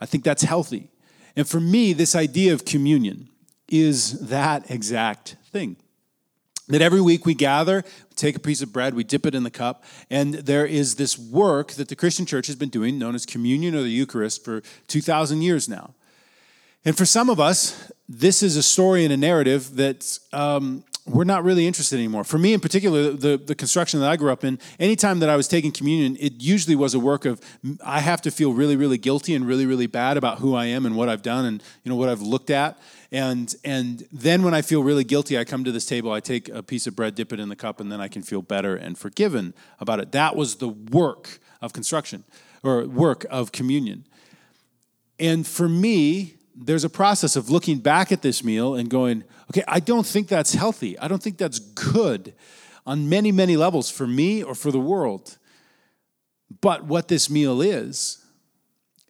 I 0.00 0.06
think 0.06 0.24
that's 0.24 0.42
healthy. 0.42 0.90
And 1.36 1.48
for 1.48 1.60
me, 1.60 1.92
this 1.92 2.14
idea 2.14 2.52
of 2.52 2.64
communion 2.64 3.28
is 3.68 4.28
that 4.28 4.70
exact 4.70 5.36
thing 5.52 5.76
that 6.70 6.80
every 6.80 7.00
week 7.00 7.26
we 7.26 7.34
gather, 7.34 7.84
take 8.16 8.36
a 8.36 8.40
piece 8.40 8.62
of 8.62 8.72
bread, 8.72 8.94
we 8.94 9.04
dip 9.04 9.26
it 9.26 9.34
in 9.34 9.42
the 9.42 9.50
cup, 9.50 9.84
and 10.08 10.34
there 10.34 10.66
is 10.66 10.94
this 10.94 11.18
work 11.18 11.72
that 11.72 11.88
the 11.88 11.96
Christian 11.96 12.26
church 12.26 12.46
has 12.46 12.56
been 12.56 12.68
doing, 12.68 12.98
known 12.98 13.14
as 13.14 13.26
communion 13.26 13.74
or 13.74 13.82
the 13.82 13.90
Eucharist, 13.90 14.44
for 14.44 14.62
2,000 14.88 15.42
years 15.42 15.68
now. 15.68 15.94
And 16.84 16.96
for 16.96 17.04
some 17.04 17.28
of 17.28 17.38
us, 17.38 17.92
this 18.08 18.42
is 18.42 18.56
a 18.56 18.62
story 18.62 19.04
and 19.04 19.12
a 19.12 19.16
narrative 19.16 19.76
that 19.76 20.18
um, 20.32 20.82
we're 21.06 21.24
not 21.24 21.44
really 21.44 21.66
interested 21.66 21.96
anymore. 21.96 22.24
For 22.24 22.38
me 22.38 22.54
in 22.54 22.60
particular, 22.60 23.12
the, 23.12 23.36
the 23.36 23.54
construction 23.54 24.00
that 24.00 24.10
I 24.10 24.16
grew 24.16 24.32
up 24.32 24.44
in, 24.44 24.58
anytime 24.78 25.18
that 25.20 25.28
I 25.28 25.36
was 25.36 25.48
taking 25.48 25.72
communion, 25.72 26.16
it 26.20 26.34
usually 26.38 26.76
was 26.76 26.94
a 26.94 27.00
work 27.00 27.24
of 27.24 27.40
I 27.84 28.00
have 28.00 28.22
to 28.22 28.30
feel 28.30 28.52
really, 28.52 28.76
really 28.76 28.98
guilty 28.98 29.34
and 29.34 29.46
really, 29.46 29.66
really 29.66 29.86
bad 29.86 30.16
about 30.16 30.38
who 30.38 30.54
I 30.54 30.66
am 30.66 30.86
and 30.86 30.96
what 30.96 31.08
I've 31.08 31.22
done 31.22 31.44
and 31.44 31.62
you 31.84 31.90
know 31.90 31.96
what 31.96 32.08
I've 32.08 32.22
looked 32.22 32.50
at. 32.50 32.78
And 33.12 33.54
and 33.64 34.06
then 34.12 34.42
when 34.42 34.54
I 34.54 34.62
feel 34.62 34.82
really 34.82 35.04
guilty, 35.04 35.36
I 35.36 35.44
come 35.44 35.64
to 35.64 35.72
this 35.72 35.86
table, 35.86 36.12
I 36.12 36.20
take 36.20 36.48
a 36.48 36.62
piece 36.62 36.86
of 36.86 36.94
bread, 36.94 37.14
dip 37.14 37.32
it 37.32 37.40
in 37.40 37.48
the 37.48 37.56
cup, 37.56 37.80
and 37.80 37.90
then 37.90 38.00
I 38.00 38.08
can 38.08 38.22
feel 38.22 38.42
better 38.42 38.76
and 38.76 38.96
forgiven 38.96 39.52
about 39.80 39.98
it. 39.98 40.12
That 40.12 40.36
was 40.36 40.56
the 40.56 40.68
work 40.68 41.40
of 41.60 41.72
construction 41.72 42.24
or 42.62 42.84
work 42.84 43.26
of 43.30 43.50
communion. 43.52 44.06
And 45.18 45.46
for 45.46 45.68
me, 45.68 46.34
there's 46.54 46.84
a 46.84 46.90
process 46.90 47.36
of 47.36 47.50
looking 47.50 47.78
back 47.78 48.12
at 48.12 48.22
this 48.22 48.44
meal 48.44 48.74
and 48.74 48.88
going, 48.88 49.24
okay, 49.50 49.64
I 49.66 49.80
don't 49.80 50.06
think 50.06 50.28
that's 50.28 50.54
healthy. 50.54 50.98
I 50.98 51.08
don't 51.08 51.22
think 51.22 51.36
that's 51.36 51.58
good 51.58 52.34
on 52.86 53.08
many, 53.08 53.32
many 53.32 53.56
levels 53.56 53.90
for 53.90 54.06
me 54.06 54.42
or 54.42 54.54
for 54.54 54.70
the 54.70 54.80
world. 54.80 55.36
But 56.60 56.84
what 56.84 57.08
this 57.08 57.28
meal 57.30 57.60
is, 57.60 58.24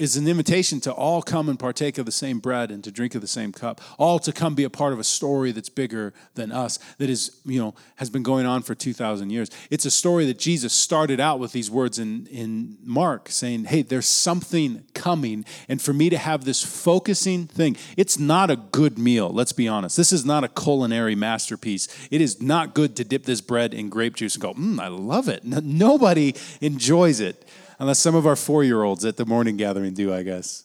is 0.01 0.17
an 0.17 0.27
invitation 0.27 0.81
to 0.81 0.91
all 0.91 1.21
come 1.21 1.51
and 1.51 1.59
partake 1.59 1.99
of 1.99 2.07
the 2.07 2.13
same 2.13 2.39
bread 2.39 2.71
and 2.71 2.83
to 2.83 2.91
drink 2.91 3.15
of 3.15 3.21
the 3.21 3.27
same 3.27 3.53
cup 3.53 3.83
all 3.99 4.19
to 4.19 4.33
come 4.33 4.55
be 4.55 4.65
a 4.65 4.71
part 4.71 4.95
of 4.95 4.99
a 4.99 5.05
story 5.05 5.53
that's 5.53 5.69
bigger 5.69 6.15
than 6.35 6.51
us 6.51 6.79
that 6.97 7.11
is 7.11 7.39
you 7.45 7.61
know 7.61 7.75
has 7.97 8.09
been 8.09 8.23
going 8.23 8.47
on 8.47 8.63
for 8.63 8.75
2000 8.75 9.29
years. 9.29 9.51
It's 9.71 9.85
a 9.85 9.91
story 9.91 10.25
that 10.25 10.39
jesus 10.39 10.73
started 10.73 11.21
out 11.21 11.39
with 11.39 11.53
these 11.53 11.71
words 11.71 11.99
in 11.99 12.27
in 12.29 12.79
mark 12.83 13.29
saying 13.29 13.65
hey 13.65 13.83
there's 13.83 14.07
something 14.07 14.85
coming. 14.95 15.45
And 15.69 15.83
for 15.83 15.93
me 15.93 16.09
to 16.09 16.19
have 16.19 16.45
this 16.45 16.65
focusing 16.65 17.47
thing 17.47 17.77
it's 17.99 18.19
not 18.19 18.51
a 18.51 18.57
good 18.57 18.99
meal 18.99 19.29
let's 19.29 19.53
be 19.53 19.69
honest. 19.69 19.99
This 19.99 20.13
is 20.13 20.25
not 20.25 20.45
a 20.45 20.49
culinary 20.49 21.15
masterpiece. 21.15 21.89
It 22.11 22.23
is 22.23 22.41
not 22.41 22.75
good 22.75 22.97
to 22.97 23.05
dip 23.05 23.25
this 23.25 23.43
bread 23.43 23.75
in 23.75 23.91
grape 23.91 24.17
juice 24.17 24.35
and 24.35 24.43
go 24.43 24.55
mm, 24.55 24.81
i 24.81 24.89
love 24.89 25.29
it. 25.29 25.45
Nobody 25.45 26.35
enjoys 26.63 27.21
it 27.21 27.45
unless 27.81 27.99
some 27.99 28.15
of 28.15 28.27
our 28.27 28.37
four 28.37 28.63
year 28.63 28.83
olds 28.83 29.05
at 29.05 29.17
the 29.17 29.27
morning 29.27 29.57
gathering 29.57 29.95
do, 29.95 30.15
I 30.15 30.23
guess. 30.23 30.65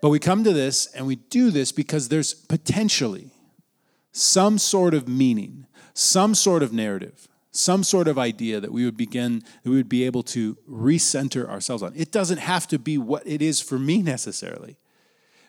But 0.00 0.10
we 0.10 0.20
come 0.20 0.44
to 0.44 0.52
this 0.52 0.86
and 0.94 1.06
we 1.06 1.16
do 1.16 1.50
this 1.50 1.72
because 1.72 2.08
there's 2.08 2.34
potentially 2.34 3.30
some 4.12 4.58
sort 4.58 4.94
of 4.94 5.08
meaning, 5.08 5.66
some 5.94 6.34
sort 6.34 6.62
of 6.62 6.72
narrative, 6.72 7.26
some 7.50 7.82
sort 7.82 8.06
of 8.06 8.18
idea 8.18 8.60
that 8.60 8.70
we 8.70 8.84
would 8.84 8.96
begin, 8.96 9.42
that 9.62 9.70
we 9.70 9.76
would 9.76 9.88
be 9.88 10.04
able 10.04 10.22
to 10.22 10.56
recenter 10.70 11.48
ourselves 11.48 11.82
on. 11.82 11.92
It 11.96 12.12
doesn't 12.12 12.38
have 12.38 12.68
to 12.68 12.78
be 12.78 12.98
what 12.98 13.26
it 13.26 13.40
is 13.40 13.60
for 13.60 13.78
me 13.78 14.02
necessarily, 14.02 14.76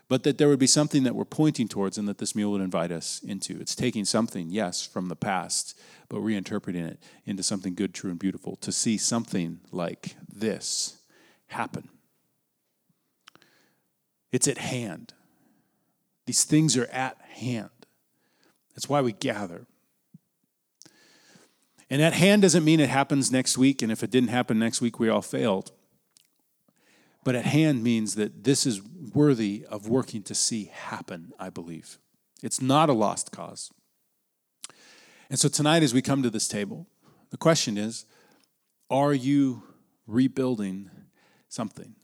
but 0.07 0.23
that 0.23 0.37
there 0.37 0.47
would 0.47 0.59
be 0.59 0.67
something 0.67 1.03
that 1.03 1.15
we're 1.15 1.25
pointing 1.25 1.67
towards 1.67 1.97
and 1.97 2.07
that 2.07 2.17
this 2.17 2.33
meal 2.33 2.51
would 2.51 2.61
invite 2.61 2.91
us 2.91 3.21
into. 3.27 3.59
It's 3.59 3.75
taking 3.75 4.05
something, 4.05 4.49
yes, 4.49 4.85
from 4.85 5.09
the 5.09 5.17
past, 5.17 5.77
but 6.09 6.19
reinterpreting 6.19 6.87
it 6.87 6.99
into 7.25 7.43
something 7.43 7.75
good, 7.75 7.93
true, 7.93 8.09
and 8.09 8.19
beautiful 8.19 8.55
to 8.57 8.71
see 8.71 8.97
something 8.97 9.59
like 9.71 10.15
this 10.27 10.97
happen. 11.47 11.89
It's 14.31 14.47
at 14.47 14.57
hand. 14.57 15.13
These 16.25 16.43
things 16.43 16.75
are 16.77 16.87
at 16.87 17.19
hand. 17.21 17.69
That's 18.75 18.89
why 18.89 19.01
we 19.01 19.13
gather. 19.13 19.65
And 21.89 22.01
at 22.01 22.13
hand 22.13 22.41
doesn't 22.41 22.65
mean 22.65 22.79
it 22.79 22.89
happens 22.89 23.31
next 23.31 23.57
week, 23.57 23.81
and 23.81 23.91
if 23.91 24.03
it 24.03 24.11
didn't 24.11 24.29
happen 24.29 24.59
next 24.59 24.81
week, 24.81 24.99
we 24.99 25.09
all 25.09 25.21
failed. 25.21 25.71
But 27.23 27.35
at 27.35 27.45
hand 27.45 27.83
means 27.83 28.15
that 28.15 28.43
this 28.43 28.65
is 28.65 28.81
worthy 29.13 29.65
of 29.69 29.87
working 29.87 30.21
to 30.23 30.35
see 30.35 30.65
happen, 30.65 31.33
I 31.39 31.49
believe. 31.49 31.97
It's 32.43 32.61
not 32.61 32.89
a 32.89 32.93
lost 32.93 33.31
cause. 33.31 33.71
And 35.29 35.39
so 35.39 35.49
tonight, 35.49 35.83
as 35.83 35.93
we 35.93 36.01
come 36.01 36.23
to 36.23 36.29
this 36.29 36.47
table, 36.47 36.87
the 37.29 37.37
question 37.37 37.77
is 37.77 38.05
are 38.89 39.13
you 39.13 39.63
rebuilding 40.05 40.89
something? 41.49 41.95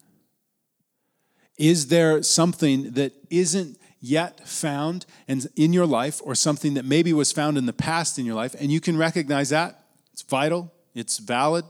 Is 1.56 1.86
there 1.86 2.22
something 2.22 2.92
that 2.92 3.12
isn't 3.30 3.78
yet 4.00 4.46
found 4.46 5.06
in 5.26 5.72
your 5.72 5.86
life, 5.86 6.20
or 6.24 6.34
something 6.34 6.74
that 6.74 6.84
maybe 6.84 7.12
was 7.12 7.32
found 7.32 7.56
in 7.56 7.64
the 7.64 7.72
past 7.72 8.18
in 8.18 8.26
your 8.26 8.34
life, 8.34 8.54
and 8.58 8.70
you 8.70 8.80
can 8.80 8.98
recognize 8.98 9.48
that? 9.48 9.82
It's 10.12 10.22
vital, 10.22 10.72
it's 10.94 11.18
valid, 11.18 11.64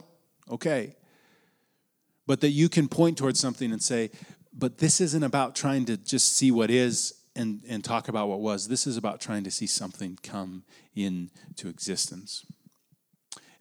okay. 0.51 0.95
But 2.27 2.41
that 2.41 2.49
you 2.49 2.67
can 2.67 2.89
point 2.89 3.17
towards 3.17 3.39
something 3.39 3.71
and 3.71 3.81
say, 3.81 4.11
but 4.51 4.79
this 4.79 4.99
isn't 4.99 5.23
about 5.23 5.55
trying 5.55 5.85
to 5.85 5.97
just 5.97 6.35
see 6.35 6.51
what 6.51 6.69
is 6.69 7.13
and, 7.35 7.61
and 7.67 7.83
talk 7.83 8.07
about 8.07 8.27
what 8.29 8.39
was. 8.39 8.67
This 8.67 8.87
is 8.87 8.97
about 8.97 9.19
trying 9.19 9.43
to 9.43 9.51
see 9.51 9.67
something 9.67 10.17
come 10.23 10.63
into 10.95 11.67
existence. 11.67 12.45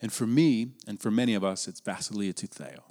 And 0.00 0.12
for 0.12 0.26
me, 0.26 0.72
and 0.87 1.00
for 1.00 1.10
many 1.10 1.34
of 1.34 1.42
us, 1.42 1.66
it's 1.66 1.80
Vasilia 1.80 2.32
Tutheo. 2.34 2.82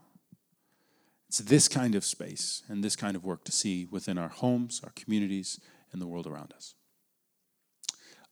It's 1.27 1.39
this 1.39 1.67
kind 1.67 1.95
of 1.95 2.03
space 2.03 2.63
and 2.67 2.83
this 2.83 2.95
kind 2.95 3.15
of 3.15 3.23
work 3.23 3.43
to 3.45 3.51
see 3.51 3.85
within 3.85 4.17
our 4.17 4.29
homes, 4.29 4.81
our 4.83 4.91
communities, 4.95 5.59
and 5.91 6.01
the 6.01 6.07
world 6.07 6.27
around 6.27 6.53
us. 6.53 6.75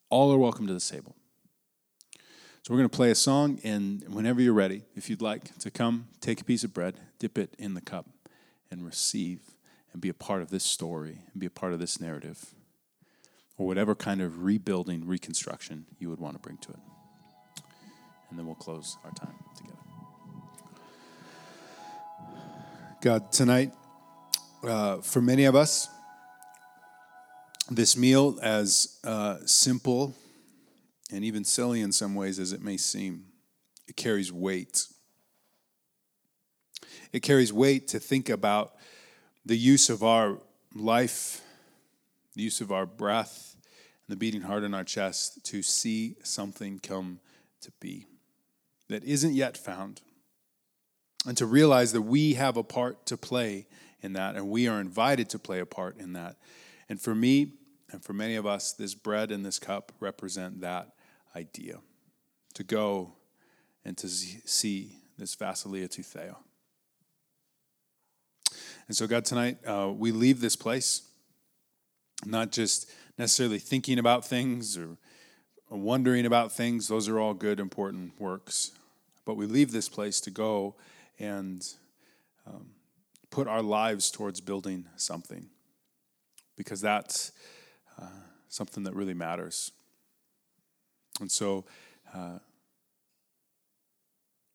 All 0.09 0.31
are 0.31 0.37
welcome 0.37 0.67
to 0.67 0.73
the 0.73 0.79
table. 0.79 1.15
So 2.63 2.71
we're 2.73 2.77
going 2.77 2.89
to 2.89 2.95
play 2.95 3.09
a 3.09 3.15
song, 3.15 3.59
and 3.63 4.03
whenever 4.07 4.39
you're 4.39 4.53
ready, 4.53 4.83
if 4.95 5.09
you'd 5.09 5.21
like 5.21 5.57
to 5.59 5.71
come, 5.71 6.09
take 6.19 6.41
a 6.41 6.43
piece 6.43 6.63
of 6.63 6.73
bread, 6.73 6.99
dip 7.17 7.39
it 7.39 7.55
in 7.57 7.73
the 7.73 7.81
cup, 7.81 8.07
and 8.69 8.85
receive 8.85 9.39
and 9.93 10.01
be 10.01 10.09
a 10.09 10.13
part 10.13 10.41
of 10.41 10.49
this 10.49 10.63
story 10.63 11.19
and 11.31 11.39
be 11.39 11.45
a 11.45 11.51
part 11.51 11.73
of 11.73 11.79
this 11.79 11.99
narrative 11.99 12.53
or 13.57 13.67
whatever 13.67 13.93
kind 13.93 14.21
of 14.21 14.43
rebuilding, 14.43 15.05
reconstruction 15.05 15.85
you 15.99 16.09
would 16.09 16.19
want 16.19 16.35
to 16.35 16.39
bring 16.39 16.57
to 16.57 16.71
it. 16.71 16.79
And 18.29 18.39
then 18.39 18.45
we'll 18.45 18.55
close 18.55 18.97
our 19.03 19.11
time 19.11 19.35
together. 19.55 19.77
God, 23.01 23.31
tonight, 23.31 23.73
uh, 24.63 24.97
for 24.97 25.21
many 25.21 25.45
of 25.45 25.55
us, 25.55 25.89
this 27.69 27.97
meal, 27.97 28.37
as 28.41 28.99
uh, 29.03 29.37
simple 29.45 30.15
and 31.11 31.23
even 31.23 31.43
silly 31.43 31.81
in 31.81 31.91
some 31.91 32.15
ways 32.15 32.39
as 32.39 32.53
it 32.53 32.61
may 32.61 32.77
seem, 32.77 33.25
it 33.87 33.95
carries 33.95 34.31
weight. 34.31 34.87
It 37.11 37.21
carries 37.21 37.51
weight 37.51 37.87
to 37.89 37.99
think 37.99 38.29
about 38.29 38.73
the 39.45 39.57
use 39.57 39.89
of 39.89 40.03
our 40.03 40.37
life, 40.75 41.41
the 42.35 42.41
use 42.41 42.61
of 42.61 42.71
our 42.71 42.85
breath, 42.85 43.55
and 44.07 44.13
the 44.13 44.15
beating 44.15 44.41
heart 44.41 44.63
in 44.63 44.73
our 44.73 44.83
chest 44.83 45.43
to 45.45 45.61
see 45.61 46.15
something 46.23 46.79
come 46.79 47.19
to 47.61 47.71
be 47.79 48.05
that 48.89 49.03
isn't 49.03 49.33
yet 49.33 49.57
found. 49.57 50.01
And 51.25 51.37
to 51.37 51.45
realize 51.45 51.93
that 51.93 52.01
we 52.01 52.33
have 52.33 52.57
a 52.57 52.63
part 52.63 53.05
to 53.05 53.17
play 53.17 53.67
in 54.01 54.13
that, 54.13 54.35
and 54.35 54.49
we 54.49 54.67
are 54.67 54.81
invited 54.81 55.29
to 55.29 55.39
play 55.39 55.59
a 55.59 55.65
part 55.65 55.97
in 55.97 56.13
that. 56.13 56.35
And 56.89 56.99
for 56.99 57.13
me, 57.13 57.53
and 57.91 58.03
for 58.03 58.13
many 58.13 58.35
of 58.35 58.45
us, 58.45 58.73
this 58.73 58.95
bread 58.95 59.31
and 59.31 59.45
this 59.45 59.59
cup 59.59 59.91
represent 59.99 60.61
that 60.61 60.93
idea 61.35 61.79
to 62.53 62.63
go 62.63 63.13
and 63.85 63.97
to 63.97 64.07
see 64.07 64.97
this 65.17 65.35
Vasilia 65.35 65.89
to 65.91 66.03
Theo. 66.03 66.39
And 68.91 68.95
so, 68.97 69.07
God, 69.07 69.23
tonight 69.23 69.57
uh, 69.65 69.89
we 69.97 70.11
leave 70.11 70.41
this 70.41 70.57
place 70.57 71.03
not 72.25 72.51
just 72.51 72.91
necessarily 73.17 73.57
thinking 73.57 73.97
about 73.97 74.25
things 74.25 74.77
or 74.77 74.97
wondering 75.69 76.25
about 76.25 76.51
things, 76.51 76.89
those 76.89 77.07
are 77.07 77.17
all 77.17 77.33
good, 77.33 77.61
important 77.61 78.19
works. 78.19 78.71
But 79.23 79.35
we 79.35 79.45
leave 79.45 79.71
this 79.71 79.87
place 79.87 80.19
to 80.19 80.29
go 80.29 80.75
and 81.19 81.65
um, 82.45 82.71
put 83.29 83.47
our 83.47 83.61
lives 83.61 84.11
towards 84.11 84.41
building 84.41 84.89
something 84.97 85.45
because 86.57 86.81
that's 86.81 87.31
uh, 87.97 88.07
something 88.49 88.83
that 88.83 88.93
really 88.93 89.13
matters. 89.13 89.71
And 91.21 91.31
so, 91.31 91.63
uh, 92.13 92.39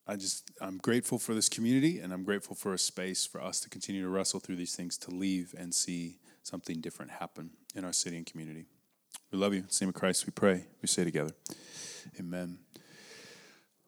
I 0.08 0.16
just, 0.16 0.50
I'm 0.60 0.78
grateful 0.78 1.18
for 1.18 1.34
this 1.34 1.48
community 1.48 1.98
and 1.98 2.12
I'm 2.12 2.22
grateful 2.22 2.54
for 2.54 2.72
a 2.72 2.78
space 2.78 3.26
for 3.26 3.42
us 3.42 3.60
to 3.60 3.68
continue 3.68 4.02
to 4.02 4.08
wrestle 4.08 4.38
through 4.38 4.56
these 4.56 4.76
things, 4.76 4.96
to 4.98 5.10
leave 5.10 5.54
and 5.58 5.74
see 5.74 6.18
something 6.44 6.80
different 6.80 7.10
happen 7.10 7.50
in 7.74 7.84
our 7.84 7.92
city 7.92 8.16
and 8.16 8.24
community. 8.24 8.66
We 9.32 9.38
love 9.38 9.52
you. 9.52 9.60
In 9.60 9.66
the 9.66 9.78
name 9.80 9.88
of 9.88 9.94
Christ, 9.96 10.26
we 10.26 10.30
pray. 10.30 10.66
We 10.80 10.86
say 10.86 11.02
together, 11.02 11.32
Amen. 12.20 12.58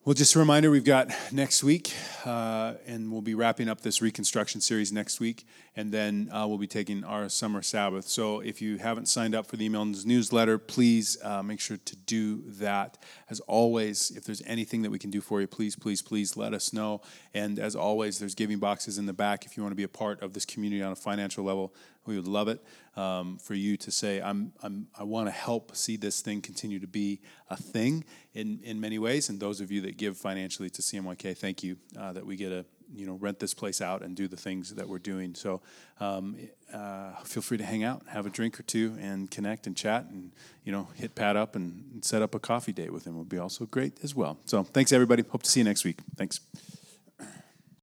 Well, 0.04 0.14
just 0.14 0.34
a 0.34 0.38
reminder 0.38 0.70
we've 0.70 0.84
got 0.84 1.10
next 1.32 1.62
week, 1.62 1.92
uh, 2.24 2.74
and 2.86 3.12
we'll 3.12 3.20
be 3.20 3.34
wrapping 3.34 3.68
up 3.68 3.82
this 3.82 4.00
reconstruction 4.00 4.60
series 4.60 4.90
next 4.90 5.20
week, 5.20 5.46
and 5.78 5.92
then 5.92 6.28
uh, 6.32 6.44
we'll 6.44 6.58
be 6.58 6.66
taking 6.66 7.04
our 7.04 7.28
summer 7.28 7.62
Sabbath. 7.62 8.08
So 8.08 8.40
if 8.40 8.60
you 8.60 8.78
haven't 8.78 9.06
signed 9.06 9.32
up 9.32 9.46
for 9.46 9.56
the 9.56 9.66
email 9.66 9.84
newsletter, 9.84 10.58
please 10.58 11.16
uh, 11.22 11.40
make 11.40 11.60
sure 11.60 11.76
to 11.76 11.96
do 11.96 12.42
that. 12.46 12.98
As 13.30 13.38
always, 13.38 14.10
if 14.10 14.24
there's 14.24 14.42
anything 14.44 14.82
that 14.82 14.90
we 14.90 14.98
can 14.98 15.10
do 15.10 15.20
for 15.20 15.40
you, 15.40 15.46
please, 15.46 15.76
please, 15.76 16.02
please 16.02 16.36
let 16.36 16.52
us 16.52 16.72
know. 16.72 17.00
And 17.32 17.60
as 17.60 17.76
always, 17.76 18.18
there's 18.18 18.34
giving 18.34 18.58
boxes 18.58 18.98
in 18.98 19.06
the 19.06 19.12
back 19.12 19.46
if 19.46 19.56
you 19.56 19.62
want 19.62 19.70
to 19.70 19.76
be 19.76 19.84
a 19.84 19.88
part 19.88 20.20
of 20.20 20.32
this 20.32 20.44
community 20.44 20.82
on 20.82 20.90
a 20.90 20.96
financial 20.96 21.44
level. 21.44 21.72
We 22.06 22.16
would 22.16 22.26
love 22.26 22.48
it 22.48 22.60
um, 22.96 23.38
for 23.38 23.54
you 23.54 23.76
to 23.76 23.92
say, 23.92 24.20
I'm, 24.20 24.52
I'm, 24.64 24.88
I 24.98 25.04
want 25.04 25.28
to 25.28 25.32
help 25.32 25.76
see 25.76 25.96
this 25.96 26.22
thing 26.22 26.40
continue 26.40 26.80
to 26.80 26.88
be 26.88 27.20
a 27.50 27.56
thing 27.56 28.02
in, 28.34 28.58
in 28.64 28.80
many 28.80 28.98
ways. 28.98 29.28
And 29.28 29.38
those 29.38 29.60
of 29.60 29.70
you 29.70 29.82
that 29.82 29.96
give 29.96 30.16
financially 30.16 30.70
to 30.70 30.82
CMYK, 30.82 31.38
thank 31.38 31.62
you 31.62 31.76
uh, 31.96 32.14
that 32.14 32.26
we 32.26 32.34
get 32.34 32.48
to 32.48 32.64
you 32.94 33.06
know 33.06 33.14
rent 33.14 33.38
this 33.38 33.54
place 33.54 33.80
out 33.80 34.02
and 34.02 34.16
do 34.16 34.28
the 34.28 34.36
things 34.36 34.74
that 34.74 34.88
we're 34.88 34.98
doing. 34.98 35.34
So 35.34 35.60
um, 36.00 36.36
uh, 36.72 37.12
feel 37.24 37.42
free 37.42 37.58
to 37.58 37.64
hang 37.64 37.84
out, 37.84 38.02
have 38.08 38.26
a 38.26 38.30
drink 38.30 38.58
or 38.58 38.62
two, 38.62 38.96
and 39.00 39.30
connect 39.30 39.66
and 39.66 39.76
chat, 39.76 40.06
and 40.10 40.32
you 40.64 40.72
know 40.72 40.88
hit 40.94 41.14
Pat 41.14 41.36
up 41.36 41.56
and 41.56 42.04
set 42.04 42.22
up 42.22 42.34
a 42.34 42.38
coffee 42.38 42.72
date 42.72 42.92
with 42.92 43.06
him 43.06 43.18
would 43.18 43.28
be 43.28 43.38
also 43.38 43.66
great 43.66 43.98
as 44.02 44.14
well. 44.14 44.38
So 44.44 44.62
thanks 44.62 44.92
everybody. 44.92 45.22
Hope 45.28 45.42
to 45.42 45.50
see 45.50 45.60
you 45.60 45.64
next 45.64 45.84
week. 45.84 45.98
Thanks. 46.16 46.40